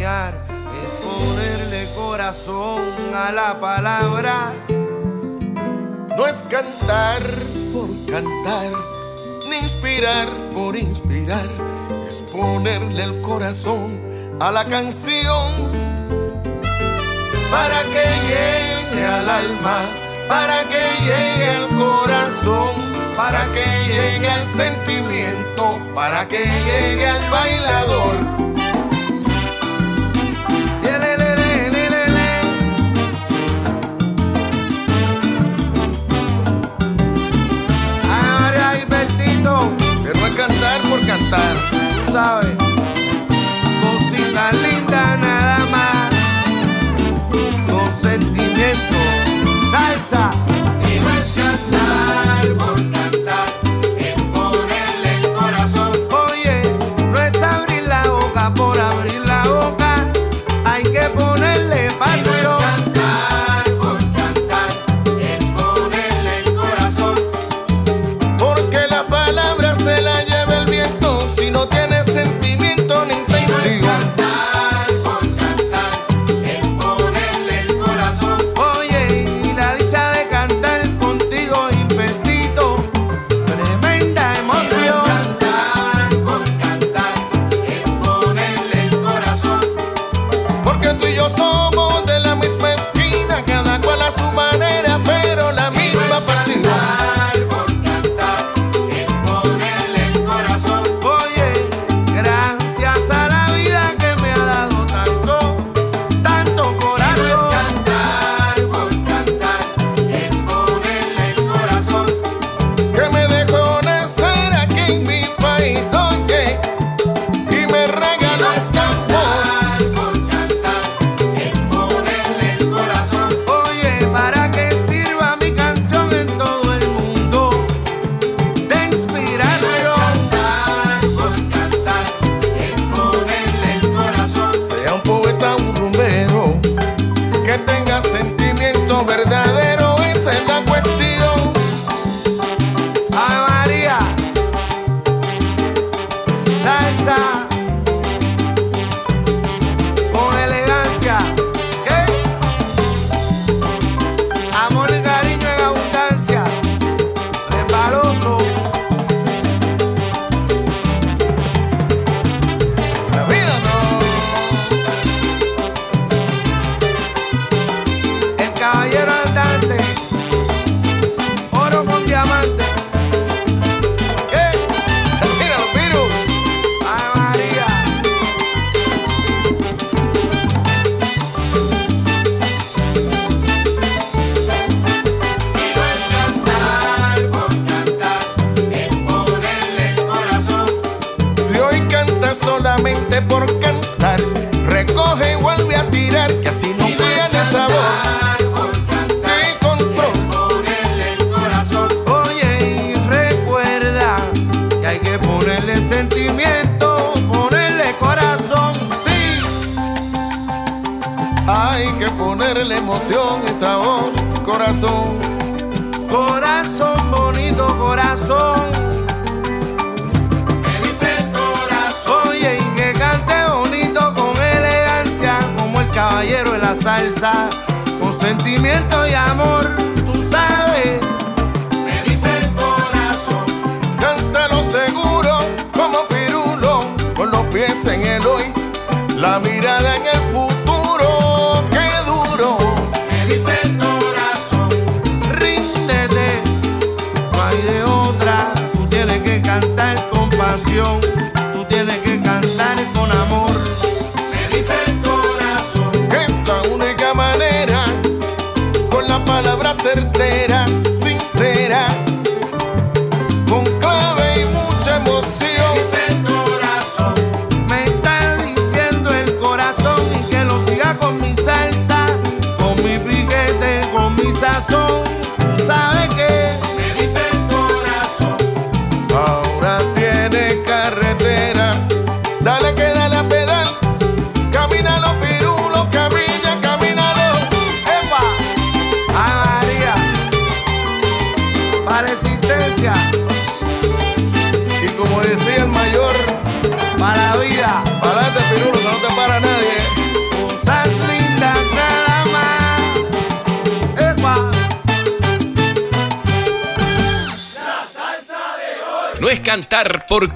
es 0.09 0.93
ponerle 1.05 1.87
corazón 1.95 2.83
a 3.15 3.31
la 3.31 3.61
palabra. 3.61 4.55
No 6.17 6.27
es 6.27 6.37
cantar 6.49 7.23
por 7.75 7.91
cantar, 8.11 8.73
ni 9.49 9.57
inspirar 9.57 10.29
por 10.55 10.77
inspirar, 10.77 11.49
es 12.09 12.23
ponerle 12.33 13.05
el 13.05 13.21
corazón 13.21 14.01
a 14.41 14.51
la 14.51 14.65
canción 14.65 15.53
para 17.51 17.83
que 17.83 18.05
llegue 18.29 19.05
al 19.05 19.29
alma, 19.29 19.79
para 20.27 20.65
que 20.65 20.83
llegue 21.03 21.51
al 21.51 21.69
corazón, 21.69 22.73
para 23.15 23.47
que 23.47 23.67
llegue 23.87 24.29
al 24.29 24.47
sentimiento, 24.57 25.75
para 25.95 26.27
que 26.27 26.39
llegue 26.39 27.07
al 27.07 27.31
bailador. 27.31 28.38
cantar 40.83 40.89
por 40.89 41.01
cantar, 41.07 41.57
tú 42.07 42.13
sabes. 42.13 42.68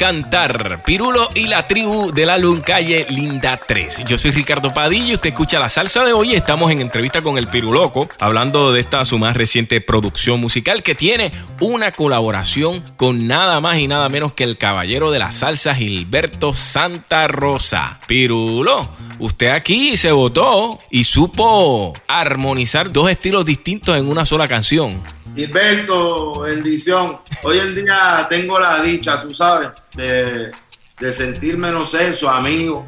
Cantar. 0.02 0.82
Pirulo 0.84 1.28
y 1.32 1.46
la 1.46 1.68
tribu 1.68 2.10
del 2.10 2.30
álbum 2.30 2.60
Calle 2.60 3.06
Linda 3.08 3.56
3. 3.56 4.02
Yo 4.04 4.18
soy 4.18 4.32
Ricardo 4.32 4.74
Padilla 4.74 5.14
usted 5.14 5.28
escucha 5.28 5.60
la 5.60 5.68
salsa 5.68 6.02
de 6.02 6.12
hoy. 6.12 6.34
Estamos 6.34 6.72
en 6.72 6.80
entrevista 6.80 7.22
con 7.22 7.38
el 7.38 7.46
Piruloco, 7.46 8.08
hablando 8.18 8.72
de 8.72 8.80
esta 8.80 9.04
su 9.04 9.20
más 9.20 9.36
reciente 9.36 9.80
producción 9.80 10.40
musical 10.40 10.82
que 10.82 10.96
tiene 10.96 11.30
una 11.60 11.92
colaboración 11.92 12.82
con 12.96 13.28
nada 13.28 13.60
más 13.60 13.78
y 13.78 13.86
nada 13.86 14.08
menos 14.08 14.32
que 14.32 14.42
el 14.42 14.58
caballero 14.58 15.12
de 15.12 15.20
la 15.20 15.30
salsa 15.30 15.72
Gilberto 15.72 16.52
Santa 16.52 17.28
Rosa. 17.28 18.00
Pirulo, 18.08 18.88
usted 19.20 19.50
aquí 19.50 19.96
se 19.96 20.10
votó 20.10 20.80
y 20.90 21.04
supo 21.04 21.92
armonizar 22.08 22.90
dos 22.90 23.08
estilos 23.08 23.44
distintos 23.44 23.96
en 23.96 24.08
una 24.08 24.26
sola 24.26 24.48
canción. 24.48 25.00
Gilberto, 25.36 26.40
bendición. 26.40 27.18
Hoy 27.42 27.58
en 27.58 27.74
día 27.74 28.26
tengo 28.28 28.58
la 28.58 28.82
dicha, 28.82 29.22
tú 29.22 29.32
sabes, 29.32 29.70
de, 29.94 30.50
de 30.98 31.12
sentirme, 31.12 31.72
no 31.72 31.84
sé, 31.84 32.12
su 32.14 32.28
amigo, 32.28 32.86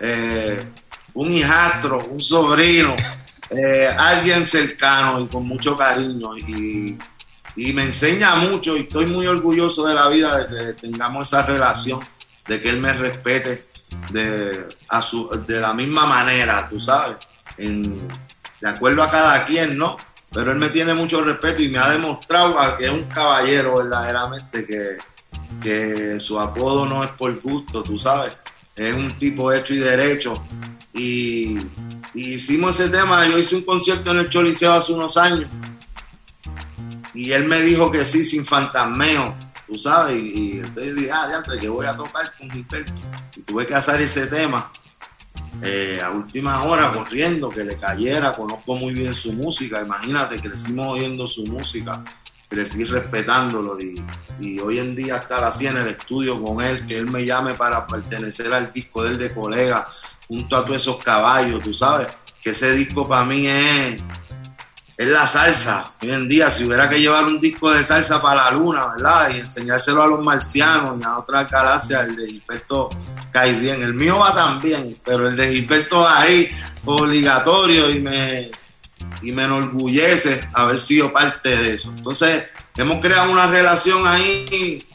eh, 0.00 0.64
un 1.14 1.32
hijastro, 1.32 1.98
un 2.10 2.20
sobrino, 2.20 2.94
eh, 3.50 3.88
alguien 3.98 4.46
cercano 4.46 5.20
y 5.20 5.26
con 5.26 5.46
mucho 5.46 5.76
cariño. 5.76 6.36
Y, 6.36 6.98
y 7.56 7.72
me 7.72 7.82
enseña 7.84 8.36
mucho 8.36 8.76
y 8.76 8.82
estoy 8.82 9.06
muy 9.06 9.26
orgulloso 9.26 9.86
de 9.86 9.94
la 9.94 10.08
vida 10.08 10.44
de 10.44 10.46
que 10.48 10.72
tengamos 10.74 11.28
esa 11.28 11.42
relación, 11.42 12.00
de 12.46 12.60
que 12.60 12.68
él 12.68 12.78
me 12.78 12.92
respete 12.92 13.66
de, 14.12 14.68
a 14.88 15.02
su, 15.02 15.28
de 15.46 15.60
la 15.60 15.74
misma 15.74 16.06
manera, 16.06 16.68
tú 16.68 16.78
sabes, 16.78 17.16
en, 17.56 18.06
de 18.60 18.68
acuerdo 18.68 19.02
a 19.02 19.10
cada 19.10 19.44
quien, 19.44 19.76
¿no? 19.76 19.96
Pero 20.30 20.52
él 20.52 20.58
me 20.58 20.68
tiene 20.68 20.94
mucho 20.94 21.22
respeto 21.22 21.62
y 21.62 21.68
me 21.68 21.78
ha 21.78 21.88
demostrado 21.88 22.56
que 22.76 22.84
es 22.84 22.90
un 22.90 23.04
caballero 23.04 23.78
verdaderamente, 23.78 24.66
que, 24.66 24.98
que 25.62 26.20
su 26.20 26.38
apodo 26.38 26.86
no 26.86 27.04
es 27.04 27.10
por 27.10 27.40
gusto, 27.40 27.82
tú 27.82 27.98
sabes, 27.98 28.32
es 28.76 28.94
un 28.94 29.16
tipo 29.18 29.52
hecho 29.52 29.74
y 29.74 29.78
derecho. 29.78 30.42
Y, 30.92 31.58
hicimos 32.14 32.78
ese 32.78 32.90
tema, 32.90 33.26
yo 33.26 33.38
hice 33.38 33.56
un 33.56 33.62
concierto 33.62 34.10
en 34.10 34.18
el 34.18 34.30
Choliseo 34.30 34.72
hace 34.72 34.92
unos 34.92 35.16
años. 35.16 35.50
Y 37.14 37.32
él 37.32 37.46
me 37.46 37.60
dijo 37.62 37.90
que 37.90 38.04
sí, 38.04 38.24
sin 38.24 38.46
fantasmeo, 38.46 39.34
tú 39.66 39.78
sabes, 39.78 40.22
y, 40.22 40.26
y 40.26 40.50
entonces 40.58 40.94
dije, 40.94 41.10
ah, 41.12 41.28
diantre, 41.28 41.58
que 41.58 41.68
voy 41.68 41.86
a 41.86 41.96
tocar 41.96 42.32
con 42.36 42.50
Gilberto. 42.50 42.92
Y 43.36 43.40
tuve 43.40 43.66
que 43.66 43.74
hacer 43.74 44.00
ese 44.00 44.26
tema 44.26 44.70
eh, 45.62 46.00
a 46.04 46.10
últimas 46.10 46.64
horas 46.64 46.96
corriendo, 46.96 47.48
que 47.48 47.64
le 47.64 47.76
cayera, 47.76 48.32
conozco 48.32 48.76
muy 48.76 48.94
bien 48.94 49.14
su 49.14 49.32
música, 49.32 49.82
imagínate, 49.82 50.40
crecimos 50.40 50.88
oyendo 50.88 51.26
su 51.26 51.44
música, 51.46 52.04
crecí 52.48 52.84
respetándolo 52.84 53.78
y, 53.78 54.02
y 54.40 54.58
hoy 54.60 54.78
en 54.78 54.96
día 54.96 55.16
estar 55.16 55.44
así 55.44 55.66
en 55.66 55.76
el 55.76 55.88
estudio 55.88 56.42
con 56.42 56.62
él, 56.62 56.86
que 56.86 56.96
él 56.96 57.06
me 57.06 57.24
llame 57.24 57.54
para 57.54 57.86
pertenecer 57.86 58.52
al 58.52 58.72
disco 58.72 59.02
de 59.02 59.10
él 59.10 59.18
de 59.18 59.34
colega, 59.34 59.86
junto 60.26 60.56
a 60.56 60.64
todos 60.64 60.78
esos 60.78 60.98
caballos, 60.98 61.62
tú 61.62 61.74
sabes, 61.74 62.08
que 62.42 62.50
ese 62.50 62.72
disco 62.72 63.08
para 63.08 63.24
mí 63.24 63.46
es, 63.46 64.00
es 64.96 65.06
la 65.06 65.26
salsa. 65.26 65.92
Hoy 66.02 66.12
en 66.12 66.28
día, 66.28 66.50
si 66.50 66.64
hubiera 66.64 66.88
que 66.88 67.00
llevar 67.00 67.24
un 67.24 67.40
disco 67.40 67.70
de 67.70 67.82
salsa 67.84 68.20
para 68.20 68.44
la 68.44 68.50
luna, 68.52 68.88
¿verdad? 68.96 69.30
Y 69.30 69.40
enseñárselo 69.40 70.02
a 70.02 70.06
los 70.06 70.24
marcianos 70.24 71.00
y 71.00 71.04
a 71.04 71.18
otras 71.18 71.50
galaxias, 71.50 72.06
el 72.06 72.16
de 72.16 72.26
Gilberto 72.26 72.90
cae 73.32 73.54
bien. 73.54 73.82
El 73.82 73.94
mío 73.94 74.18
va 74.18 74.34
también, 74.34 74.98
pero 75.04 75.28
el 75.28 75.36
de 75.36 75.52
Gilberto 75.52 76.06
ahí, 76.06 76.50
obligatorio, 76.84 77.90
y 77.90 78.00
me, 78.00 78.50
y 79.22 79.32
me 79.32 79.44
enorgullece 79.44 80.48
haber 80.52 80.80
sido 80.80 81.12
parte 81.12 81.56
de 81.56 81.74
eso. 81.74 81.90
Entonces, 81.96 82.44
hemos 82.76 82.98
creado 82.98 83.30
una 83.30 83.46
relación 83.46 84.06
ahí 84.06 84.86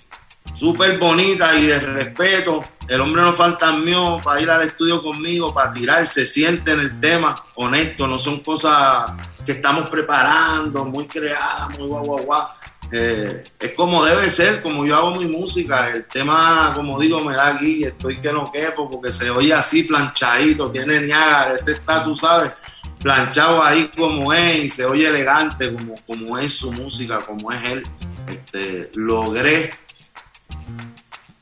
súper 0.53 0.97
bonita 0.97 1.55
y 1.57 1.67
de 1.67 1.79
respeto. 1.79 2.63
El 2.87 3.01
hombre 3.01 3.21
no 3.21 3.33
fantasmeó 3.33 4.21
para 4.21 4.41
ir 4.41 4.49
al 4.49 4.61
estudio 4.61 5.01
conmigo, 5.01 5.53
para 5.53 5.71
tirar, 5.71 6.05
se 6.05 6.25
siente 6.25 6.73
en 6.73 6.79
el 6.79 6.99
tema, 6.99 7.43
honesto, 7.55 8.07
no 8.07 8.19
son 8.19 8.41
cosas 8.41 9.11
que 9.45 9.53
estamos 9.53 9.89
preparando, 9.89 10.85
muy 10.85 11.07
creadas, 11.07 11.69
muy 11.77 11.87
guau, 11.87 12.03
guau, 12.03 12.23
guau. 12.25 12.47
Eh, 12.91 13.43
es 13.59 13.71
como 13.71 14.05
debe 14.05 14.29
ser, 14.29 14.61
como 14.61 14.85
yo 14.85 14.95
hago 14.95 15.15
mi 15.15 15.25
música. 15.25 15.89
El 15.89 16.05
tema, 16.05 16.73
como 16.75 16.99
digo, 16.99 17.21
me 17.21 17.33
da 17.33 17.53
guille, 17.53 17.87
estoy 17.87 18.19
que 18.19 18.31
no 18.31 18.51
quepo, 18.51 18.89
porque 18.89 19.11
se 19.11 19.31
oye 19.31 19.53
así 19.53 19.83
planchadito, 19.83 20.69
tiene 20.69 21.01
Niágara, 21.01 21.53
ese 21.53 21.71
está, 21.71 22.03
tú 22.03 22.15
sabes, 22.15 22.51
planchado 23.01 23.61
ahí 23.63 23.89
como 23.95 24.31
es, 24.33 24.63
y 24.63 24.69
se 24.69 24.85
oye 24.85 25.07
elegante, 25.07 25.73
como, 25.73 25.95
como 26.05 26.37
es 26.37 26.53
su 26.53 26.71
música, 26.71 27.19
como 27.19 27.51
es 27.51 27.63
él. 27.65 27.83
Este, 28.27 28.89
logré, 28.95 29.73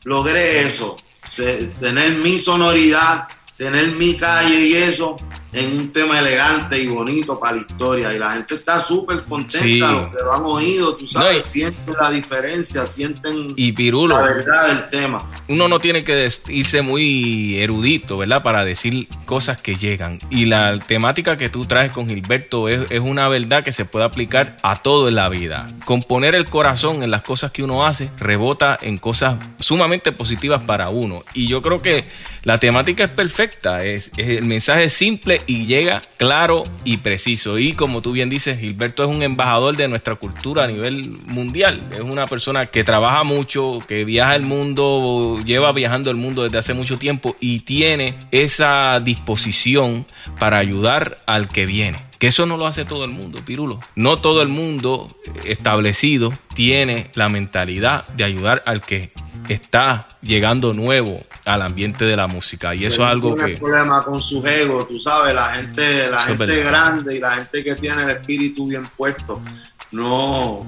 logré 0.03 0.61
eso, 0.61 0.97
se- 1.29 1.67
tener 1.79 2.15
mi 2.17 2.39
sonoridad, 2.39 3.27
tener 3.57 3.91
mi 3.91 4.15
calle 4.17 4.59
y 4.61 4.73
eso 4.73 5.15
en 5.53 5.77
un 5.79 5.91
tema 5.91 6.19
elegante 6.19 6.79
y 6.81 6.87
bonito 6.87 7.39
para 7.39 7.55
la 7.57 7.61
historia. 7.61 8.13
Y 8.13 8.19
la 8.19 8.31
gente 8.33 8.55
está 8.55 8.79
súper 8.81 9.21
contenta, 9.23 9.59
Sí. 9.65 9.79
los 9.79 10.07
que 10.07 10.23
lo 10.23 10.33
han 10.33 10.43
oído, 10.43 10.95
tú 10.95 11.07
sabes, 11.07 11.31
No, 11.33 11.39
y- 11.39 11.41
sienten 11.41 11.95
la 11.99 12.11
diferencia, 12.11 12.85
sienten 12.85 13.53
Y 13.55 13.71
Pirulo, 13.73 14.15
la 14.15 14.23
verdad 14.23 14.67
del 14.67 14.89
tema. 14.89 15.29
uno 15.47 15.67
no 15.67 15.79
tiene 15.79 16.03
que 16.03 16.29
irse 16.49 16.81
muy 16.81 17.57
erudito, 17.59 18.17
¿verdad? 18.17 18.43
Para 18.43 18.63
decir 18.63 19.07
cosas 19.25 19.61
que 19.61 19.75
llegan. 19.75 20.19
Y 20.29 20.45
la 20.45 20.79
temática 20.79 21.37
que 21.37 21.49
tú 21.49 21.65
traes 21.65 21.91
con 21.91 22.07
Gilberto 22.07 22.69
es, 22.69 22.89
es 22.89 22.99
una 23.01 23.27
verdad 23.27 23.63
que 23.63 23.73
se 23.73 23.85
puede 23.85 24.05
aplicar 24.05 24.57
a 24.63 24.81
todo 24.81 25.07
en 25.07 25.15
la 25.15 25.27
vida. 25.29 25.67
Componer 25.85 26.35
el 26.35 26.45
corazón 26.49 27.03
en 27.03 27.11
las 27.11 27.23
cosas 27.23 27.51
que 27.51 27.63
uno 27.63 27.85
hace 27.85 28.09
rebota 28.17 28.77
en 28.81 28.97
cosas 28.97 29.35
sumamente 29.59 30.11
positivas 30.11 30.61
para 30.65 30.89
uno. 30.89 31.23
Y 31.33 31.47
yo 31.47 31.61
creo 31.61 31.81
que 31.81 32.07
la 32.43 32.57
temática 32.57 33.03
es 33.03 33.09
perfecta. 33.09 33.83
Es, 33.83 34.11
es- 34.17 34.29
el 34.29 34.45
mensaje 34.45 34.85
es 34.85 34.93
simple 34.93 35.40
y 35.47 35.65
llega 35.65 36.01
claro 36.17 36.63
y 36.83 36.97
preciso. 36.97 37.57
Y 37.57 37.73
como 37.73 38.01
tú 38.01 38.11
bien 38.11 38.29
dices, 38.29 38.59
Gilberto 38.59 39.03
es 39.03 39.09
un 39.09 39.23
embajador 39.23 39.75
de 39.77 39.87
nuestra 39.87 40.15
cultura 40.15 40.63
a 40.63 40.67
nivel 40.67 41.09
mundial. 41.25 41.81
Es 41.93 42.01
una 42.01 42.27
persona 42.27 42.67
que 42.67 42.83
trabaja 42.83 43.23
mucho, 43.23 43.79
que 43.87 44.05
viaja 44.05 44.35
el 44.35 44.43
mundo, 44.43 45.39
lleva 45.45 45.71
viajando 45.71 46.11
el 46.11 46.17
mundo 46.17 46.43
desde 46.43 46.57
hace 46.57 46.73
mucho 46.73 46.97
tiempo 46.97 47.35
y 47.39 47.61
tiene 47.61 48.15
esa 48.31 48.99
disposición 48.99 50.05
para 50.39 50.57
ayudar 50.57 51.17
al 51.25 51.47
que 51.47 51.65
viene. 51.65 52.11
Que 52.22 52.28
eso 52.28 52.45
no 52.45 52.55
lo 52.55 52.67
hace 52.67 52.86
todo 52.86 53.03
el 53.03 53.09
mundo, 53.09 53.39
Pirulo. 53.43 53.80
No 53.95 54.17
todo 54.17 54.43
el 54.43 54.47
mundo 54.47 55.07
establecido 55.43 56.32
tiene 56.53 57.09
la 57.15 57.30
mentalidad 57.30 58.07
de 58.09 58.24
ayudar 58.24 58.61
al 58.67 58.82
que 58.82 59.11
está 59.49 60.07
llegando 60.22 60.76
nuevo 60.76 61.24
al 61.45 61.63
ambiente 61.63 62.05
de 62.05 62.15
la 62.15 62.28
música 62.28 62.76
y 62.76 62.86
eso 62.86 63.01
es 63.03 63.09
algo 63.09 63.34
tiene 63.34 63.53
que 63.53 63.57
problema 63.57 64.03
con 64.03 64.22
sus 64.22 64.45
egos, 64.45 64.88
tú 64.88 64.99
sabes, 64.99 65.34
la 65.34 65.45
gente, 65.45 66.11
la 66.11 66.22
gente 66.22 66.45
verdad. 66.45 66.69
grande 66.69 67.15
y 67.15 67.19
la 67.19 67.32
gente 67.32 67.63
que 67.63 67.74
tiene 67.74 68.03
el 68.03 68.11
espíritu 68.11 68.67
bien 68.67 68.88
puesto, 68.95 69.41
no, 69.89 70.67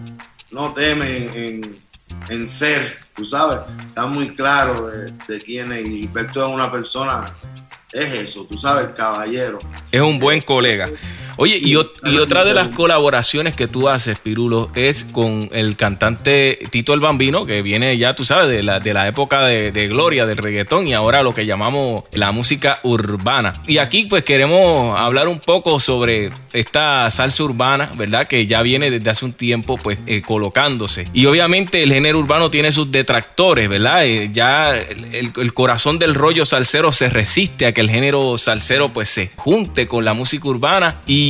no 0.50 0.74
teme 0.74 1.30
en, 1.36 1.78
en 2.30 2.48
ser, 2.48 2.98
tú 3.16 3.26
sabes, 3.28 3.60
está 3.88 4.08
muy 4.08 4.34
claro 4.34 4.88
de, 4.88 5.12
de 5.28 5.40
quién 5.40 5.72
es 5.72 5.86
y 5.86 6.00
Gilberto 6.00 6.44
es 6.48 6.52
una 6.52 6.72
persona, 6.72 7.26
es 7.92 8.12
eso, 8.12 8.44
tú 8.46 8.58
sabes, 8.58 8.88
el 8.88 8.94
caballero. 8.96 9.60
es 9.92 10.02
un 10.02 10.18
buen 10.18 10.42
colega. 10.42 10.90
Oye, 11.38 11.58
y, 11.58 11.74
ot- 11.74 11.92
y 12.06 12.18
otra 12.18 12.44
de 12.46 12.54
las 12.54 12.70
colaboraciones 12.70 13.56
que 13.56 13.68
tú 13.68 13.90
haces, 13.90 14.20
Pirulo, 14.20 14.70
es 14.76 15.04
con 15.04 15.50
el 15.52 15.76
cantante 15.76 16.60
Tito 16.70 16.94
el 16.94 17.00
Bambino, 17.00 17.46
que 17.46 17.62
viene 17.62 17.98
ya, 17.98 18.16
tú 18.16 18.26
sabes, 18.26 18.50
de 18.50 18.64
la, 18.64 18.80
de 18.80 18.94
la 18.94 19.08
época 19.08 19.42
de, 19.46 19.72
de 19.72 19.88
gloria 19.88 20.26
del 20.26 20.38
reggaetón 20.38 20.88
y 20.88 20.94
ahora 20.94 21.24
lo 21.24 21.34
que 21.34 21.46
llamamos 21.46 22.04
la 22.12 22.32
música 22.32 22.80
urbana. 22.84 23.54
Y 23.68 23.78
aquí 23.80 24.04
pues 24.06 24.24
queremos 24.24 25.00
hablar 25.00 25.28
un 25.28 25.40
poco 25.40 25.80
sobre 25.80 26.30
esta 26.54 27.10
salsa 27.10 27.44
urbana, 27.44 27.90
¿verdad? 27.96 28.28
Que 28.28 28.46
ya 28.46 28.62
viene 28.62 28.92
desde 28.92 29.10
hace 29.10 29.26
un 29.26 29.34
tiempo 29.34 29.78
pues 29.78 30.00
eh, 30.06 30.22
colocándose. 30.22 31.08
Y 31.14 31.26
obviamente 31.26 31.82
el 31.84 31.92
género 31.94 32.20
urbano 32.20 32.52
tiene 32.52 32.72
sus 32.72 32.92
detractores, 32.92 33.70
¿verdad? 33.70 34.06
Eh, 34.06 34.30
ya 34.34 34.76
el, 34.76 35.06
el- 35.16 35.32
el 35.36 35.54
corazón 35.54 35.98
del 36.00 36.14
rollo 36.16 36.46
salsero 36.46 36.92
se 36.92 37.10
resiste 37.10 37.66
a 37.66 37.72
que 37.74 37.82
el 37.82 37.90
género 37.90 38.38
salsero 38.38 38.90
pues 38.94 39.10
se 39.10 39.32
junte 39.36 39.88
con 39.88 40.06
la 40.06 40.14
música 40.14 40.48
urbana 40.48 41.02
y 41.08 41.23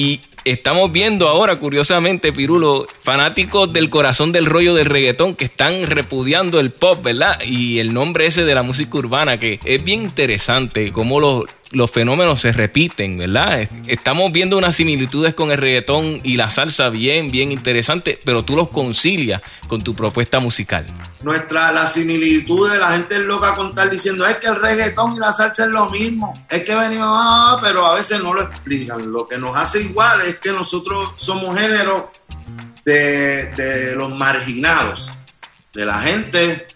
estamos 0.45 0.91
viendo 0.91 1.27
ahora 1.27 1.59
curiosamente 1.59 2.33
Pirulo 2.33 2.85
fanáticos 3.01 3.71
del 3.71 3.89
corazón 3.89 4.31
del 4.31 4.45
rollo 4.45 4.73
del 4.73 4.85
reggaetón 4.85 5.35
que 5.35 5.45
están 5.45 5.87
repudiando 5.87 6.59
el 6.59 6.71
pop, 6.71 7.03
¿verdad? 7.03 7.39
Y 7.45 7.79
el 7.79 7.93
nombre 7.93 8.25
ese 8.25 8.43
de 8.43 8.55
la 8.55 8.63
música 8.63 8.97
urbana 8.97 9.37
que 9.37 9.59
es 9.63 9.83
bien 9.83 10.03
interesante 10.03 10.91
cómo 10.91 11.19
los 11.19 11.45
los 11.73 11.91
fenómenos 11.91 12.41
se 12.41 12.51
repiten, 12.51 13.17
¿verdad? 13.17 13.67
Estamos 13.87 14.31
viendo 14.31 14.57
unas 14.57 14.75
similitudes 14.75 15.33
con 15.33 15.51
el 15.51 15.57
reggaetón 15.57 16.21
y 16.23 16.37
la 16.37 16.49
salsa 16.49 16.89
bien, 16.89 17.31
bien 17.31 17.51
interesante, 17.51 18.19
pero 18.23 18.45
tú 18.45 18.55
los 18.55 18.69
concilias 18.69 19.41
con 19.67 19.83
tu 19.83 19.95
propuesta 19.95 20.39
musical. 20.39 20.85
Nuestra, 21.21 21.71
la 21.71 21.85
similitud 21.85 22.71
de 22.71 22.79
la 22.79 22.91
gente 22.91 23.15
es 23.15 23.21
loca 23.21 23.55
con 23.55 23.69
estar 23.69 23.89
diciendo 23.89 24.25
es 24.25 24.37
que 24.37 24.47
el 24.47 24.61
reggaetón 24.61 25.15
y 25.15 25.19
la 25.19 25.33
salsa 25.33 25.63
es 25.63 25.69
lo 25.69 25.89
mismo, 25.89 26.45
es 26.49 26.63
que 26.63 26.75
venimos, 26.75 27.09
ah, 27.09 27.59
pero 27.61 27.85
a 27.85 27.95
veces 27.95 28.21
no 28.21 28.33
lo 28.33 28.43
explican. 28.43 29.11
Lo 29.11 29.27
que 29.27 29.37
nos 29.37 29.57
hace 29.57 29.81
igual 29.81 30.21
es 30.21 30.37
que 30.37 30.51
nosotros 30.51 31.13
somos 31.15 31.59
género 31.59 32.11
de, 32.85 33.47
de 33.53 33.95
los 33.95 34.09
marginados, 34.09 35.15
de 35.73 35.85
la 35.85 35.99
gente 35.99 36.67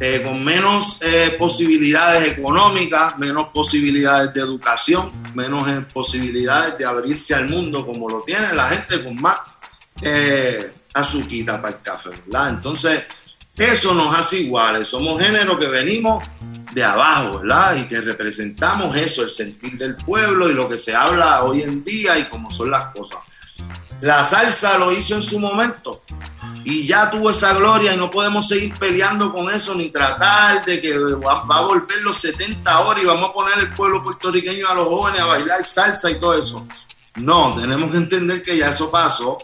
eh, 0.00 0.22
con 0.22 0.44
menos 0.44 1.00
eh, 1.02 1.34
posibilidades 1.36 2.28
económicas, 2.30 3.18
menos 3.18 3.48
posibilidades 3.48 4.32
de 4.32 4.40
educación, 4.40 5.10
menos 5.34 5.68
eh, 5.68 5.84
posibilidades 5.92 6.78
de 6.78 6.84
abrirse 6.84 7.34
al 7.34 7.48
mundo 7.48 7.84
como 7.84 8.08
lo 8.08 8.22
tiene 8.22 8.52
la 8.52 8.68
gente 8.68 9.02
con 9.02 9.20
más 9.20 9.38
azuquita 10.94 11.60
para 11.60 11.74
el 11.74 11.82
café, 11.82 12.10
¿verdad? 12.10 12.50
Entonces, 12.50 13.02
eso 13.56 13.92
nos 13.92 14.16
hace 14.16 14.42
iguales, 14.42 14.88
somos 14.88 15.20
género 15.20 15.58
que 15.58 15.66
venimos 15.66 16.22
de 16.72 16.84
abajo, 16.84 17.40
¿verdad? 17.40 17.74
Y 17.76 17.88
que 17.88 18.00
representamos 18.00 18.96
eso, 18.96 19.22
el 19.22 19.30
sentir 19.30 19.76
del 19.76 19.96
pueblo 19.96 20.48
y 20.48 20.54
lo 20.54 20.68
que 20.68 20.78
se 20.78 20.94
habla 20.94 21.42
hoy 21.42 21.62
en 21.62 21.82
día 21.82 22.16
y 22.16 22.24
cómo 22.26 22.52
son 22.52 22.70
las 22.70 22.94
cosas. 22.94 23.18
La 24.00 24.22
salsa 24.24 24.78
lo 24.78 24.92
hizo 24.92 25.14
en 25.14 25.22
su 25.22 25.40
momento 25.40 26.02
y 26.64 26.86
ya 26.86 27.10
tuvo 27.10 27.30
esa 27.30 27.54
gloria 27.54 27.94
y 27.94 27.96
no 27.96 28.10
podemos 28.10 28.46
seguir 28.46 28.74
peleando 28.78 29.32
con 29.32 29.50
eso 29.50 29.74
ni 29.74 29.90
tratar 29.90 30.64
de 30.64 30.80
que 30.80 30.96
va, 30.98 31.44
a 31.48 31.60
volver 31.62 32.02
los 32.02 32.18
70 32.18 32.80
horas 32.80 33.02
y 33.02 33.06
vamos 33.06 33.30
a 33.30 33.32
poner 33.32 33.58
el 33.58 33.70
pueblo 33.70 34.04
puertorriqueño 34.04 34.68
a 34.68 34.74
los 34.74 34.86
jóvenes 34.86 35.20
a 35.20 35.26
bailar 35.26 35.64
salsa 35.64 36.10
y 36.10 36.20
todo 36.20 36.38
eso. 36.38 36.66
No, 37.16 37.56
tenemos 37.58 37.90
que 37.90 37.96
entender 37.96 38.42
que 38.42 38.56
ya 38.56 38.68
eso 38.68 38.90
pasó 38.90 39.38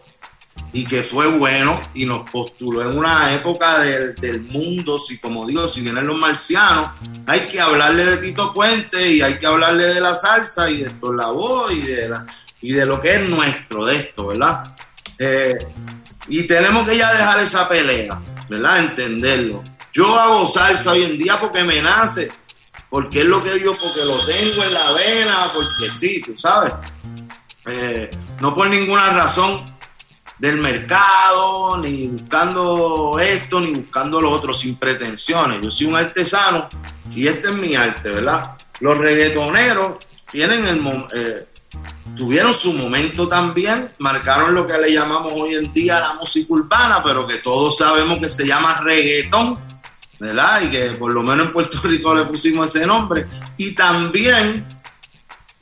y 0.72 0.84
que 0.84 1.02
fue 1.02 1.26
bueno 1.26 1.80
y 1.94 2.04
nos 2.04 2.28
postuló 2.30 2.82
en 2.82 2.96
una 2.96 3.32
época 3.32 3.78
del, 3.78 4.14
del 4.16 4.42
mundo, 4.42 4.98
si 4.98 5.18
como 5.18 5.46
digo, 5.46 5.66
si 5.66 5.80
vienen 5.80 6.06
los 6.06 6.18
marcianos, 6.18 6.90
hay 7.26 7.40
que 7.48 7.60
hablarle 7.60 8.04
de 8.04 8.16
Tito 8.18 8.52
Puente 8.52 9.10
y 9.10 9.22
hay 9.22 9.38
que 9.38 9.46
hablarle 9.46 9.86
de 9.86 10.00
la 10.00 10.14
salsa 10.14 10.70
y 10.70 10.82
de 10.82 10.92
Lavoe 11.02 11.74
y 11.74 11.80
de, 11.82 12.08
la, 12.08 12.26
y 12.64 12.72
de 12.72 12.86
lo 12.86 12.98
que 12.98 13.14
es 13.14 13.28
nuestro, 13.28 13.84
de 13.84 13.94
esto, 13.94 14.26
¿verdad? 14.26 14.74
Eh, 15.18 15.54
y 16.28 16.46
tenemos 16.46 16.88
que 16.88 16.96
ya 16.96 17.12
dejar 17.12 17.38
esa 17.40 17.68
pelea, 17.68 18.18
¿verdad? 18.48 18.78
Entenderlo. 18.78 19.62
Yo 19.92 20.18
hago 20.18 20.46
salsa 20.48 20.92
hoy 20.92 21.04
en 21.04 21.18
día 21.18 21.38
porque 21.38 21.62
me 21.62 21.82
nace, 21.82 22.32
porque 22.88 23.20
es 23.20 23.26
lo 23.26 23.42
que 23.42 23.60
yo, 23.60 23.74
porque 23.74 24.04
lo 24.06 24.18
tengo 24.24 24.64
en 24.64 24.72
la 24.72 24.92
vena, 24.94 25.36
porque 25.52 25.90
sí, 25.90 26.22
tú 26.22 26.38
sabes. 26.38 26.72
Eh, 27.66 28.10
no 28.40 28.54
por 28.54 28.70
ninguna 28.70 29.10
razón 29.10 29.62
del 30.38 30.56
mercado, 30.56 31.76
ni 31.76 32.08
buscando 32.08 33.18
esto, 33.20 33.60
ni 33.60 33.72
buscando 33.72 34.22
lo 34.22 34.30
otro, 34.30 34.54
sin 34.54 34.76
pretensiones. 34.76 35.60
Yo 35.60 35.70
soy 35.70 35.88
un 35.88 35.96
artesano 35.96 36.70
y 37.14 37.26
este 37.26 37.50
es 37.50 37.54
mi 37.56 37.74
arte, 37.74 38.08
¿verdad? 38.08 38.54
Los 38.80 38.96
reggaetoneros 38.96 39.98
tienen 40.32 40.64
el 40.64 41.06
eh, 41.14 41.46
tuvieron 42.16 42.54
su 42.54 42.74
momento 42.74 43.28
también, 43.28 43.90
marcaron 43.98 44.54
lo 44.54 44.66
que 44.66 44.78
le 44.78 44.92
llamamos 44.92 45.32
hoy 45.34 45.54
en 45.54 45.72
día 45.72 46.00
la 46.00 46.14
música 46.14 46.52
urbana, 46.52 47.02
pero 47.02 47.26
que 47.26 47.38
todos 47.38 47.78
sabemos 47.78 48.18
que 48.18 48.28
se 48.28 48.46
llama 48.46 48.80
reggaetón, 48.80 49.58
¿verdad? 50.18 50.62
Y 50.62 50.70
que 50.70 50.80
por 50.92 51.12
lo 51.12 51.22
menos 51.22 51.46
en 51.46 51.52
Puerto 51.52 51.80
Rico 51.84 52.14
le 52.14 52.24
pusimos 52.24 52.74
ese 52.74 52.86
nombre. 52.86 53.26
Y 53.56 53.74
también 53.74 54.66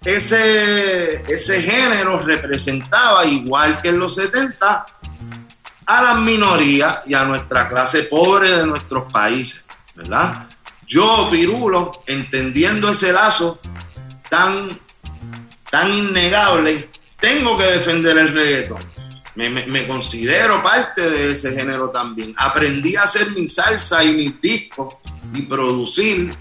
ese, 0.04 1.22
ese 1.32 1.62
género 1.62 2.18
representaba, 2.20 3.24
igual 3.24 3.80
que 3.80 3.90
en 3.90 3.98
los 3.98 4.14
70, 4.16 4.86
a 5.86 6.02
las 6.02 6.18
minorías 6.18 7.00
y 7.06 7.14
a 7.14 7.24
nuestra 7.24 7.68
clase 7.68 8.04
pobre 8.04 8.50
de 8.50 8.66
nuestros 8.66 9.12
países, 9.12 9.64
¿verdad? 9.94 10.48
Yo, 10.86 11.28
Pirulo, 11.30 12.02
entendiendo 12.06 12.90
ese 12.90 13.12
lazo 13.12 13.60
tan, 14.28 14.78
tan 15.72 15.90
innegable, 15.90 16.90
tengo 17.18 17.56
que 17.56 17.64
defender 17.64 18.18
el 18.18 18.28
reggaetón. 18.28 18.84
Me, 19.34 19.86
considero 19.86 20.62
parte 20.62 21.00
de 21.00 21.32
ese 21.32 21.52
género 21.52 21.88
también. 21.88 22.34
Aprendí 22.36 22.94
a 22.94 23.04
hacer 23.04 23.30
mi 23.30 23.48
salsa 23.48 24.04
y 24.04 24.12
mis 24.12 24.38
discos 24.38 24.96
y 25.32 25.40
producir 25.42 26.36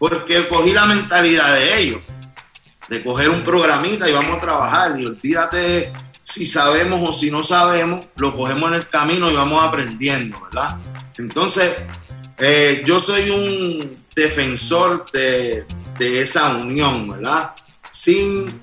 porque 0.00 0.48
cogí 0.48 0.72
la 0.72 0.86
mentalidad 0.86 1.54
de 1.54 1.80
ellos 1.80 2.00
de 2.88 3.04
coger 3.04 3.30
un 3.30 3.44
programita 3.44 4.10
y 4.10 4.12
vamos 4.12 4.38
a 4.38 4.40
trabajar. 4.40 4.98
Y 4.98 5.06
olvídate 5.06 5.92
si 6.24 6.44
sabemos 6.44 7.08
o 7.08 7.12
si 7.12 7.30
no 7.30 7.44
sabemos, 7.44 8.04
lo 8.16 8.36
cogemos 8.36 8.68
en 8.70 8.74
el 8.74 8.88
camino 8.88 9.30
y 9.30 9.34
vamos 9.34 9.62
aprendiendo, 9.62 10.40
¿verdad? 10.42 10.76
Entonces, 11.18 11.70
eh, 12.38 12.82
yo 12.84 12.98
soy 12.98 13.30
un 13.30 14.04
defensor 14.16 15.08
de, 15.12 15.66
de 16.00 16.22
esa 16.22 16.56
unión, 16.56 17.08
¿verdad? 17.08 17.54
Sin 17.92 18.61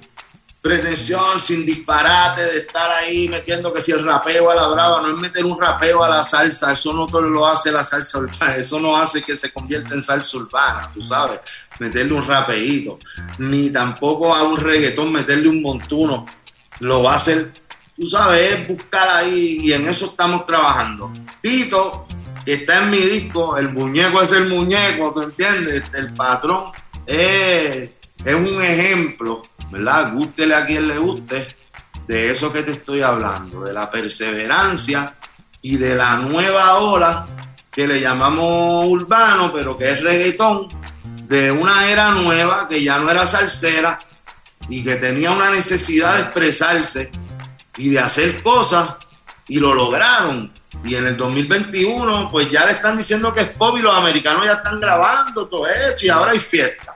pretensión, 0.61 1.39
sin 1.39 1.65
disparate 1.65 2.41
de 2.41 2.57
estar 2.59 2.91
ahí 2.91 3.29
metiendo 3.29 3.71
que 3.71 3.81
si 3.81 3.91
el 3.91 4.03
rapeo 4.03 4.49
a 4.49 4.55
la 4.55 4.67
brava, 4.67 5.01
no 5.01 5.07
es 5.07 5.15
meter 5.15 5.45
un 5.45 5.59
rapeo 5.59 6.03
a 6.03 6.09
la 6.09 6.23
salsa, 6.23 6.73
eso 6.73 6.91
no 6.93 7.07
lo 7.07 7.47
hace 7.47 7.71
la 7.71 7.83
salsa 7.83 8.19
urbana, 8.19 8.55
eso 8.55 8.79
no 8.79 8.97
hace 8.97 9.23
que 9.23 9.37
se 9.37 9.51
convierta 9.51 9.93
en 9.93 10.01
salsa 10.01 10.37
urbana, 10.37 10.91
tú 10.93 11.07
sabes, 11.07 11.39
meterle 11.79 12.13
un 12.13 12.27
rapeíto, 12.27 12.99
ni 13.37 13.69
tampoco 13.69 14.35
a 14.35 14.43
un 14.43 14.57
reggaetón 14.57 15.13
meterle 15.13 15.47
un 15.47 15.61
montuno, 15.61 16.25
lo 16.79 17.03
va 17.03 17.13
a 17.13 17.15
hacer, 17.15 17.53
tú 17.95 18.05
sabes, 18.07 18.53
es 18.53 18.67
buscar 18.67 19.07
ahí 19.15 19.59
y 19.61 19.73
en 19.73 19.87
eso 19.87 20.07
estamos 20.07 20.45
trabajando. 20.45 21.11
Tito, 21.41 22.05
que 22.45 22.55
está 22.55 22.83
en 22.83 22.89
mi 22.89 22.97
disco, 22.97 23.55
el 23.55 23.71
muñeco 23.71 24.21
es 24.21 24.33
el 24.33 24.49
muñeco, 24.49 25.13
¿tú 25.13 25.21
entiendes? 25.21 25.83
El 25.93 26.13
patrón 26.13 26.71
es, 27.05 27.91
es 28.25 28.35
un 28.35 28.61
ejemplo, 28.61 29.41
¿verdad? 29.71 30.13
Gústele 30.13 30.55
a 30.55 30.65
quien 30.65 30.87
le 30.87 30.97
guste, 30.97 31.55
de 32.07 32.31
eso 32.31 32.51
que 32.51 32.63
te 32.63 32.71
estoy 32.71 33.01
hablando, 33.01 33.61
de 33.61 33.73
la 33.73 33.89
perseverancia 33.89 35.15
y 35.61 35.77
de 35.77 35.95
la 35.95 36.17
nueva 36.17 36.79
ola 36.79 37.27
que 37.71 37.87
le 37.87 38.01
llamamos 38.01 38.85
urbano, 38.87 39.53
pero 39.53 39.77
que 39.77 39.91
es 39.91 40.01
reggaetón, 40.01 40.67
de 41.27 41.51
una 41.51 41.89
era 41.89 42.11
nueva 42.11 42.67
que 42.67 42.83
ya 42.83 42.99
no 42.99 43.11
era 43.11 43.25
salsera, 43.25 43.99
y 44.69 44.83
que 44.83 44.95
tenía 44.95 45.31
una 45.31 45.49
necesidad 45.49 46.13
de 46.15 46.21
expresarse 46.21 47.11
y 47.77 47.89
de 47.89 47.99
hacer 47.99 48.41
cosas 48.43 48.95
y 49.47 49.59
lo 49.59 49.73
lograron. 49.73 50.53
Y 50.83 50.95
en 50.95 51.07
el 51.07 51.17
2021, 51.17 52.29
pues 52.31 52.49
ya 52.51 52.65
le 52.65 52.73
están 52.73 52.95
diciendo 52.95 53.33
que 53.33 53.41
es 53.41 53.49
pop 53.49 53.75
y 53.77 53.81
los 53.81 53.95
americanos 53.95 54.45
ya 54.45 54.53
están 54.53 54.79
grabando 54.79 55.47
todo 55.47 55.65
hecho 55.67 56.05
y 56.05 56.09
ahora 56.09 56.31
hay 56.31 56.39
fiesta. 56.39 56.88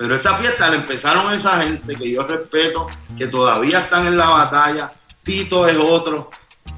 Pero 0.00 0.14
esa 0.14 0.34
fiesta 0.36 0.70
la 0.70 0.76
empezaron 0.76 1.30
esa 1.30 1.60
gente 1.60 1.94
que 1.94 2.10
yo 2.10 2.22
respeto, 2.22 2.86
que 3.18 3.26
todavía 3.26 3.80
están 3.80 4.06
en 4.06 4.16
la 4.16 4.30
batalla. 4.30 4.90
Tito 5.22 5.68
es 5.68 5.76
otro, 5.76 6.30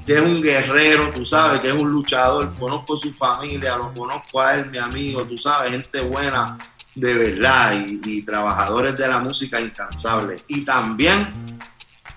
que 0.05 0.15
es 0.15 0.21
un 0.21 0.41
guerrero, 0.41 1.09
tú 1.09 1.23
sabes, 1.23 1.61
que 1.61 1.69
es 1.69 1.73
un 1.73 1.89
luchador. 1.89 2.53
Conozco 2.59 2.97
su 2.97 3.13
familia, 3.13 3.77
lo 3.77 3.93
conozco 3.93 4.41
a 4.41 4.55
él, 4.55 4.69
mi 4.69 4.77
amigo, 4.77 5.23
tú 5.23 5.37
sabes, 5.37 5.71
gente 5.71 6.01
buena 6.01 6.57
de 6.95 7.13
verdad 7.13 7.71
y, 7.87 8.01
y 8.03 8.21
trabajadores 8.23 8.97
de 8.97 9.07
la 9.07 9.19
música 9.19 9.61
incansables. 9.61 10.43
Y 10.49 10.65
también 10.65 11.61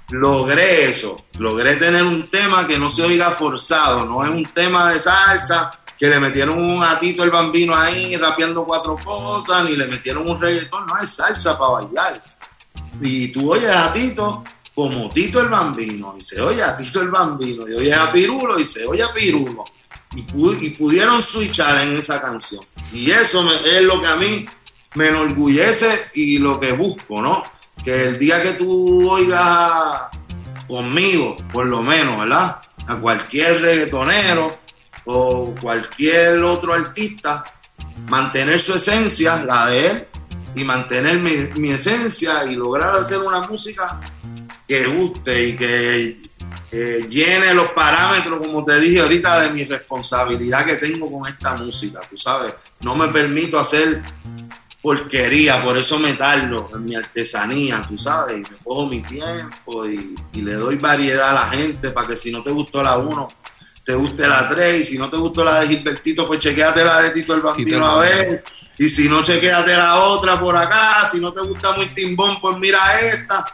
logré 0.09 0.91
eso, 0.91 1.25
logré 1.39 1.77
tener 1.77 2.03
un 2.03 2.29
tema 2.29 2.67
que 2.67 2.81
no 2.81 2.89
se 2.89 3.03
oiga 3.03 3.31
forzado, 3.31 4.05
no 4.07 4.25
es 4.25 4.31
un 4.31 4.45
tema 4.47 4.91
de 4.91 4.99
salsa 4.99 5.71
que 5.99 6.07
le 6.09 6.21
metieron 6.21 6.59
un 6.59 6.81
gatito 6.81 7.25
el 7.25 7.31
bambino 7.31 7.75
ahí 7.77 8.17
rapeando 8.17 8.65
cuatro 8.65 8.97
cosas, 9.03 9.65
ni 9.65 9.77
le 9.77 9.87
metieron 9.87 10.29
un 10.29 10.41
reggaetón, 10.41 10.87
no 10.87 10.99
es 11.01 11.09
salsa 11.11 11.59
para 11.59 11.73
bailar. 11.73 12.23
Y 13.01 13.29
tú 13.29 13.53
oyes 13.53 13.71
a 13.71 13.93
Tito 13.93 14.45
como 14.75 15.09
Tito 15.11 15.41
el 15.41 15.49
bambino, 15.49 16.15
y 16.19 16.23
se 16.23 16.41
oye 16.41 16.63
a 16.63 16.77
Tito 16.77 17.01
el 17.01 17.11
bambino, 17.11 17.67
y 17.67 17.75
oyes 17.75 17.97
a 17.97 18.13
Pirulo 18.13 18.59
y 18.59 18.65
se 18.65 18.85
oye 18.87 19.03
a 19.03 19.13
Pirulo. 19.13 19.65
Y, 20.15 20.23
pu- 20.23 20.57
y 20.63 20.71
pudieron 20.71 21.23
switchar 21.23 21.81
en 21.83 21.97
esa 21.97 22.21
canción. 22.23 22.65
Y 22.93 23.11
eso 23.11 23.47
es 23.65 23.83
lo 23.83 24.01
que 24.01 24.07
a 24.07 24.17
mí 24.17 24.47
me 24.95 25.09
enorgullece 25.09 26.11
y 26.15 26.39
lo 26.39 26.59
que 26.61 26.73
busco, 26.73 27.21
¿no? 27.21 27.43
Que 27.85 28.05
el 28.05 28.19
día 28.19 28.41
que 28.43 28.53
tú 28.53 29.11
oigas 29.11 30.03
conmigo, 30.69 31.37
por 31.53 31.67
lo 31.67 31.83
menos, 31.83 32.19
¿verdad? 32.21 32.61
A 32.87 32.97
cualquier 32.97 33.61
reggaetonero 33.61 34.59
o 35.07 35.55
cualquier 35.61 36.39
otro 36.43 36.75
artista, 36.75 37.45
mantener 38.09 38.61
su 38.61 38.75
esencia, 38.75 39.45
la 39.45 39.67
de 39.67 39.87
él, 39.87 40.07
y 40.57 40.65
mantener 40.65 41.19
mi, 41.21 41.71
esencia 41.71 42.45
y 42.45 42.57
lograr 42.57 42.95
hacer 42.95 43.19
una 43.19 43.43
música 43.43 44.01
que 44.67 44.87
guste 44.87 45.49
y 45.49 45.57
que, 45.57 46.27
llene 47.09 47.55
los 47.55 47.69
parámetros, 47.71 48.39
como 48.39 48.65
te 48.65 48.79
dije 48.81 49.01
ahorita, 49.01 49.41
de 49.43 49.51
mi 49.51 49.65
responsabilidad 49.65 50.67
que 50.67 50.77
tengo 50.77 51.11
con 51.11 51.27
esta 51.27 51.55
música, 51.55 52.01
tú 52.11 52.19
sabes. 52.19 52.55
No 52.81 52.95
me 52.95 53.09
permito 53.09 53.59
hacer 53.59 54.03
porquería, 54.83 55.63
por 55.63 55.77
eso 55.77 55.99
me 55.99 56.15
tardo 56.15 56.71
en 56.75 56.85
mi 56.85 56.95
artesanía, 56.95 57.85
tú 57.89 57.99
sabes, 57.99 58.39
y 58.39 58.41
me 58.41 58.57
cojo 58.63 58.87
mi 58.87 59.03
tiempo 59.03 59.87
y, 59.87 60.15
y 60.33 60.43
le 60.43 60.55
doy 60.55 60.77
variedad 60.77 61.31
a 61.31 61.35
la 61.35 61.47
gente 61.49 61.91
para 61.91 62.09
que 62.09 62.17
si 62.17 62.31
no 62.31 62.43
te 62.43 62.51
gustó 62.51 62.83
la 62.83 62.97
1, 62.97 63.29
te 63.87 63.95
guste 63.95 64.27
la 64.27 64.49
3, 64.49 64.81
y 64.81 64.85
si 64.85 64.99
no 64.99 65.09
te 65.09 65.17
gustó 65.17 65.45
la 65.45 65.61
de 65.61 65.69
Gilbertito, 65.69 66.27
pues 66.27 66.41
chequéate 66.41 66.85
la 66.85 67.03
de 67.03 67.11
Tito 67.11 67.35
el 67.35 67.41
Bambino 67.41 67.87
a 67.87 68.01
ver, 68.01 68.43
y 68.77 68.89
si 68.89 69.09
no, 69.09 69.23
chequéate 69.23 69.77
la 69.77 70.01
otra 70.01 70.41
por 70.41 70.57
acá, 70.57 71.09
si 71.11 71.21
no 71.21 71.33
te 71.33 71.41
gusta 71.41 71.71
muy 71.73 71.87
timbón, 71.87 72.41
pues 72.41 72.59
mira 72.59 72.79
esta. 73.01 73.45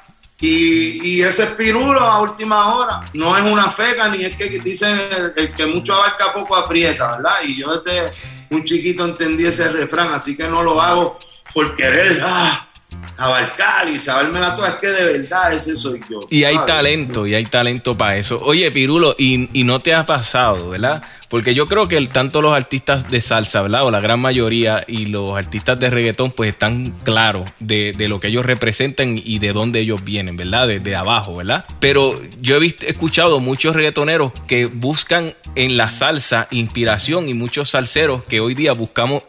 Y, 0.41 1.07
y 1.07 1.22
ese 1.22 1.45
es 1.45 1.51
pirulo 1.51 2.01
a 2.01 2.20
última 2.20 2.74
hora. 2.74 3.03
No 3.12 3.37
es 3.37 3.45
una 3.45 3.70
feca, 3.70 4.09
ni 4.09 4.24
es 4.24 4.35
que 4.35 4.49
dicen 4.59 4.99
el, 5.16 5.33
el 5.37 5.53
que 5.53 5.66
mucho 5.66 5.95
abarca 5.95 6.33
poco 6.33 6.57
aprieta, 6.57 7.18
¿verdad? 7.18 7.35
Y 7.45 7.61
yo 7.61 7.78
desde 7.78 8.12
muy 8.51 8.64
chiquito 8.64 9.05
entendí 9.05 9.45
ese 9.45 9.70
refrán, 9.70 10.12
así 10.12 10.37
que 10.37 10.49
no 10.49 10.62
lo 10.62 10.80
hago 10.83 11.18
por 11.55 11.76
querer 11.76 12.22
ah, 12.24 12.72
abarcar 13.16 13.88
y 13.88 13.99
sabérmela 13.99 14.57
toda. 14.57 14.68
Es 14.68 14.74
que 14.76 14.88
de 14.88 15.18
verdad 15.18 15.53
ese 15.53 15.76
soy 15.76 16.01
yo. 16.11 16.20
Y 16.30 16.45
hay 16.45 16.55
¿sabes? 16.55 16.66
talento, 16.66 17.26
y 17.26 17.34
hay 17.34 17.45
talento 17.47 17.97
para 17.97 18.16
eso. 18.16 18.38
Oye, 18.43 18.70
Pirulo, 18.70 19.14
y, 19.18 19.49
y 19.53 19.64
no 19.64 19.80
te 19.80 19.95
ha 19.95 20.05
pasado, 20.05 20.70
¿verdad? 20.70 21.03
Porque 21.28 21.55
yo 21.55 21.66
creo 21.66 21.88
que 21.88 21.97
el, 21.97 22.11
tanto 22.11 22.43
los 22.43 22.53
artistas 22.53 23.11
de 23.11 23.20
salsa, 23.22 23.62
¿verdad? 23.62 23.84
O 23.86 23.90
la 23.90 24.01
gran 24.01 24.20
mayoría, 24.20 24.84
y 24.86 25.07
los 25.07 25.36
artistas 25.36 25.78
de 25.78 25.88
reggaetón, 25.88 26.32
pues 26.32 26.51
están 26.51 26.90
claros 27.05 27.51
de, 27.59 27.93
de 27.93 28.09
lo 28.09 28.20
que 28.20 28.28
ellos 28.28 28.45
representan 28.45 29.18
y 29.22 29.38
de 29.38 29.53
dónde 29.53 29.80
ellos 29.80 30.05
vienen, 30.05 30.36
¿verdad? 30.36 30.68
Desde 30.68 30.95
abajo, 30.95 31.36
¿verdad? 31.36 31.64
Pero 31.80 32.20
yo 32.40 32.57
he 32.57 32.61
visto, 32.61 32.84
he 32.84 32.90
escuchado 32.90 33.40
muchos 33.40 33.74
reggaetoneros 33.74 34.32
que 34.47 34.66
buscan 34.66 35.34
en 35.55 35.76
la 35.76 35.90
salsa 35.90 36.49
inspiración 36.51 37.28
y 37.28 37.34
muchos 37.34 37.70
salseros 37.70 38.24
que 38.24 38.40
hoy 38.40 38.55
día 38.55 38.72
buscamos 38.72 39.24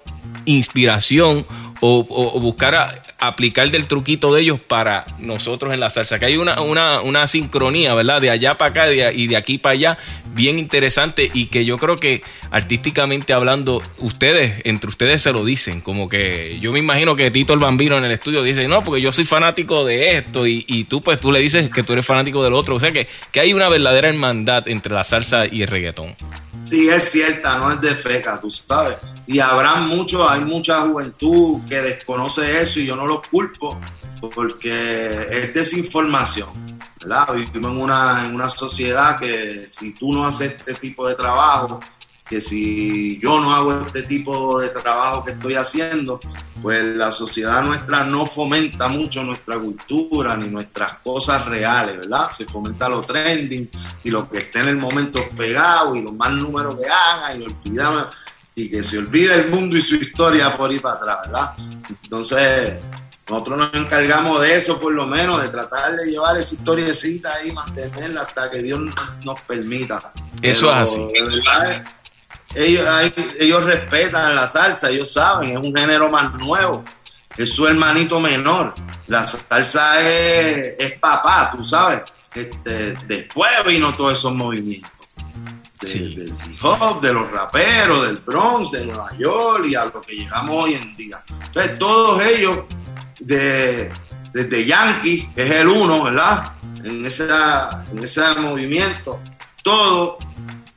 inspiración 0.46 1.46
o, 1.86 2.40
buscar 2.40 3.02
aplicar 3.20 3.70
del 3.70 3.88
truquito 3.88 4.34
de 4.34 4.42
ellos 4.42 4.60
para 4.62 5.06
nosotros 5.20 5.74
en 5.74 5.82
la 5.82 5.90
salsa. 5.90 6.18
Que 6.18 6.26
hay 6.26 6.38
una, 6.38 7.28
sincronía, 7.28 7.94
¿verdad? 7.94 8.22
De 8.22 8.30
allá 8.30 8.58
para 8.58 8.72
acá 8.72 8.92
y 8.92 9.28
de 9.28 9.36
aquí 9.36 9.58
para 9.58 9.74
allá, 9.74 9.98
bien 10.34 10.60
interesante 10.60 11.30
y 11.34 11.48
que 11.48 11.66
yo 11.66 11.78
creo 11.78 11.98
que 11.98 12.24
artísticamente 12.52 13.34
hablando, 13.34 13.82
ustedes, 13.98 14.62
entre 14.64 14.90
ustedes 14.90 15.22
se 15.22 15.34
lo 15.34 15.44
dicen. 15.44 15.82
Como 15.82 16.08
que 16.08 16.58
yo 16.62 16.72
me 16.72 16.80
imagino 16.80 17.18
que 17.18 17.32
Tito 17.32 17.52
el 17.52 17.60
Bambino 17.60 17.98
en 17.98 18.06
el 18.06 18.12
estudio 18.12 18.44
dice, 18.44 18.66
no, 18.70 18.82
porque 18.82 19.02
yo 19.02 19.12
soy 19.12 19.26
fanático 19.26 19.84
de 19.84 20.18
esto 20.18 20.48
y, 20.48 20.86
tú 20.86 21.02
pues 21.02 21.20
tú 21.20 21.34
le 21.34 21.40
dices 21.40 21.70
que 21.70 21.84
tú 21.84 21.94
eres 21.94 22.06
fanático 22.06 22.42
del 22.44 22.54
otro. 22.54 22.76
O 22.76 22.80
sea 22.80 22.94
que, 22.94 23.10
que 23.32 23.42
hay 23.42 23.54
una 23.54 23.68
verdadera 23.68 24.08
hermandad 24.08 24.70
entre 24.70 24.94
la 24.94 25.04
salsa 25.04 25.48
y 25.52 25.64
el 25.64 25.68
reggaetón. 25.68 26.16
Sí, 26.62 26.88
es 26.88 27.12
cierta, 27.12 27.58
no 27.58 27.74
es 27.74 27.82
de 27.82 27.94
feca, 27.94 28.40
tú 28.40 28.50
sabes. 28.50 28.96
Y 29.28 29.40
habrá 29.40 29.76
mucho, 29.76 30.30
hay 30.30 30.40
mucha 30.42 30.80
juventud 30.82 31.60
desconoce 31.82 32.62
eso 32.62 32.80
y 32.80 32.86
yo 32.86 32.96
no 32.96 33.06
los 33.08 33.28
culpo 33.28 33.80
porque 34.30 35.28
es 35.30 35.54
desinformación, 35.54 36.50
¿verdad? 37.02 37.34
Vivimos 37.34 37.72
en 37.72 37.78
una, 37.78 38.26
en 38.26 38.36
una 38.36 38.50
sociedad 38.50 39.18
que 39.18 39.66
si 39.70 39.94
tú 39.94 40.14
no 40.14 40.26
haces 40.26 40.52
este 40.54 40.74
tipo 40.76 41.08
de 41.08 41.16
trabajo, 41.16 41.80
que 42.28 42.40
si 42.40 43.20
yo 43.20 43.40
no 43.40 43.54
hago 43.54 43.86
este 43.86 44.04
tipo 44.04 44.60
de 44.60 44.70
trabajo 44.70 45.24
que 45.24 45.32
estoy 45.32 45.56
haciendo, 45.56 46.20
pues 46.62 46.84
la 46.84 47.12
sociedad 47.12 47.62
nuestra 47.64 48.06
no 48.06 48.26
fomenta 48.26 48.88
mucho 48.88 49.24
nuestra 49.24 49.60
cultura 49.60 50.38
ni 50.38 50.48
nuestras 50.48 50.94
cosas 51.04 51.46
reales, 51.46 51.98
¿verdad? 51.98 52.32
Se 52.32 52.46
fomenta 52.46 52.88
lo 52.88 53.02
trending 53.02 53.70
y 54.04 54.10
lo 54.10 54.30
que 54.30 54.38
esté 54.38 54.62
en 54.62 54.70
el 54.70 54.78
momento 54.78 55.22
pegado 55.36 55.96
y 55.96 56.02
los 56.02 56.14
más 56.14 56.32
números 56.32 56.78
que 56.78 56.86
hagan 56.86 57.42
y 57.42 57.46
olvidame 57.46 58.02
y 58.56 58.70
que 58.70 58.84
se 58.84 58.98
olvide 59.00 59.34
el 59.42 59.50
mundo 59.50 59.78
y 59.78 59.82
su 59.82 59.96
historia 59.96 60.56
por 60.56 60.72
ir 60.72 60.82
para 60.82 60.96
atrás, 60.96 61.18
¿verdad? 61.26 61.54
Entonces, 62.04 62.74
nosotros 63.30 63.58
nos 63.58 63.74
encargamos 63.74 64.42
de 64.42 64.56
eso 64.56 64.80
por 64.80 64.94
lo 64.94 65.08
menos, 65.08 65.42
de 65.42 65.50
tratar 65.50 65.96
de 65.96 66.06
llevar 66.12 66.38
esa 66.38 66.56
historiecita 66.56 67.34
ahí, 67.34 67.52
mantenerla 67.52 68.22
hasta 68.22 68.52
que 68.52 68.60
Dios 68.60 68.80
nos- 69.24 69.42
permita. 69.42 70.12
Eso 70.42 70.70
es 70.72 70.78
así. 70.78 71.08
de 71.14 71.22
verdad, 71.22 71.84
ellos, 72.56 72.86
ellos 73.40 73.64
respetan 73.64 74.36
la 74.36 74.46
salsa, 74.46 74.90
ellos 74.90 75.12
saben, 75.12 75.52
es 75.52 75.58
un 75.58 75.74
género 75.74 76.10
más 76.10 76.34
nuevo, 76.36 76.84
es 77.38 77.52
su 77.52 77.66
hermanito 77.68 78.20
menor. 78.20 78.76
La 79.08 79.26
salsa 79.28 80.00
es, 80.02 80.74
es 80.78 81.00
papá, 81.00 81.52
tú 81.56 81.66
sabes. 81.66 82.02
Este, 82.36 82.96
después 83.08 83.52
vino 83.68 83.94
todos 83.96 84.14
esos 84.14 84.34
movimientos. 84.34 84.90
De- 85.84 85.90
Sí. 85.90 86.16
Del 86.16 86.34
hop, 86.62 87.02
de 87.02 87.14
los 87.14 87.30
raperos, 87.32 88.06
del 88.08 88.18
Bronx, 88.18 88.72
de 88.72 88.86
Nueva 88.86 89.12
York 89.18 89.66
y 89.68 89.76
a 89.76 89.86
lo 89.86 90.02
que 90.02 90.16
llegamos 90.16 90.56
hoy 90.64 90.74
en 90.76 90.96
día. 90.96 91.24
Entonces, 91.46 91.78
todos 91.78 92.24
ellos, 92.26 92.60
de, 93.20 93.92
desde 94.34 94.66
Yankee, 94.66 95.30
es 95.36 95.52
el 95.52 95.68
uno, 95.68 96.04
¿verdad? 96.04 96.54
En, 96.84 97.06
esa, 97.06 97.84
en 97.92 98.00
ese 98.04 98.22
movimiento, 98.40 99.20
todos 99.62 100.16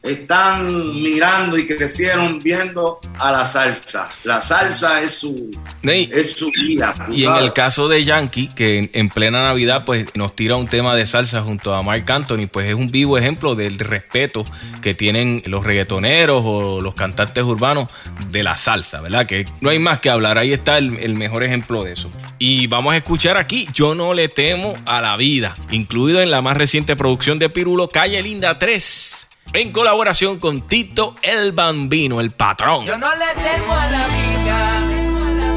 están 0.06 0.94
mirando 0.94 1.58
y 1.58 1.66
crecieron 1.66 2.38
viendo 2.40 3.00
a 3.18 3.32
la 3.32 3.44
salsa. 3.44 4.08
La 4.24 4.40
salsa 4.40 5.02
es 5.02 5.12
su, 5.12 5.50
Ney, 5.82 6.10
es 6.12 6.32
su 6.32 6.50
vida. 6.50 6.94
tú 7.06 7.12
Y 7.12 7.24
en 7.24 7.36
el 7.36 7.52
caso 7.52 7.88
de 7.88 8.04
Yankee, 8.04 8.48
que 8.48 8.78
en, 8.78 8.90
en 8.92 9.08
plena 9.08 9.42
Navidad 9.42 9.84
pues 9.84 10.06
nos 10.14 10.34
tira 10.34 10.56
un 10.56 10.68
tema 10.68 10.94
de 10.94 11.06
salsa 11.06 11.42
junto 11.42 11.74
a 11.74 11.82
Mark 11.82 12.04
Anthony, 12.10 12.46
pues 12.50 12.68
es 12.68 12.74
un 12.74 12.90
vivo 12.90 13.18
ejemplo 13.18 13.54
del 13.54 13.78
respeto 13.78 14.44
que 14.82 14.94
tienen 14.94 15.42
los 15.46 15.64
reggaetoneros 15.64 16.40
o 16.44 16.80
los 16.80 16.94
cantantes 16.94 17.44
urbanos 17.44 17.88
de 18.30 18.42
la 18.42 18.56
salsa, 18.56 19.00
¿verdad? 19.00 19.26
Que 19.26 19.44
no 19.60 19.70
hay 19.70 19.78
más 19.78 20.00
que 20.00 20.10
hablar, 20.10 20.38
ahí 20.38 20.52
está 20.52 20.78
el, 20.78 20.96
el 20.98 21.14
mejor 21.14 21.44
ejemplo 21.44 21.82
de 21.84 21.92
eso. 21.92 22.10
Y 22.38 22.66
vamos 22.66 22.92
a 22.92 22.98
escuchar 22.98 23.38
aquí 23.38 23.66
Yo 23.72 23.94
no 23.94 24.12
le 24.12 24.28
temo 24.28 24.74
a 24.84 25.00
la 25.00 25.16
vida, 25.16 25.54
incluido 25.70 26.20
en 26.20 26.30
la 26.30 26.42
más 26.42 26.56
reciente 26.56 26.96
producción 26.96 27.38
de 27.38 27.48
Pirulo, 27.48 27.88
Calle 27.88 28.22
Linda 28.22 28.58
3. 28.58 29.28
En 29.52 29.72
colaboración 29.72 30.38
con 30.38 30.62
Tito 30.62 31.14
el 31.22 31.52
Bambino, 31.52 32.20
el 32.20 32.30
patrón. 32.30 32.84
Yo 32.84 32.98
no 32.98 33.08
le 33.14 33.42
temo 33.42 33.72
a 33.72 33.86
la 33.86 34.06
vida, 34.08 34.80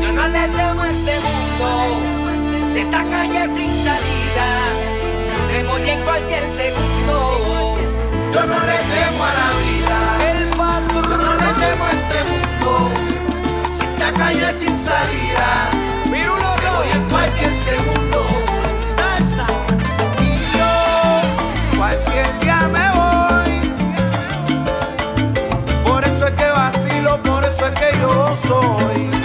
yo 0.02 0.12
no 0.14 0.28
le 0.28 0.48
temo 0.48 0.82
a 0.82 0.90
este 0.90 1.20
mundo, 1.20 2.74
de 2.74 2.82
esa 2.82 3.04
calle 3.10 3.48
sin 3.48 3.70
salida, 3.84 4.48
me 5.52 5.64
morí 5.64 5.90
en 5.90 6.04
cualquier 6.04 6.50
segundo. 6.50 7.78
Yo 8.34 8.46
no 8.46 8.60
le 8.60 8.78
temo 8.78 9.24
a 9.26 9.34
la 9.40 9.50
vida, 9.66 9.98
El 10.32 10.50
yo 10.50 10.56
patrón, 10.56 11.24
no 11.24 11.34
le 11.34 11.54
temo 11.66 11.86
a 11.86 11.92
este 11.92 12.24
mundo. 12.24 12.92
Esta 13.84 14.14
calle 14.14 14.54
sin 14.54 14.78
salida, 14.78 15.70
Pirulo 16.06 16.49
yo 28.00 28.36
soy. 28.36 29.19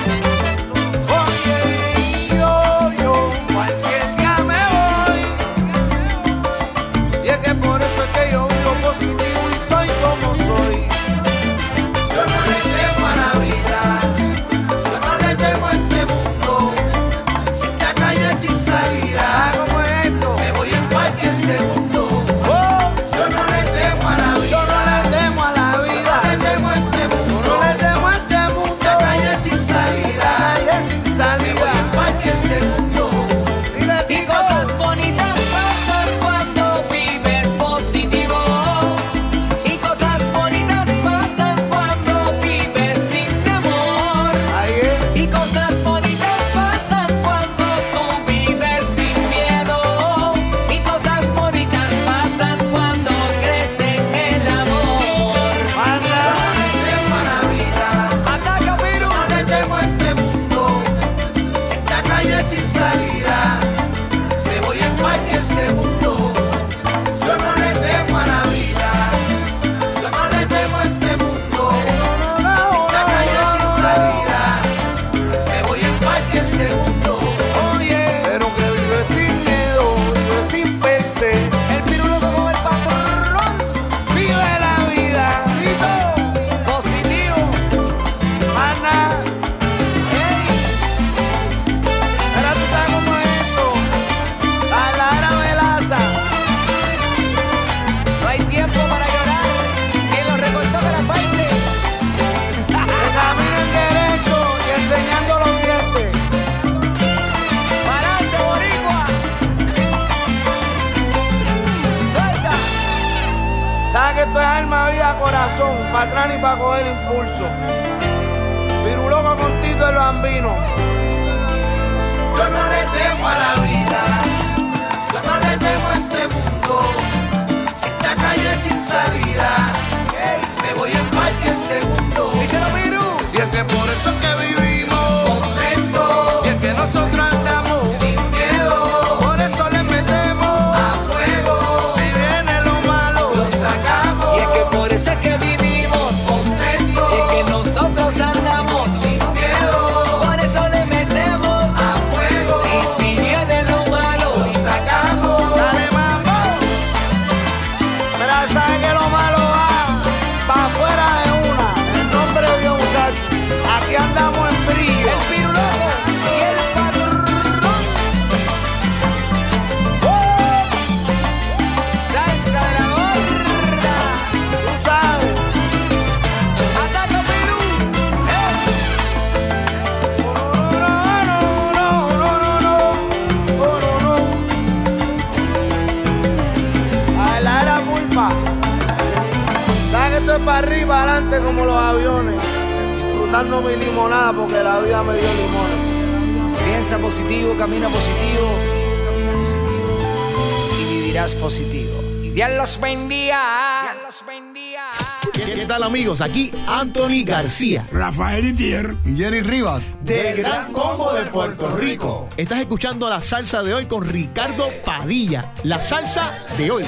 Rafael 207.91 208.47
Itier 208.47 208.97
y 209.05 209.17
Jerry 209.17 209.43
Rivas 209.43 209.91
del 210.03 210.39
Gran 210.39 210.73
Combo 210.73 211.13
de 211.13 211.25
Puerto 211.25 211.77
Rico. 211.77 212.27
Estás 212.39 212.61
escuchando 212.61 213.11
la 213.11 213.21
salsa 213.21 213.63
de 213.63 213.75
hoy 213.75 213.85
con 213.85 214.09
Ricardo 214.09 214.69
Padilla, 214.83 215.53
la 215.63 215.79
salsa 215.79 216.39
de 216.57 216.71
hoy. 216.71 216.85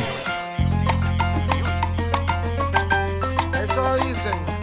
Eso 3.52 3.96
dicen. 3.96 4.55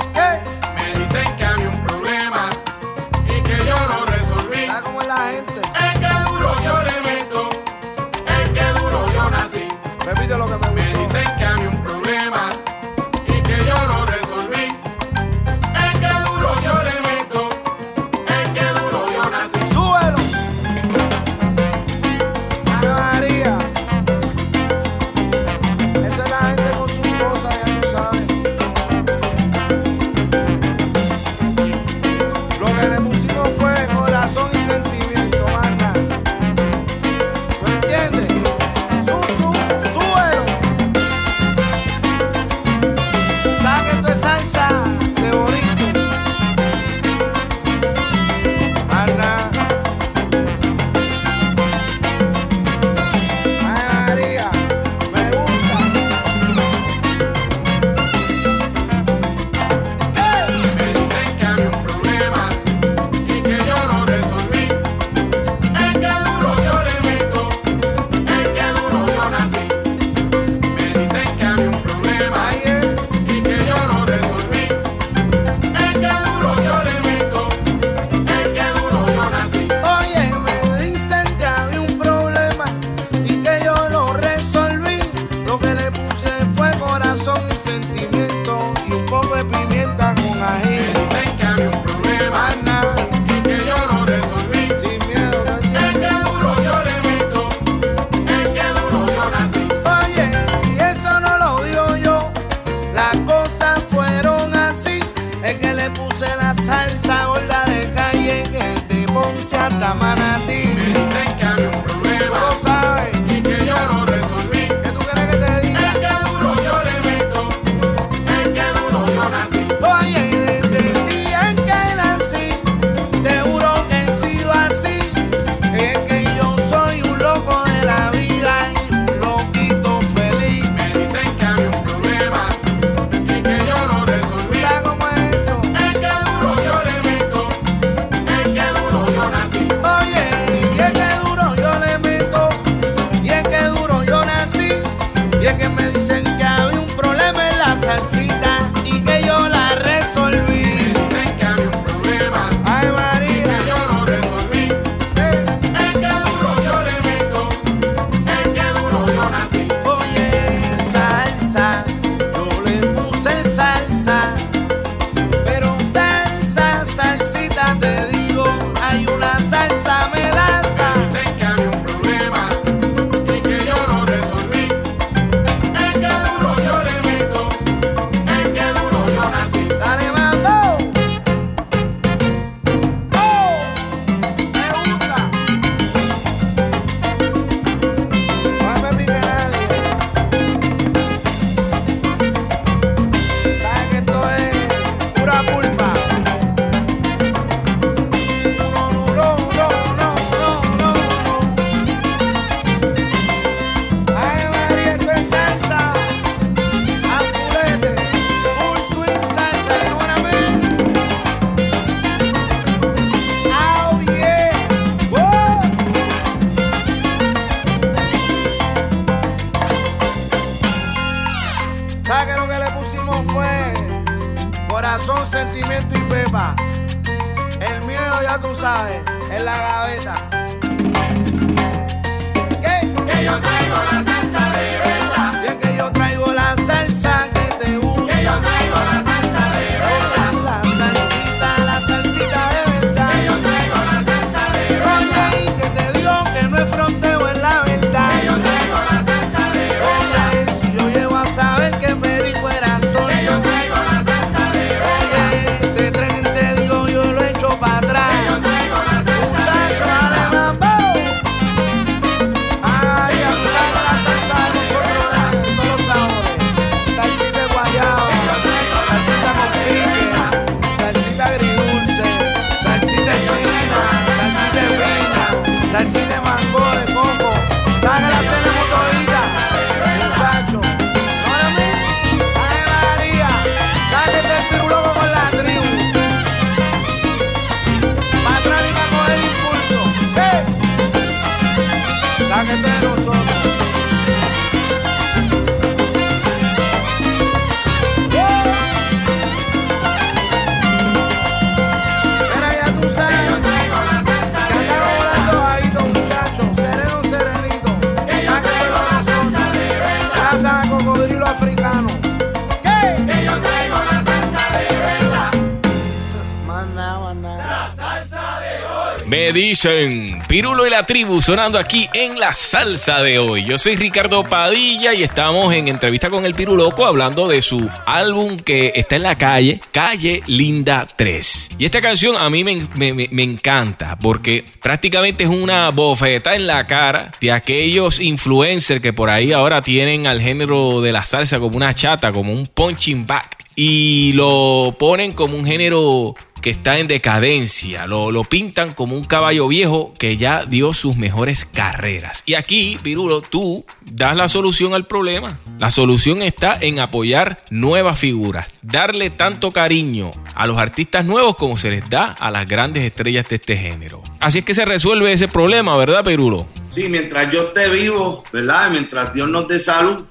Pirulo 320.28 320.68
y 320.68 320.70
la 320.70 320.86
tribu 320.86 321.22
sonando 321.22 321.58
aquí 321.58 321.88
en 321.94 322.20
la 322.20 322.34
salsa 322.34 323.02
de 323.02 323.18
hoy. 323.18 323.46
Yo 323.46 323.58
soy 323.58 323.78
Ricardo 323.78 324.22
Padilla 324.26 324.94
y 324.94 325.04
estamos 325.04 325.54
en 325.54 325.70
entrevista 325.70 326.10
con 326.10 326.26
el 326.26 326.34
Piruloco 326.34 326.86
hablando 326.86 327.30
de 327.30 327.42
su 327.42 327.70
álbum 327.86 328.36
que 328.36 328.74
está 328.76 328.98
en 328.98 329.04
la 329.04 329.18
calle, 329.18 329.62
Calle 329.72 330.22
Linda 330.28 330.86
3. 330.98 331.52
Y 331.58 331.64
esta 331.64 331.80
canción 331.80 332.18
a 332.18 332.30
mí 332.30 332.44
me, 332.44 332.68
me- 332.76 332.92
me- 332.94 333.08
me 333.10 333.24
encanta 333.24 333.98
porque 333.98 334.44
prácticamente 334.62 335.24
es 335.24 335.30
una 335.30 335.70
bofeta 335.70 336.36
en 336.36 336.46
la 336.46 336.66
cara 336.68 337.12
de 337.22 337.32
aquellos 337.32 338.02
influencers 338.02 338.82
que 338.82 338.92
por 338.92 339.10
ahí 339.10 339.32
ahora 339.32 339.62
tienen 339.62 340.08
al 340.08 340.20
género 340.20 340.82
de 340.82 340.92
la 340.92 341.06
salsa 341.06 341.40
como 341.40 341.56
una 341.56 341.74
chata, 341.74 342.12
como 342.12 342.34
un 342.34 342.48
punching 342.48 343.08
back. 343.08 343.38
Y 343.56 344.12
lo 344.14 344.76
ponen 344.78 345.14
como 345.14 345.38
un 345.38 345.46
género 345.46 346.16
que 346.43 346.49
está 346.49 346.78
en 346.78 346.87
decadencia. 346.87 347.87
Lo, 347.87 348.11
lo 348.11 348.25
pintan 348.25 348.74
como 348.74 348.97
un 348.97 349.05
caballo 349.05 349.47
viejo 349.47 349.93
que 349.97 350.17
ya 350.17 350.45
dio 350.45 350.74
sus 350.74 350.97
mejores 350.97 351.45
carreras. 351.45 352.21
Y 352.25 352.33
aquí, 352.33 352.78
Pirulo, 352.83 353.21
tú 353.21 353.65
das 353.82 354.15
la 354.17 354.28
solución 354.28 354.74
al 354.74 354.86
problema. 354.86 355.39
La 355.57 355.71
solución 355.71 356.21
está 356.21 356.57
en 356.59 356.79
apoyar 356.79 357.45
nuevas 357.49 357.97
figuras, 357.97 358.47
darle 358.61 359.09
tanto 359.09 359.51
cariño 359.51 360.11
a 360.36 360.45
los 360.45 360.57
artistas 360.57 361.05
nuevos 361.05 361.37
como 361.37 361.55
se 361.55 361.70
les 361.70 361.89
da 361.89 362.11
a 362.11 362.29
las 362.29 362.45
grandes 362.45 362.83
estrellas 362.83 363.28
de 363.29 363.37
este 363.37 363.55
género. 363.55 364.03
Así 364.20 364.39
es 364.39 364.45
que 364.45 364.53
se 364.53 364.65
resuelve 364.65 365.13
ese 365.13 365.29
problema, 365.29 365.78
¿verdad, 365.78 366.03
Pirulo? 366.03 366.45
Sí, 366.70 366.89
mientras 366.89 367.32
yo 367.32 367.43
esté 367.43 367.70
vivo, 367.70 368.25
¿verdad? 368.33 368.70
Mientras 368.70 369.13
Dios 369.13 369.29
nos 369.29 369.47
dé 369.47 369.59
salud, 369.59 370.05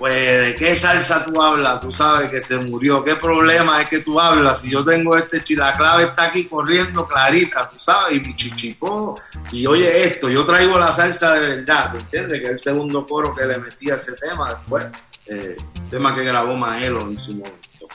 pues 0.00 0.14
de 0.14 0.56
qué 0.56 0.74
salsa 0.74 1.26
tú 1.26 1.42
hablas, 1.42 1.78
tú 1.78 1.92
sabes 1.92 2.30
que 2.30 2.40
se 2.40 2.56
murió, 2.56 3.04
qué 3.04 3.16
problema 3.16 3.82
es 3.82 3.88
que 3.90 3.98
tú 3.98 4.18
hablas. 4.18 4.62
Si 4.62 4.70
yo 4.70 4.82
tengo 4.82 5.14
este 5.14 5.42
la 5.54 5.76
clave 5.76 6.04
está 6.04 6.24
aquí 6.24 6.46
corriendo 6.46 7.06
clarita, 7.06 7.68
tú 7.68 7.78
sabes, 7.78 8.16
y 8.16 8.20
mi 8.20 8.34
chichipó, 8.34 9.20
y 9.52 9.66
oye 9.66 10.04
esto, 10.04 10.30
yo 10.30 10.46
traigo 10.46 10.78
la 10.78 10.90
salsa 10.90 11.34
de 11.34 11.56
verdad, 11.56 11.92
¿me 11.92 12.00
entiendes? 12.00 12.40
Que 12.40 12.46
el 12.46 12.58
segundo 12.58 13.06
coro 13.06 13.34
que 13.34 13.44
le 13.44 13.58
metí 13.58 13.90
a 13.90 13.96
ese 13.96 14.12
tema 14.14 14.54
después, 14.54 14.86
eh, 15.26 15.58
tema 15.90 16.14
que 16.14 16.24
grabó 16.24 16.56
Maelo 16.56 17.02
en 17.02 17.18
su 17.18 17.32
momento. 17.32 17.88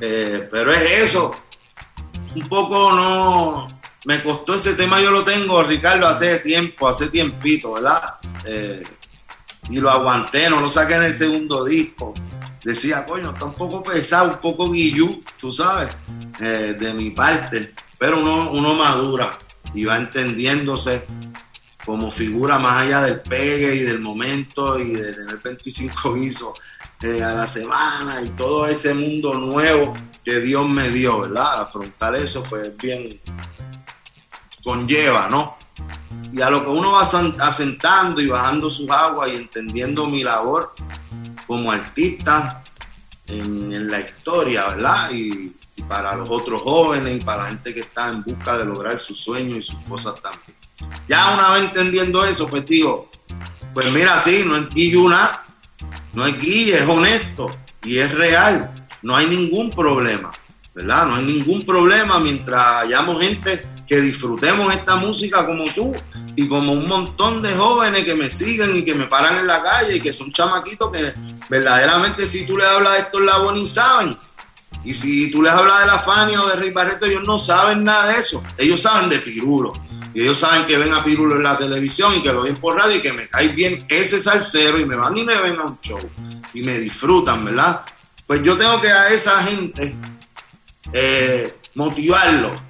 Eh, 0.00 0.48
pero 0.50 0.72
es 0.72 0.90
eso, 1.04 1.30
un 2.34 2.48
poco 2.48 2.94
no. 2.94 3.68
Me 4.06 4.20
costó 4.24 4.54
ese 4.54 4.74
tema, 4.74 5.00
yo 5.00 5.12
lo 5.12 5.22
tengo, 5.22 5.62
Ricardo, 5.62 6.08
hace 6.08 6.40
tiempo, 6.40 6.88
hace 6.88 7.10
tiempito, 7.10 7.74
¿verdad? 7.74 8.14
Eh, 8.44 8.82
y 9.70 9.80
lo 9.80 9.90
aguanté, 9.90 10.48
no 10.50 10.60
lo 10.60 10.68
saqué 10.68 10.94
en 10.94 11.04
el 11.04 11.14
segundo 11.14 11.64
disco. 11.64 12.14
Decía, 12.64 13.04
coño, 13.06 13.30
está 13.32 13.44
un 13.44 13.54
poco 13.54 13.82
pesado, 13.82 14.30
un 14.30 14.38
poco 14.38 14.70
guillú, 14.70 15.20
tú 15.38 15.52
sabes, 15.52 15.88
eh, 16.40 16.76
de 16.78 16.94
mi 16.94 17.10
parte. 17.10 17.72
Pero 17.98 18.20
uno, 18.20 18.50
uno 18.50 18.74
madura. 18.74 19.36
y 19.74 19.84
va 19.84 19.96
entendiéndose 19.96 21.04
como 21.84 22.10
figura 22.10 22.58
más 22.58 22.82
allá 22.82 23.02
del 23.02 23.20
pegue 23.20 23.74
y 23.74 23.80
del 23.80 24.00
momento 24.00 24.78
y 24.78 24.92
de 24.92 25.12
tener 25.12 25.38
25 25.38 26.14
guisos 26.16 26.58
eh, 27.02 27.22
a 27.22 27.32
la 27.32 27.46
semana 27.46 28.20
y 28.22 28.28
todo 28.30 28.66
ese 28.66 28.92
mundo 28.94 29.34
nuevo 29.34 29.94
que 30.24 30.40
Dios 30.40 30.68
me 30.68 30.90
dio, 30.90 31.20
¿verdad? 31.20 31.62
Afrontar 31.62 32.14
eso, 32.16 32.42
pues 32.42 32.76
bien 32.76 33.20
conlleva, 34.64 35.28
¿no? 35.28 35.57
Y 36.32 36.42
a 36.42 36.50
lo 36.50 36.64
que 36.64 36.70
uno 36.70 36.92
va 36.92 37.02
asentando 37.02 38.20
y 38.20 38.26
bajando 38.26 38.70
sus 38.70 38.88
aguas 38.90 39.30
y 39.30 39.36
entendiendo 39.36 40.06
mi 40.06 40.22
labor 40.22 40.74
como 41.46 41.70
artista 41.70 42.62
en, 43.26 43.90
la 43.90 44.00
historia, 44.00 44.68
¿verdad? 44.68 45.10
Y, 45.12 45.54
para 45.88 46.16
los 46.16 46.28
otros 46.28 46.60
jóvenes 46.62 47.14
y 47.14 47.20
para 47.20 47.44
la 47.44 47.48
gente 47.50 47.72
que 47.72 47.80
está 47.80 48.08
en 48.08 48.24
busca 48.24 48.58
de 48.58 48.64
lograr 48.64 49.00
sus 49.00 49.20
sueños 49.20 49.58
y 49.58 49.62
sus 49.62 49.78
cosas 49.88 50.20
también. 50.20 50.56
Ya 51.08 51.34
una 51.34 51.50
vez 51.50 51.62
entendiendo 51.62 52.24
eso, 52.24 52.48
pues 52.48 52.66
digo, 52.66 53.08
pues 53.72 53.90
mira, 53.92 54.18
sí, 54.18 54.42
no 54.44 54.56
es 54.56 54.68
guilluna, 54.70 55.40
no 56.14 56.26
es 56.26 56.38
guille, 56.38 56.78
es 56.78 56.88
honesto 56.88 57.48
y 57.84 57.98
es 57.98 58.12
real. 58.12 58.74
No 59.02 59.14
hay 59.14 59.28
ningún 59.28 59.70
problema, 59.70 60.32
¿verdad? 60.74 61.06
No 61.06 61.14
hay 61.14 61.24
ningún 61.24 61.64
problema 61.64 62.18
mientras 62.18 62.82
hayamos 62.82 63.20
gente 63.20 63.64
que 63.88 64.00
disfrutemos 64.00 64.72
esta 64.74 64.96
música 64.96 65.46
como 65.46 65.64
tú 65.74 65.96
y 66.36 66.46
como 66.46 66.74
un 66.74 66.86
montón 66.86 67.40
de 67.42 67.54
jóvenes 67.54 68.04
que 68.04 68.14
me 68.14 68.28
siguen 68.28 68.76
y 68.76 68.84
que 68.84 68.94
me 68.94 69.06
paran 69.06 69.38
en 69.38 69.46
la 69.46 69.62
calle 69.62 69.96
y 69.96 70.00
que 70.00 70.12
son 70.12 70.30
chamaquitos 70.30 70.92
que 70.92 71.14
verdaderamente 71.48 72.26
si 72.26 72.46
tú 72.46 72.58
les 72.58 72.68
hablas 72.68 72.92
de 72.92 72.98
estos 73.00 73.22
Labo 73.22 73.50
ni 73.52 73.66
saben. 73.66 74.16
Y 74.84 74.94
si 74.94 75.30
tú 75.30 75.42
les 75.42 75.52
hablas 75.52 75.80
de 75.80 75.86
la 75.86 75.98
Fania 75.98 76.42
o 76.42 76.48
de 76.48 76.56
Rey 76.56 76.70
Barreto, 76.70 77.06
ellos 77.06 77.22
no 77.26 77.38
saben 77.38 77.82
nada 77.82 78.12
de 78.12 78.20
eso. 78.20 78.42
Ellos 78.56 78.80
saben 78.80 79.08
de 79.08 79.18
Pirulo. 79.18 79.72
Y 80.14 80.22
ellos 80.22 80.38
saben 80.38 80.66
que 80.66 80.78
ven 80.78 80.92
a 80.92 81.02
Pirulo 81.02 81.36
en 81.36 81.42
la 81.42 81.58
televisión 81.58 82.12
y 82.14 82.22
que 82.22 82.32
lo 82.32 82.42
ven 82.42 82.56
por 82.56 82.76
radio 82.76 82.96
y 82.96 83.00
que 83.00 83.12
me 83.12 83.28
cae 83.28 83.48
bien 83.48 83.84
ese 83.88 84.20
salsero 84.20 84.78
y 84.78 84.84
me 84.84 84.96
van 84.96 85.16
y 85.16 85.24
me 85.24 85.40
ven 85.40 85.58
a 85.58 85.64
un 85.64 85.80
show 85.80 86.00
y 86.54 86.62
me 86.62 86.78
disfrutan, 86.78 87.44
¿verdad? 87.44 87.82
Pues 88.26 88.42
yo 88.42 88.56
tengo 88.56 88.80
que 88.80 88.90
a 88.90 89.08
esa 89.08 89.42
gente 89.44 89.96
eh, 90.92 91.54
motivarlo. 91.74 92.67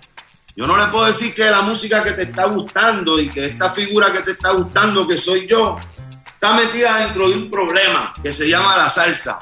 Yo 0.59 0.67
no 0.67 0.77
le 0.77 0.87
puedo 0.87 1.07
decir 1.07 1.37
que 1.37 1.49
la 1.49 1.63
música 1.63 2.03
que 2.03 2.15
te 2.15 2.23
está 2.23 2.47
gustando 2.47 3.21
y 3.21 3.29
que 3.29 3.47
esta 3.47 3.71
figura 3.71 4.11
que 4.11 4.23
te 4.23 4.33
está 4.33 4.51
gustando, 4.51 5.07
que 5.07 5.17
soy 5.17 5.47
yo, 5.47 5.77
está 6.27 6.53
metida 6.55 6.99
dentro 6.99 7.29
de 7.29 7.37
un 7.37 7.49
problema 7.49 8.13
que 8.21 8.33
se 8.33 8.49
llama 8.49 8.77
la 8.77 8.91
salsa 8.91 9.39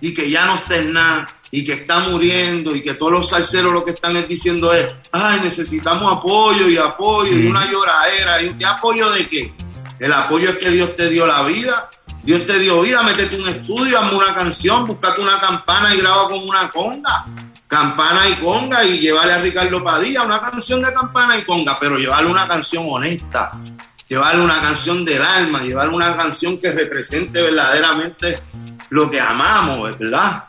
y 0.00 0.12
que 0.12 0.28
ya 0.28 0.46
no 0.46 0.56
está 0.56 0.78
en 0.78 0.92
nada 0.94 1.28
y 1.52 1.64
que 1.64 1.74
está 1.74 2.00
muriendo 2.00 2.74
y 2.74 2.82
que 2.82 2.94
todos 2.94 3.12
los 3.12 3.30
salseros 3.30 3.72
lo 3.72 3.84
que 3.84 3.92
están 3.92 4.14
diciendo 4.26 4.72
es, 4.74 4.84
ay, 5.12 5.38
necesitamos 5.44 6.18
apoyo 6.18 6.68
y 6.68 6.76
apoyo 6.76 7.36
y 7.36 7.46
una 7.46 7.64
lloradera. 7.70 8.42
¿Y 8.42 8.64
apoyo 8.64 9.08
de 9.12 9.28
qué? 9.28 9.54
El 10.00 10.12
apoyo 10.12 10.50
es 10.50 10.58
que 10.58 10.70
Dios 10.70 10.96
te 10.96 11.08
dio 11.08 11.24
la 11.28 11.44
vida. 11.44 11.88
Dios 12.24 12.46
te 12.46 12.58
dio 12.58 12.82
vida, 12.82 13.04
métete 13.04 13.40
un 13.40 13.46
estudio, 13.46 14.00
hazme 14.00 14.16
una 14.16 14.34
canción, 14.34 14.84
búscate 14.86 15.20
una 15.20 15.40
campana 15.40 15.94
y 15.94 16.00
graba 16.00 16.28
con 16.28 16.48
una 16.48 16.68
conga. 16.68 17.26
Campana 17.68 18.26
y 18.30 18.34
conga 18.36 18.82
y 18.82 18.98
llevarle 18.98 19.34
a 19.34 19.42
Ricardo 19.42 19.84
Padilla 19.84 20.22
una 20.22 20.40
canción 20.40 20.82
de 20.82 20.92
campana 20.92 21.36
y 21.36 21.44
conga, 21.44 21.78
pero 21.78 21.98
llevarle 21.98 22.30
una 22.30 22.48
canción 22.48 22.86
honesta, 22.88 23.60
llevarle 24.08 24.42
una 24.42 24.58
canción 24.62 25.04
del 25.04 25.22
alma, 25.22 25.62
llevarle 25.62 25.94
una 25.94 26.16
canción 26.16 26.58
que 26.58 26.72
represente 26.72 27.42
verdaderamente 27.42 28.40
lo 28.88 29.10
que 29.10 29.20
amamos, 29.20 29.98
¿verdad? 29.98 30.44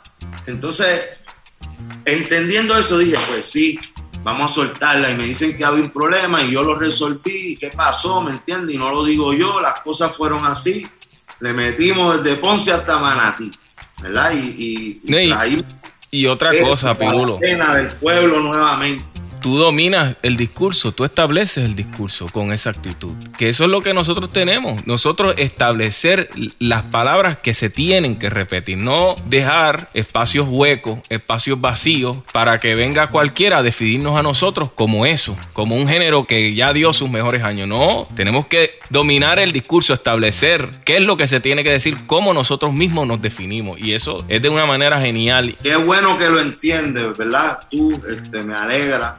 Entonces, 0.45 1.09
entendiendo 2.05 2.77
eso, 2.77 2.97
dije, 2.97 3.17
pues 3.29 3.45
sí, 3.45 3.77
vamos 4.23 4.51
a 4.51 4.55
soltarla. 4.55 5.11
Y 5.11 5.15
me 5.15 5.25
dicen 5.25 5.57
que 5.57 5.65
había 5.65 5.83
un 5.83 5.89
problema 5.89 6.41
y 6.41 6.51
yo 6.51 6.63
lo 6.63 6.75
resolví. 6.75 7.57
¿Qué 7.57 7.69
pasó? 7.69 8.21
¿Me 8.21 8.31
entiendes? 8.31 8.75
Y 8.75 8.79
no 8.79 8.91
lo 8.91 9.03
digo 9.03 9.33
yo, 9.33 9.59
las 9.59 9.81
cosas 9.81 10.15
fueron 10.15 10.45
así. 10.45 10.87
Le 11.41 11.51
metimos 11.51 12.23
desde 12.23 12.37
Ponce 12.37 12.71
hasta 12.71 12.97
Manatí, 12.99 13.51
¿verdad? 14.01 14.31
Y, 14.33 15.01
y, 15.03 15.15
y 15.15 15.65
otra 16.25 16.51
cosa, 16.61 16.95
Pirulo. 16.95 17.37
del 17.73 17.87
pueblo 17.95 18.39
nuevamente 18.39 19.18
tú 19.41 19.57
dominas 19.57 20.15
el 20.21 20.37
discurso, 20.37 20.91
tú 20.91 21.03
estableces 21.03 21.65
el 21.65 21.75
discurso 21.75 22.27
con 22.31 22.51
esa 22.51 22.69
actitud. 22.69 23.13
Que 23.37 23.49
eso 23.49 23.65
es 23.65 23.69
lo 23.69 23.81
que 23.81 23.93
nosotros 23.93 24.31
tenemos. 24.31 24.85
Nosotros 24.85 25.33
establecer 25.37 26.29
las 26.59 26.83
palabras 26.83 27.37
que 27.37 27.53
se 27.53 27.69
tienen 27.69 28.17
que 28.17 28.29
repetir, 28.29 28.77
no 28.77 29.15
dejar 29.25 29.89
espacios 29.93 30.47
huecos, 30.49 30.99
espacios 31.09 31.59
vacíos 31.59 32.17
para 32.31 32.59
que 32.59 32.75
venga 32.75 33.07
cualquiera 33.07 33.59
a 33.59 33.63
definirnos 33.63 34.17
a 34.17 34.23
nosotros 34.23 34.71
como 34.73 35.05
eso, 35.05 35.35
como 35.53 35.75
un 35.75 35.87
género 35.87 36.25
que 36.25 36.53
ya 36.53 36.73
dio 36.73 36.93
sus 36.93 37.09
mejores 37.09 37.43
años. 37.43 37.67
No, 37.67 38.07
tenemos 38.15 38.45
que 38.47 38.79
dominar 38.89 39.39
el 39.39 39.51
discurso, 39.51 39.93
establecer 39.93 40.69
qué 40.85 40.97
es 40.97 41.03
lo 41.03 41.17
que 41.17 41.27
se 41.27 41.39
tiene 41.39 41.63
que 41.63 41.71
decir, 41.71 41.97
cómo 42.07 42.33
nosotros 42.33 42.73
mismos 42.73 43.07
nos 43.07 43.21
definimos. 43.21 43.79
Y 43.79 43.93
eso 43.93 44.25
es 44.27 44.41
de 44.41 44.49
una 44.49 44.65
manera 44.65 44.99
genial. 44.99 45.55
Qué 45.63 45.75
bueno 45.77 46.17
que 46.17 46.29
lo 46.29 46.39
entiendes, 46.39 47.17
¿verdad? 47.17 47.59
Tú 47.69 48.01
este, 48.07 48.43
me 48.43 48.55
alegra 48.55 49.17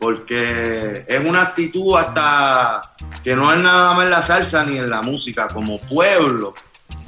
porque 0.00 1.04
es 1.06 1.20
una 1.20 1.42
actitud 1.42 1.94
hasta 1.96 2.94
que 3.22 3.36
no 3.36 3.52
es 3.52 3.58
nada 3.58 3.92
más 3.92 4.04
en 4.04 4.10
la 4.10 4.22
salsa 4.22 4.64
ni 4.64 4.78
en 4.78 4.88
la 4.88 5.02
música, 5.02 5.46
como 5.48 5.78
pueblo, 5.78 6.54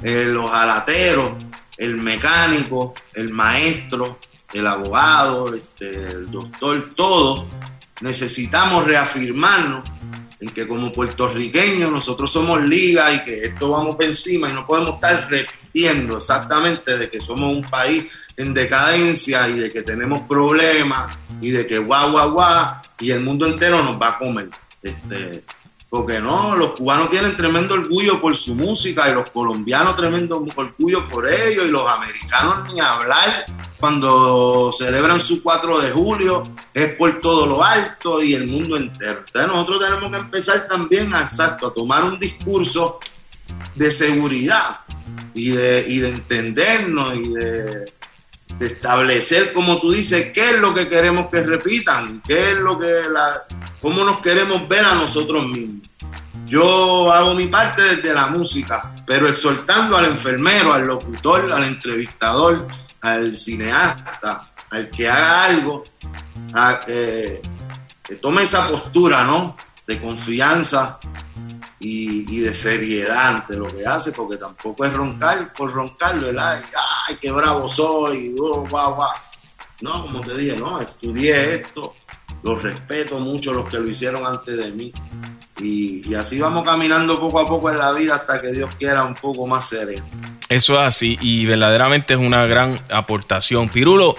eh, 0.03 0.27
los 0.29 0.53
alateros, 0.53 1.33
el 1.75 1.97
mecánico, 1.97 2.93
el 3.15 3.33
maestro, 3.33 4.19
el 4.53 4.67
abogado, 4.67 5.55
este, 5.55 5.89
el 5.89 6.29
doctor, 6.29 6.91
todos 6.95 7.45
necesitamos 8.01 8.85
reafirmarnos 8.85 9.89
en 10.39 10.49
que 10.49 10.67
como 10.67 10.91
puertorriqueños 10.91 11.91
nosotros 11.91 12.31
somos 12.31 12.63
liga 12.63 13.11
y 13.11 13.23
que 13.23 13.45
esto 13.45 13.71
vamos 13.71 13.95
por 13.95 14.05
encima 14.05 14.49
y 14.49 14.53
no 14.53 14.67
podemos 14.67 14.95
estar 14.95 15.27
repitiendo 15.31 16.17
exactamente 16.17 16.95
de 16.95 17.09
que 17.09 17.19
somos 17.19 17.49
un 17.49 17.63
país 17.63 18.05
en 18.37 18.53
decadencia 18.53 19.47
y 19.49 19.59
de 19.59 19.71
que 19.71 19.83
tenemos 19.83 20.21
problemas 20.21 21.17
y 21.41 21.51
de 21.51 21.67
que 21.67 21.77
guau, 21.77 22.11
guau, 22.11 22.31
guau, 22.31 22.75
y 22.99 23.11
el 23.11 23.21
mundo 23.21 23.45
entero 23.45 23.83
nos 23.83 23.97
va 24.01 24.09
a 24.09 24.17
comer. 24.17 24.49
Este, 24.81 25.43
porque 25.93 26.19
no, 26.19 26.55
los 26.55 26.71
cubanos 26.71 27.11
tienen 27.11 27.37
tremendo 27.37 27.75
orgullo 27.75 28.19
por 28.19 28.35
su 28.35 28.55
música 28.55 29.11
y 29.11 29.13
los 29.13 29.29
colombianos 29.29 29.95
tremendo 29.95 30.43
orgullo 30.55 31.07
por 31.07 31.29
ellos 31.29 31.67
y 31.67 31.69
los 31.69 31.87
americanos 31.87 32.73
ni 32.73 32.79
hablar 32.79 33.45
cuando 33.79 34.71
celebran 34.75 35.19
su 35.19 35.43
4 35.43 35.81
de 35.81 35.91
julio 35.91 36.41
es 36.73 36.95
por 36.95 37.21
todo 37.21 37.45
lo 37.45 37.63
alto 37.63 38.23
y 38.23 38.33
el 38.33 38.47
mundo 38.47 38.75
entero. 38.75 39.23
Entonces 39.27 39.51
nosotros 39.51 39.85
tenemos 39.85 40.09
que 40.09 40.17
empezar 40.17 40.67
también 40.67 41.13
a, 41.13 41.21
exacto, 41.21 41.67
a 41.67 41.73
tomar 41.75 42.03
un 42.05 42.17
discurso 42.17 42.97
de 43.75 43.91
seguridad 43.91 44.79
y 45.35 45.51
de, 45.51 45.85
y 45.87 45.99
de 45.99 46.09
entendernos 46.09 47.15
y 47.17 47.33
de 47.33 47.92
establecer, 48.59 49.53
como 49.53 49.79
tú 49.79 49.91
dices, 49.91 50.31
qué 50.33 50.51
es 50.51 50.59
lo 50.59 50.73
que 50.73 50.87
queremos 50.87 51.27
que 51.31 51.43
repitan, 51.43 52.21
qué 52.21 52.51
es 52.51 52.57
lo 52.57 52.79
que 52.79 52.91
la, 53.11 53.45
cómo 53.81 54.03
nos 54.03 54.19
queremos 54.19 54.67
ver 54.67 54.85
a 54.85 54.95
nosotros 54.95 55.45
mismos. 55.47 55.87
Yo 56.45 57.11
hago 57.11 57.33
mi 57.33 57.47
parte 57.47 57.81
desde 57.81 58.13
la 58.13 58.27
música, 58.27 58.93
pero 59.05 59.27
exhortando 59.27 59.97
al 59.97 60.05
enfermero, 60.05 60.73
al 60.73 60.85
locutor, 60.85 61.51
al 61.51 61.63
entrevistador, 61.63 62.67
al 63.01 63.37
cineasta, 63.37 64.53
al 64.69 64.89
que 64.89 65.07
haga 65.07 65.45
algo, 65.45 65.83
a 66.53 66.81
que, 66.85 67.41
que 68.03 68.15
tome 68.15 68.43
esa 68.43 68.67
postura, 68.67 69.23
¿no? 69.23 69.55
De 69.87 69.99
confianza 69.99 70.99
y, 71.83 72.39
de 72.39 72.53
seriedad 72.53 73.35
ante 73.35 73.55
lo 73.55 73.67
que 73.67 73.85
hace, 73.85 74.11
porque 74.11 74.37
tampoco 74.37 74.85
es 74.85 74.93
roncar 74.93 75.51
por 75.53 75.71
roncarlo, 75.71 76.27
¿verdad? 76.27 76.61
ay, 77.07 77.17
qué 77.21 77.31
bravo 77.31 77.67
soy, 77.67 78.33
oh, 78.39 78.65
guau, 78.69 78.95
guau. 78.95 79.11
No, 79.81 80.03
como 80.03 80.21
te 80.21 80.37
dije, 80.37 80.55
no, 80.55 80.79
estudié 80.79 81.55
esto, 81.55 81.93
lo 82.41 82.57
respeto 82.57 83.19
mucho 83.19 83.53
los 83.53 83.67
que 83.67 83.79
lo 83.79 83.89
hicieron 83.89 84.25
antes 84.25 84.57
de 84.57 84.71
mí. 84.71 84.93
Y, 85.59 86.09
y, 86.09 86.15
así 86.15 86.39
vamos 86.39 86.63
caminando 86.63 87.19
poco 87.19 87.39
a 87.41 87.47
poco 87.47 87.69
en 87.69 87.77
la 87.77 87.91
vida 87.91 88.15
hasta 88.15 88.41
que 88.41 88.51
Dios 88.51 88.73
quiera 88.75 89.03
un 89.03 89.15
poco 89.15 89.45
más 89.45 89.67
sereno. 89.67 90.05
Eso 90.47 90.73
es 90.75 90.79
así 90.79 91.17
y 91.21 91.45
verdaderamente 91.45 92.13
es 92.13 92.19
una 92.19 92.45
gran 92.45 92.79
aportación. 92.89 93.69
Pirulo, 93.69 94.15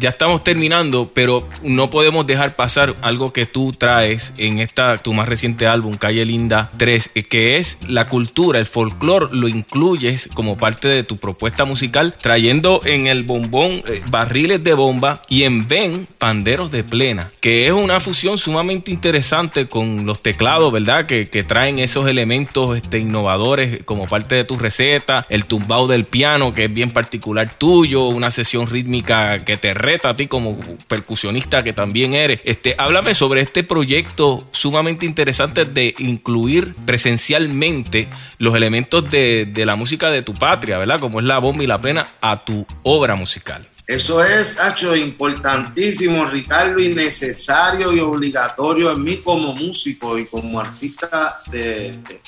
ya 0.00 0.10
estamos 0.10 0.44
terminando, 0.44 1.10
pero 1.12 1.48
no 1.62 1.88
podemos 1.90 2.26
dejar 2.26 2.56
pasar 2.56 2.94
algo 3.02 3.32
que 3.32 3.46
tú 3.46 3.72
traes 3.72 4.32
en 4.36 4.58
esta 4.58 4.96
tu 4.98 5.14
más 5.14 5.28
reciente 5.28 5.66
álbum, 5.66 5.96
Calle 5.96 6.24
Linda 6.24 6.70
3, 6.76 7.10
eh, 7.14 7.22
que 7.22 7.56
es 7.58 7.78
la 7.88 8.08
cultura, 8.08 8.58
el 8.58 8.66
folclore, 8.66 9.28
lo 9.32 9.48
incluyes 9.48 10.28
como 10.34 10.56
parte 10.56 10.88
de 10.88 11.02
tu 11.02 11.16
propuesta 11.16 11.64
musical, 11.64 12.14
trayendo 12.20 12.80
en 12.84 13.06
el 13.06 13.24
bombón 13.24 13.82
eh, 13.86 14.02
barriles 14.08 14.62
de 14.62 14.74
bomba 14.74 15.22
y 15.28 15.44
en 15.44 15.66
ven 15.66 16.06
panderos 16.18 16.70
de 16.70 16.84
plena, 16.84 17.30
que 17.40 17.66
es 17.66 17.72
una 17.72 18.00
fusión 18.00 18.38
sumamente 18.38 18.90
interesante 18.90 19.66
con 19.66 20.06
los 20.06 20.22
teclados, 20.22 20.72
¿verdad? 20.72 21.06
Que, 21.06 21.26
que 21.26 21.42
traen 21.42 21.78
esos 21.78 22.06
elementos 22.06 22.76
este, 22.76 22.98
innovadores 22.98 23.82
como 23.84 24.06
parte 24.06 24.34
de 24.34 24.44
tu 24.44 24.56
receta, 24.56 25.26
el 25.28 25.44
tumbao 25.44 25.86
del 25.86 26.04
piano, 26.04 26.52
que 26.52 26.64
es 26.64 26.74
bien 26.74 26.90
particular 26.90 27.52
tuyo, 27.54 28.08
una 28.08 28.30
sesión 28.30 28.66
rítmica 28.66 29.38
que 29.38 29.56
te 29.56 29.74
reta 29.76 30.10
a 30.10 30.16
ti 30.16 30.26
como 30.26 30.58
percusionista 30.88 31.62
que 31.62 31.72
también 31.72 32.14
eres. 32.14 32.40
Este, 32.44 32.74
háblame 32.78 33.14
sobre 33.14 33.42
este 33.42 33.62
proyecto 33.62 34.48
sumamente 34.52 35.06
interesante 35.06 35.64
de 35.64 35.94
incluir 35.98 36.74
presencialmente 36.84 38.08
los 38.38 38.54
elementos 38.54 39.10
de, 39.10 39.46
de 39.46 39.66
la 39.66 39.76
música 39.76 40.10
de 40.10 40.22
tu 40.22 40.34
patria, 40.34 40.78
¿verdad? 40.78 41.00
Como 41.00 41.20
es 41.20 41.26
la 41.26 41.38
bomba 41.38 41.64
y 41.64 41.66
la 41.66 41.80
plena 41.80 42.06
a 42.20 42.44
tu 42.44 42.66
obra 42.82 43.16
musical. 43.16 43.66
Eso 43.86 44.20
es, 44.20 44.58
hecho 44.68 44.96
importantísimo, 44.96 46.24
Ricardo, 46.26 46.80
y 46.80 46.92
necesario 46.92 47.92
y 47.92 48.00
obligatorio 48.00 48.90
en 48.90 49.04
mí 49.04 49.18
como 49.18 49.54
músico 49.54 50.18
y 50.18 50.26
como 50.26 50.58
artista 50.58 51.40
de, 51.52 51.92
de, 51.92 52.20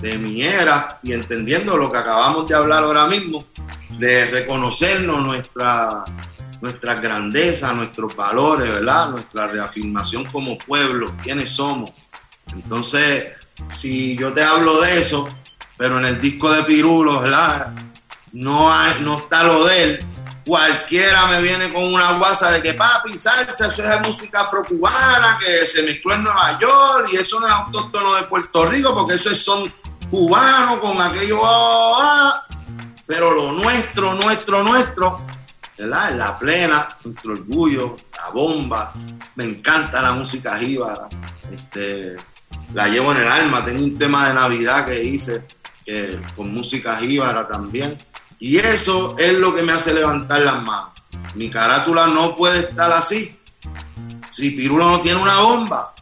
de 0.00 0.18
mi 0.18 0.42
era, 0.42 0.98
y 1.02 1.12
entendiendo 1.12 1.76
lo 1.76 1.92
que 1.92 1.98
acabamos 1.98 2.48
de 2.48 2.54
hablar 2.54 2.82
ahora 2.82 3.06
mismo, 3.08 3.44
de 3.98 4.24
reconocernos 4.30 5.20
nuestra, 5.20 6.02
nuestras 6.60 7.00
grandezas, 7.00 7.74
nuestros 7.74 8.14
valores, 8.14 8.68
¿verdad? 8.68 9.10
Nuestra 9.10 9.46
reafirmación 9.46 10.24
como 10.24 10.58
pueblo, 10.58 11.14
quiénes 11.22 11.50
somos. 11.50 11.92
Entonces, 12.52 13.32
si 13.68 14.16
yo 14.16 14.32
te 14.32 14.42
hablo 14.42 14.80
de 14.80 15.00
eso, 15.00 15.28
pero 15.76 15.98
en 15.98 16.06
el 16.06 16.20
disco 16.20 16.50
de 16.52 16.62
Pirulo, 16.64 17.20
¿verdad? 17.20 17.72
No, 18.32 18.72
hay, 18.72 19.00
no 19.00 19.18
está 19.18 19.42
lo 19.42 19.66
de 19.66 19.82
él. 19.82 20.06
Cualquiera 20.44 21.26
me 21.26 21.42
viene 21.42 21.72
con 21.72 21.82
una 21.82 22.12
guasa 22.12 22.52
de 22.52 22.62
que 22.62 22.74
papi, 22.74 23.18
salsa, 23.18 23.66
eso 23.66 23.82
es 23.82 24.00
música 24.06 24.42
afrocubana 24.42 25.36
que 25.38 25.66
se 25.66 25.82
mezcló 25.82 26.14
en 26.14 26.22
Nueva 26.22 26.56
York 26.58 27.08
y 27.12 27.16
eso 27.16 27.40
no 27.40 27.48
es 27.48 27.52
autóctono 27.52 28.14
de 28.14 28.22
Puerto 28.24 28.64
Rico 28.66 28.94
porque 28.94 29.14
eso 29.14 29.30
es 29.30 29.42
son 29.42 29.72
cubano 30.08 30.78
con 30.78 31.00
aquello. 31.00 31.40
ah, 31.44 31.94
ah. 31.98 32.46
Pero 33.06 33.32
lo 33.32 33.52
nuestro, 33.52 34.14
nuestro, 34.14 34.62
nuestro, 34.62 35.20
la 35.78 36.38
plena, 36.38 36.88
nuestro 37.04 37.32
orgullo, 37.32 37.96
la 38.16 38.30
bomba. 38.30 38.92
Me 39.34 39.44
encanta 39.44 40.00
la 40.02 40.12
música 40.12 40.56
jíbara. 40.56 41.08
Este, 41.52 42.16
la 42.74 42.88
llevo 42.88 43.12
en 43.12 43.18
el 43.18 43.28
alma. 43.28 43.64
Tengo 43.64 43.84
un 43.84 43.98
tema 43.98 44.28
de 44.28 44.34
Navidad 44.34 44.86
que 44.86 45.02
hice 45.02 45.46
con 46.34 46.52
música 46.52 46.96
jíbara 46.96 47.46
también. 47.46 47.96
Y 48.38 48.58
eso 48.58 49.14
es 49.18 49.34
lo 49.34 49.54
que 49.54 49.62
me 49.62 49.72
hace 49.72 49.94
levantar 49.94 50.40
las 50.40 50.62
manos. 50.62 50.90
Mi 51.34 51.50
carátula 51.50 52.06
no 52.06 52.34
puede 52.36 52.60
estar 52.60 52.92
así. 52.92 53.38
Si 54.30 54.50
Pirulo 54.50 54.90
no 54.90 55.00
tiene 55.00 55.20
una 55.20 55.38
bomba, 55.38 55.94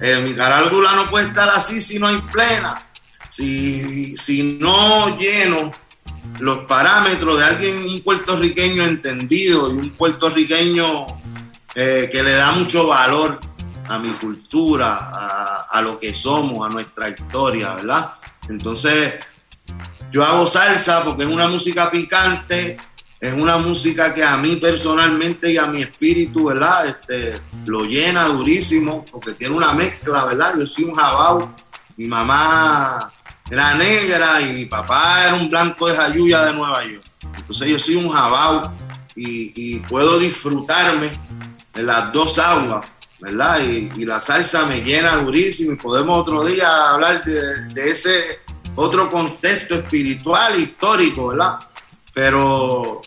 eh, 0.00 0.20
mi 0.22 0.34
carátula 0.34 0.92
no 0.94 1.08
puede 1.10 1.26
estar 1.26 1.48
así 1.50 1.80
si 1.80 1.98
no 1.98 2.08
hay 2.08 2.20
plena. 2.22 2.86
Si, 3.28 4.16
si 4.16 4.58
no 4.60 5.16
lleno 5.18 5.70
los 6.40 6.58
parámetros 6.66 7.38
de 7.38 7.44
alguien, 7.44 7.78
un 7.78 8.00
puertorriqueño 8.02 8.84
entendido 8.84 9.70
y 9.72 9.74
un 9.74 9.90
puertorriqueño 9.90 11.06
eh, 11.74 12.08
que 12.12 12.22
le 12.22 12.32
da 12.32 12.52
mucho 12.52 12.88
valor 12.88 13.38
a 13.88 13.98
mi 13.98 14.12
cultura, 14.14 15.10
a, 15.12 15.66
a 15.70 15.80
lo 15.82 15.98
que 15.98 16.14
somos, 16.14 16.66
a 16.66 16.72
nuestra 16.72 17.08
historia, 17.08 17.74
¿verdad? 17.74 18.12
Entonces, 18.48 19.14
yo 20.10 20.24
hago 20.24 20.46
salsa 20.46 21.04
porque 21.04 21.24
es 21.24 21.30
una 21.30 21.48
música 21.48 21.90
picante, 21.90 22.78
es 23.20 23.34
una 23.34 23.58
música 23.58 24.14
que 24.14 24.22
a 24.22 24.36
mí 24.36 24.56
personalmente 24.56 25.50
y 25.50 25.58
a 25.58 25.66
mi 25.66 25.82
espíritu, 25.82 26.46
¿verdad? 26.46 26.86
Este, 26.86 27.40
lo 27.66 27.84
llena 27.84 28.24
durísimo 28.28 29.04
porque 29.10 29.32
tiene 29.32 29.54
una 29.54 29.72
mezcla, 29.72 30.24
¿verdad? 30.24 30.54
Yo 30.58 30.66
soy 30.66 30.84
un 30.84 30.94
jabao, 30.94 31.54
mi 31.96 32.06
mamá 32.06 33.12
era 33.50 33.74
negra 33.74 34.40
y 34.42 34.52
mi 34.52 34.66
papá 34.66 35.24
era 35.26 35.34
un 35.34 35.48
blanco 35.48 35.88
de 35.88 35.94
Jayuya 35.96 36.44
de 36.44 36.52
Nueva 36.52 36.84
York. 36.84 37.04
Entonces 37.36 37.68
yo 37.68 37.78
soy 37.78 37.96
un 37.96 38.10
jabao 38.10 38.72
y, 39.14 39.78
puedo 39.80 40.18
disfrutarme 40.18 41.10
de 41.74 41.82
las 41.82 42.12
dos 42.12 42.38
aguas, 42.38 42.86
¿verdad? 43.20 43.60
Y, 43.60 44.04
la 44.04 44.20
salsa 44.20 44.66
me 44.66 44.80
llena 44.80 45.16
durísimo 45.16 45.72
y 45.72 45.76
podemos 45.76 46.20
otro 46.20 46.44
día 46.44 46.90
hablar 46.90 47.24
de, 47.24 47.90
ese 47.90 48.40
otro 48.76 49.10
contexto 49.10 49.74
espiritual, 49.74 50.58
histórico, 50.58 51.28
¿verdad? 51.28 51.58
Pero 52.12 53.00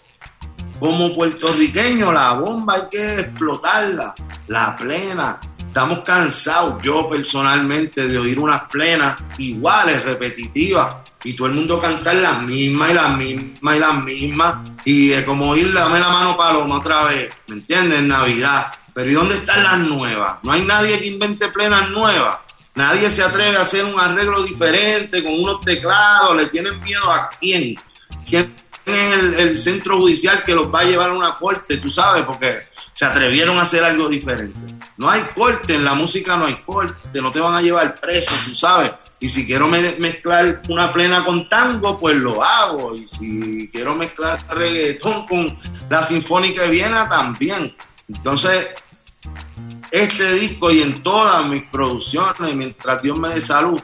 como 0.79 1.13
puertorriqueño, 1.15 2.11
la 2.11 2.33
bomba 2.33 2.75
hay 2.75 2.89
que 2.89 3.19
explotarla, 3.19 4.15
la 4.47 4.75
plena. 4.75 5.39
Estamos 5.71 6.01
cansados, 6.01 6.83
yo 6.83 7.07
personalmente, 7.07 8.05
de 8.05 8.19
oír 8.19 8.37
unas 8.37 8.63
plenas 8.63 9.15
iguales, 9.37 10.03
repetitivas, 10.03 10.97
y 11.23 11.31
todo 11.31 11.47
el 11.47 11.53
mundo 11.53 11.79
cantar 11.79 12.15
las 12.15 12.43
mismas 12.43 12.91
y 12.91 12.93
las 12.93 13.15
mismas 13.15 13.75
y 13.77 13.79
las 13.79 14.03
mismas, 14.03 14.69
y 14.83 15.11
es 15.11 15.23
como 15.23 15.51
oír 15.51 15.71
dame 15.71 16.01
la 16.01 16.09
mano 16.09 16.35
paloma 16.35 16.79
otra 16.79 17.05
vez, 17.05 17.33
¿me 17.47 17.55
entiendes? 17.55 17.99
En 17.99 18.09
Navidad. 18.09 18.67
Pero 18.93 19.11
¿y 19.11 19.13
dónde 19.13 19.35
están 19.35 19.63
las 19.63 19.79
nuevas? 19.79 20.39
No 20.43 20.51
hay 20.51 20.65
nadie 20.65 20.99
que 20.99 21.07
invente 21.07 21.47
plenas 21.47 21.89
nuevas. 21.89 22.39
Nadie 22.75 23.09
se 23.09 23.23
atreve 23.23 23.55
a 23.55 23.61
hacer 23.61 23.85
un 23.85 23.97
arreglo 23.97 24.43
diferente 24.43 25.23
con 25.23 25.41
unos 25.41 25.61
teclados, 25.61 26.35
le 26.35 26.47
tienen 26.47 26.81
miedo 26.81 27.09
a 27.09 27.29
quién. 27.39 27.75
¿Quién 28.27 28.53
es 28.85 29.13
el, 29.13 29.33
el 29.35 29.57
centro 29.57 29.95
judicial 30.01 30.43
que 30.43 30.53
los 30.53 30.67
va 30.67 30.81
a 30.81 30.83
llevar 30.83 31.11
a 31.11 31.13
una 31.13 31.37
corte? 31.37 31.77
Tú 31.77 31.89
sabes, 31.89 32.23
porque 32.23 32.67
se 32.91 33.05
atrevieron 33.05 33.57
a 33.57 33.61
hacer 33.61 33.85
algo 33.85 34.09
diferente. 34.09 34.80
No 35.01 35.09
hay 35.09 35.23
corte, 35.33 35.73
en 35.73 35.83
la 35.83 35.95
música 35.95 36.37
no 36.37 36.45
hay 36.45 36.57
corte, 36.63 37.19
no 37.23 37.31
te 37.31 37.39
van 37.39 37.55
a 37.55 37.61
llevar 37.63 37.95
preso, 37.99 38.31
tú 38.45 38.53
sabes. 38.53 38.91
Y 39.19 39.29
si 39.29 39.47
quiero 39.47 39.67
me- 39.67 39.95
mezclar 39.97 40.61
una 40.69 40.93
plena 40.93 41.25
con 41.25 41.47
tango, 41.47 41.97
pues 41.97 42.15
lo 42.17 42.43
hago. 42.43 42.95
Y 42.95 43.07
si 43.07 43.67
quiero 43.73 43.95
mezclar 43.95 44.45
reggaetón 44.51 45.25
con 45.25 45.55
la 45.89 46.03
Sinfónica 46.03 46.61
de 46.61 46.69
Viena, 46.69 47.09
también. 47.09 47.75
Entonces, 48.07 48.69
este 49.89 50.33
disco 50.33 50.69
y 50.69 50.83
en 50.83 51.01
todas 51.01 51.47
mis 51.47 51.63
producciones, 51.63 52.55
mientras 52.55 53.01
Dios 53.01 53.17
me 53.17 53.29
dé 53.29 53.41
salud, 53.41 53.81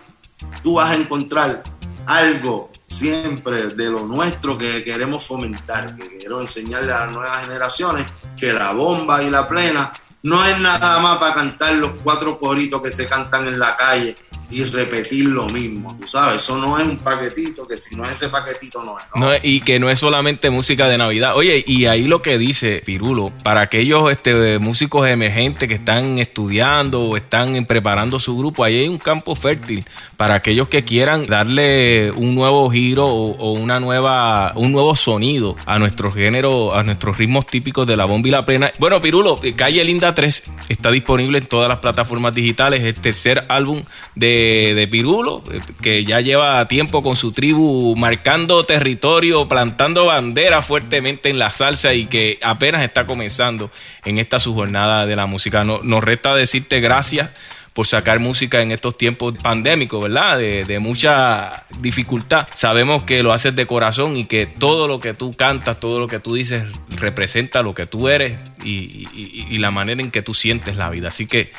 tú 0.61 0.76
vas 0.76 0.91
a 0.91 0.95
encontrar 0.95 1.64
algo 2.06 2.72
siempre 2.88 3.69
de 3.69 3.89
lo 3.89 4.06
nuestro 4.06 4.56
que 4.56 4.84
queremos 4.84 5.23
fomentar, 5.26 5.95
que 5.98 6.18
quiero 6.19 6.41
enseñarle 6.41 6.94
a 6.94 7.06
las 7.07 7.11
nuevas 7.11 7.41
generaciones 7.41 8.06
que 8.39 8.53
la 8.53 8.72
bomba 8.73 9.23
y 9.23 9.31
la 9.31 9.48
plena 9.48 9.91
no 10.23 10.44
es 10.45 10.60
nada 10.60 10.99
más 10.99 11.18
para 11.18 11.35
cantar 11.35 11.73
los 11.76 11.91
cuatro 12.03 12.38
coritos 12.38 12.81
que 12.81 12.91
se 12.91 13.07
cantan 13.07 13.48
en 13.48 13.60
la 13.60 13.76
calle 13.76 14.15
y 14.49 14.63
repetir 14.63 15.25
lo 15.25 15.47
mismo, 15.49 15.97
tú 15.99 16.07
sabes, 16.07 16.41
eso 16.41 16.57
no 16.57 16.77
es 16.77 16.85
un 16.85 16.97
paquetito, 16.99 17.67
que 17.67 17.77
si 17.77 17.95
no 17.95 18.05
es 18.05 18.11
ese 18.13 18.29
paquetito 18.29 18.81
no 18.81 18.97
es. 18.97 19.05
¿no? 19.13 19.31
No, 19.31 19.35
y 19.43 19.59
que 19.61 19.77
no 19.79 19.89
es 19.89 19.99
solamente 19.99 20.49
música 20.49 20.87
de 20.87 20.97
Navidad. 20.97 21.35
Oye, 21.35 21.63
y 21.67 21.85
ahí 21.85 22.05
lo 22.05 22.21
que 22.21 22.37
dice 22.37 22.81
Pirulo, 22.85 23.31
para 23.43 23.61
aquellos 23.61 24.09
este, 24.09 24.57
músicos 24.59 25.07
emergentes 25.07 25.67
que 25.67 25.75
están 25.75 26.17
estudiando 26.19 27.01
o 27.01 27.17
están 27.17 27.65
preparando 27.65 28.19
su 28.19 28.37
grupo, 28.37 28.63
ahí 28.63 28.79
hay 28.79 28.87
un 28.87 28.99
campo 28.99 29.35
fértil 29.35 29.85
para 30.15 30.35
aquellos 30.35 30.69
que 30.69 30.85
quieran 30.85 31.25
darle 31.25 32.11
un 32.11 32.33
nuevo 32.33 32.69
giro 32.71 33.05
o, 33.05 33.51
una 33.51 33.79
nueva, 33.79 34.53
un 34.55 34.71
nuevo 34.71 34.95
sonido 34.95 35.55
a 35.65 35.77
nuestro 35.77 36.11
género, 36.11 36.73
a 36.73 36.83
nuestros 36.83 37.17
ritmos 37.17 37.45
típicos 37.47 37.85
de 37.85 37.97
la 37.97 38.05
bomba 38.05 38.29
y 38.29 38.31
la 38.31 38.43
plena. 38.43 38.71
Bueno, 38.79 39.01
Pirulo, 39.01 39.39
Calle 39.55 39.83
Linda 39.83 40.15
3 40.15 40.43
está 40.69 40.89
disponible 40.89 41.39
en 41.39 41.47
todas 41.47 41.67
las 41.67 41.79
plataformas 41.79 42.33
digitales, 42.33 42.81
es 42.81 42.95
el 42.95 43.01
tercer 43.01 43.45
álbum 43.49 43.83
de, 44.15 44.36
de 44.38 44.88
Pirulo, 44.88 45.43
que 45.81 46.05
ya 46.05 46.22
lleva 46.22 46.68
tiempo 46.68 47.01
con 47.03 47.15
su 47.15 47.31
tribu 47.31 47.95
marcando 47.95 48.64
territorio, 48.64 49.47
plantando 49.47 50.05
bandera 50.05 50.61
fuertemente 50.61 51.30
en 51.30 51.39
la 51.39 51.49
salsa 51.49 51.93
y 51.93 52.05
que 52.05 52.38
apenas 52.41 52.84
está 52.84 53.05
comenzando 53.05 53.72
en 54.05 54.18
esta 54.18 54.39
su 54.39 54.53
jornada 54.53 55.05
de 55.05 55.15
la 55.15 55.26
música. 55.26 55.64
No- 55.64 55.80
nos 55.84 56.03
resta 56.03 56.35
decirte 56.35 56.80
gracias 56.80 57.30
por 57.73 57.85
sacar 57.85 58.19
música 58.19 58.64
en 58.64 58.72
estos 58.72 58.97
tiempos 58.97 59.35
pandémicos, 59.39 60.01
¿verdad? 60.01 60.39
De, 60.39 60.80
mucha 60.80 61.64
dificultad. 61.80 62.47
Sabemos 62.55 63.03
que 63.03 63.22
lo 63.22 63.34
haces 63.34 63.55
de 63.55 63.68
corazón 63.68 64.18
y 64.18 64.26
que 64.26 64.47
todo 64.47 64.88
lo 64.88 64.99
que 64.99 65.14
tú 65.14 65.31
cantas, 65.34 65.80
todo 65.80 65.99
lo 65.99 66.07
que 66.07 66.19
tú 66.19 66.34
dices 66.34 66.64
representa 66.89 67.61
lo 67.61 67.76
que 67.76 67.85
tú 67.85 68.09
eres 68.09 68.39
y 68.64 69.57
la 69.59 69.69
manera 69.69 70.01
en 70.01 70.09
que 70.09 70.23
tú 70.23 70.34
sientes 70.34 70.76
la 70.76 70.89
vida. 70.89 71.09
Así 71.09 71.27
que 71.27 71.51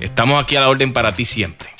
estamos 0.00 0.42
aquí 0.42 0.56
a 0.56 0.60
la 0.60 0.70
orden 0.70 0.94
para 0.94 1.12
ti 1.12 1.26
siempre. 1.26 1.75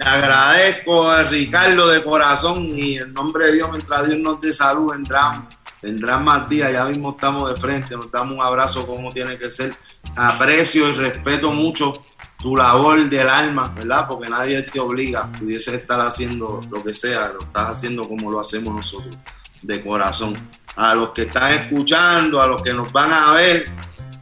Te 0.00 0.08
agradezco, 0.08 1.14
eh, 1.14 1.24
Ricardo, 1.24 1.86
de 1.88 2.02
corazón 2.02 2.70
y 2.72 2.96
en 2.96 3.12
nombre 3.12 3.48
de 3.48 3.52
Dios, 3.52 3.70
mientras 3.70 4.06
Dios 4.06 4.18
nos 4.18 4.40
dé 4.40 4.50
salud, 4.50 4.92
vendrán, 4.92 5.46
vendrán 5.82 6.24
más 6.24 6.48
días. 6.48 6.72
Ya 6.72 6.86
mismo 6.86 7.10
estamos 7.10 7.52
de 7.52 7.60
frente, 7.60 7.94
nos 7.94 8.10
damos 8.10 8.34
un 8.34 8.42
abrazo 8.42 8.86
como 8.86 9.12
tiene 9.12 9.38
que 9.38 9.50
ser. 9.50 9.74
Aprecio 10.16 10.88
y 10.88 10.92
respeto 10.92 11.52
mucho 11.52 12.02
tu 12.40 12.56
labor 12.56 13.10
del 13.10 13.28
alma, 13.28 13.74
¿verdad? 13.76 14.08
Porque 14.08 14.30
nadie 14.30 14.62
te 14.62 14.80
obliga. 14.80 15.30
Pudiese 15.32 15.74
estar 15.74 16.00
haciendo 16.00 16.62
lo 16.70 16.82
que 16.82 16.94
sea, 16.94 17.28
lo 17.34 17.42
estás 17.42 17.68
haciendo 17.68 18.08
como 18.08 18.30
lo 18.30 18.40
hacemos 18.40 18.74
nosotros, 18.74 19.18
de 19.60 19.84
corazón. 19.84 20.34
A 20.76 20.94
los 20.94 21.10
que 21.10 21.22
están 21.24 21.52
escuchando, 21.52 22.40
a 22.40 22.46
los 22.46 22.62
que 22.62 22.72
nos 22.72 22.90
van 22.90 23.12
a 23.12 23.32
ver, 23.32 23.70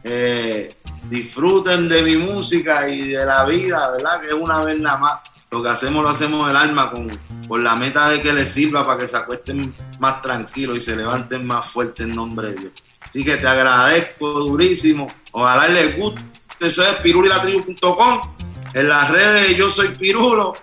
eh, 0.03 0.75
disfruten 1.09 1.87
de 1.87 2.03
mi 2.03 2.17
música 2.17 2.89
y 2.89 3.11
de 3.11 3.25
la 3.25 3.45
vida, 3.45 3.91
¿verdad? 3.91 4.19
Que 4.19 4.27
es 4.27 4.33
una 4.33 4.59
vez 4.65 4.77
nada 4.77 4.97
más. 4.97 5.19
Lo 5.51 5.63
que 5.63 5.69
hacemos 5.69 6.03
lo 6.03 6.09
hacemos 6.09 6.47
del 6.47 6.55
alma 6.55 6.91
con, 6.91 7.09
con 7.47 7.63
la 7.63 7.75
meta 7.75 8.09
de 8.09 8.21
que 8.21 8.33
les 8.33 8.51
sirva 8.51 8.85
para 8.85 8.99
que 8.99 9.07
se 9.07 9.17
acuesten 9.17 9.73
más 9.99 10.21
tranquilos 10.21 10.77
y 10.77 10.79
se 10.79 10.95
levanten 10.95 11.45
más 11.45 11.67
fuertes 11.67 12.05
en 12.05 12.15
nombre 12.15 12.49
de 12.49 12.55
Dios. 12.55 12.71
Así 13.01 13.25
que 13.25 13.37
te 13.37 13.47
agradezco 13.47 14.29
durísimo. 14.31 15.07
Ojalá 15.31 15.67
les 15.67 15.97
guste. 15.97 16.21
Eso 16.59 16.83
es 16.83 16.95
pirulilatribu.com. 16.97 18.35
En 18.73 18.89
las 18.89 19.09
redes 19.09 19.57
yo 19.57 19.69
soy 19.69 19.89
Pirulo. 19.89 20.53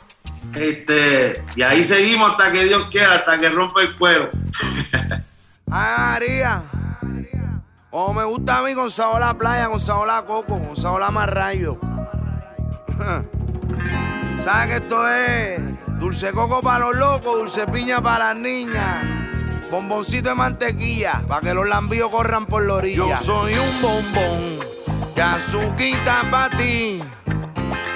Este, 0.54 1.44
y 1.56 1.62
ahí 1.62 1.82
seguimos 1.82 2.30
hasta 2.30 2.52
que 2.52 2.64
Dios 2.64 2.84
quiera, 2.90 3.14
hasta 3.14 3.40
que 3.40 3.48
rompa 3.48 3.82
el 3.82 3.96
cuero. 3.96 4.30
María. 5.66 6.62
O 7.90 8.12
me 8.12 8.24
gusta 8.24 8.58
a 8.58 8.62
mí 8.62 8.74
con 8.74 8.90
sabor 8.90 9.22
a 9.22 9.36
playa, 9.36 9.68
con 9.68 9.80
sabor 9.80 10.10
a 10.10 10.24
coco, 10.24 10.58
con 10.58 10.76
sabor 10.76 11.02
a 11.02 11.10
marrayo. 11.10 11.78
¿Sabes 14.47 14.68
que 14.68 14.77
esto 14.77 15.09
es 15.09 15.60
dulce 15.98 16.31
coco 16.31 16.60
para 16.62 16.78
los 16.78 16.94
locos, 16.94 17.35
dulce 17.36 17.66
piña 17.66 18.01
para 18.01 18.32
las 18.32 18.36
niñas? 18.36 19.05
Bomboncito 19.73 20.28
de 20.28 20.35
mantequilla, 20.36 21.20
para 21.27 21.40
que 21.40 21.52
los 21.52 21.66
lambíos 21.66 22.09
corran 22.12 22.47
por 22.47 22.64
la 22.64 22.74
orilla. 22.74 22.97
Yo 22.97 23.16
soy 23.16 23.55
un 23.55 23.82
bombón 23.82 24.60
de 25.16 25.23
azuquita 25.23 26.23
para 26.31 26.56
ti. 26.56 27.02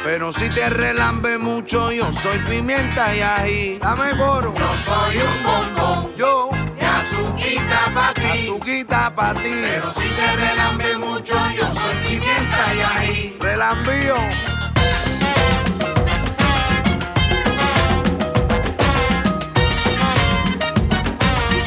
Pero 0.02 0.32
si 0.32 0.48
te 0.48 0.68
relambe 0.70 1.38
mucho, 1.38 1.92
yo 1.92 2.12
soy 2.14 2.40
pimienta 2.40 3.14
y 3.14 3.20
ají. 3.20 3.78
Dame 3.78 4.10
coro. 4.18 4.52
Yo 4.56 4.72
soy 4.84 5.18
un 5.18 5.44
bombón 5.44 6.16
Yo, 6.16 6.50
de 6.74 6.84
azuquita 6.84 7.92
para 7.94 8.14
ti. 8.14 8.42
azuquita 8.42 9.14
para 9.14 9.40
ti. 9.40 9.50
Pero 9.52 9.92
si 9.94 10.08
te 10.08 10.34
relambe 10.34 10.96
mucho, 10.96 11.36
yo 11.56 11.72
soy 11.74 11.96
pimienta 12.08 12.74
y 12.74 12.80
ají. 12.80 13.36
Relambío. 13.38 14.59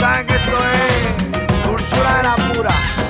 Tú 0.04 0.10
sabes 0.10 0.26
que 0.26 0.36
esto 0.36 0.58
es 0.74 1.66
dulzura 1.66 2.18
de 2.18 2.24
la 2.24 2.36
pura. 2.36 3.03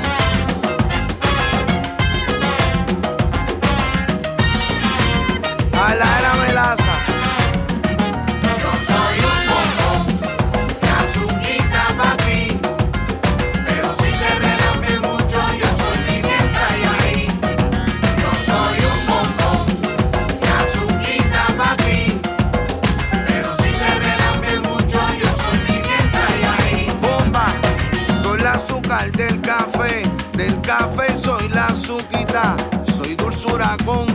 Soy 33.64 33.78
dulzura 33.86 34.13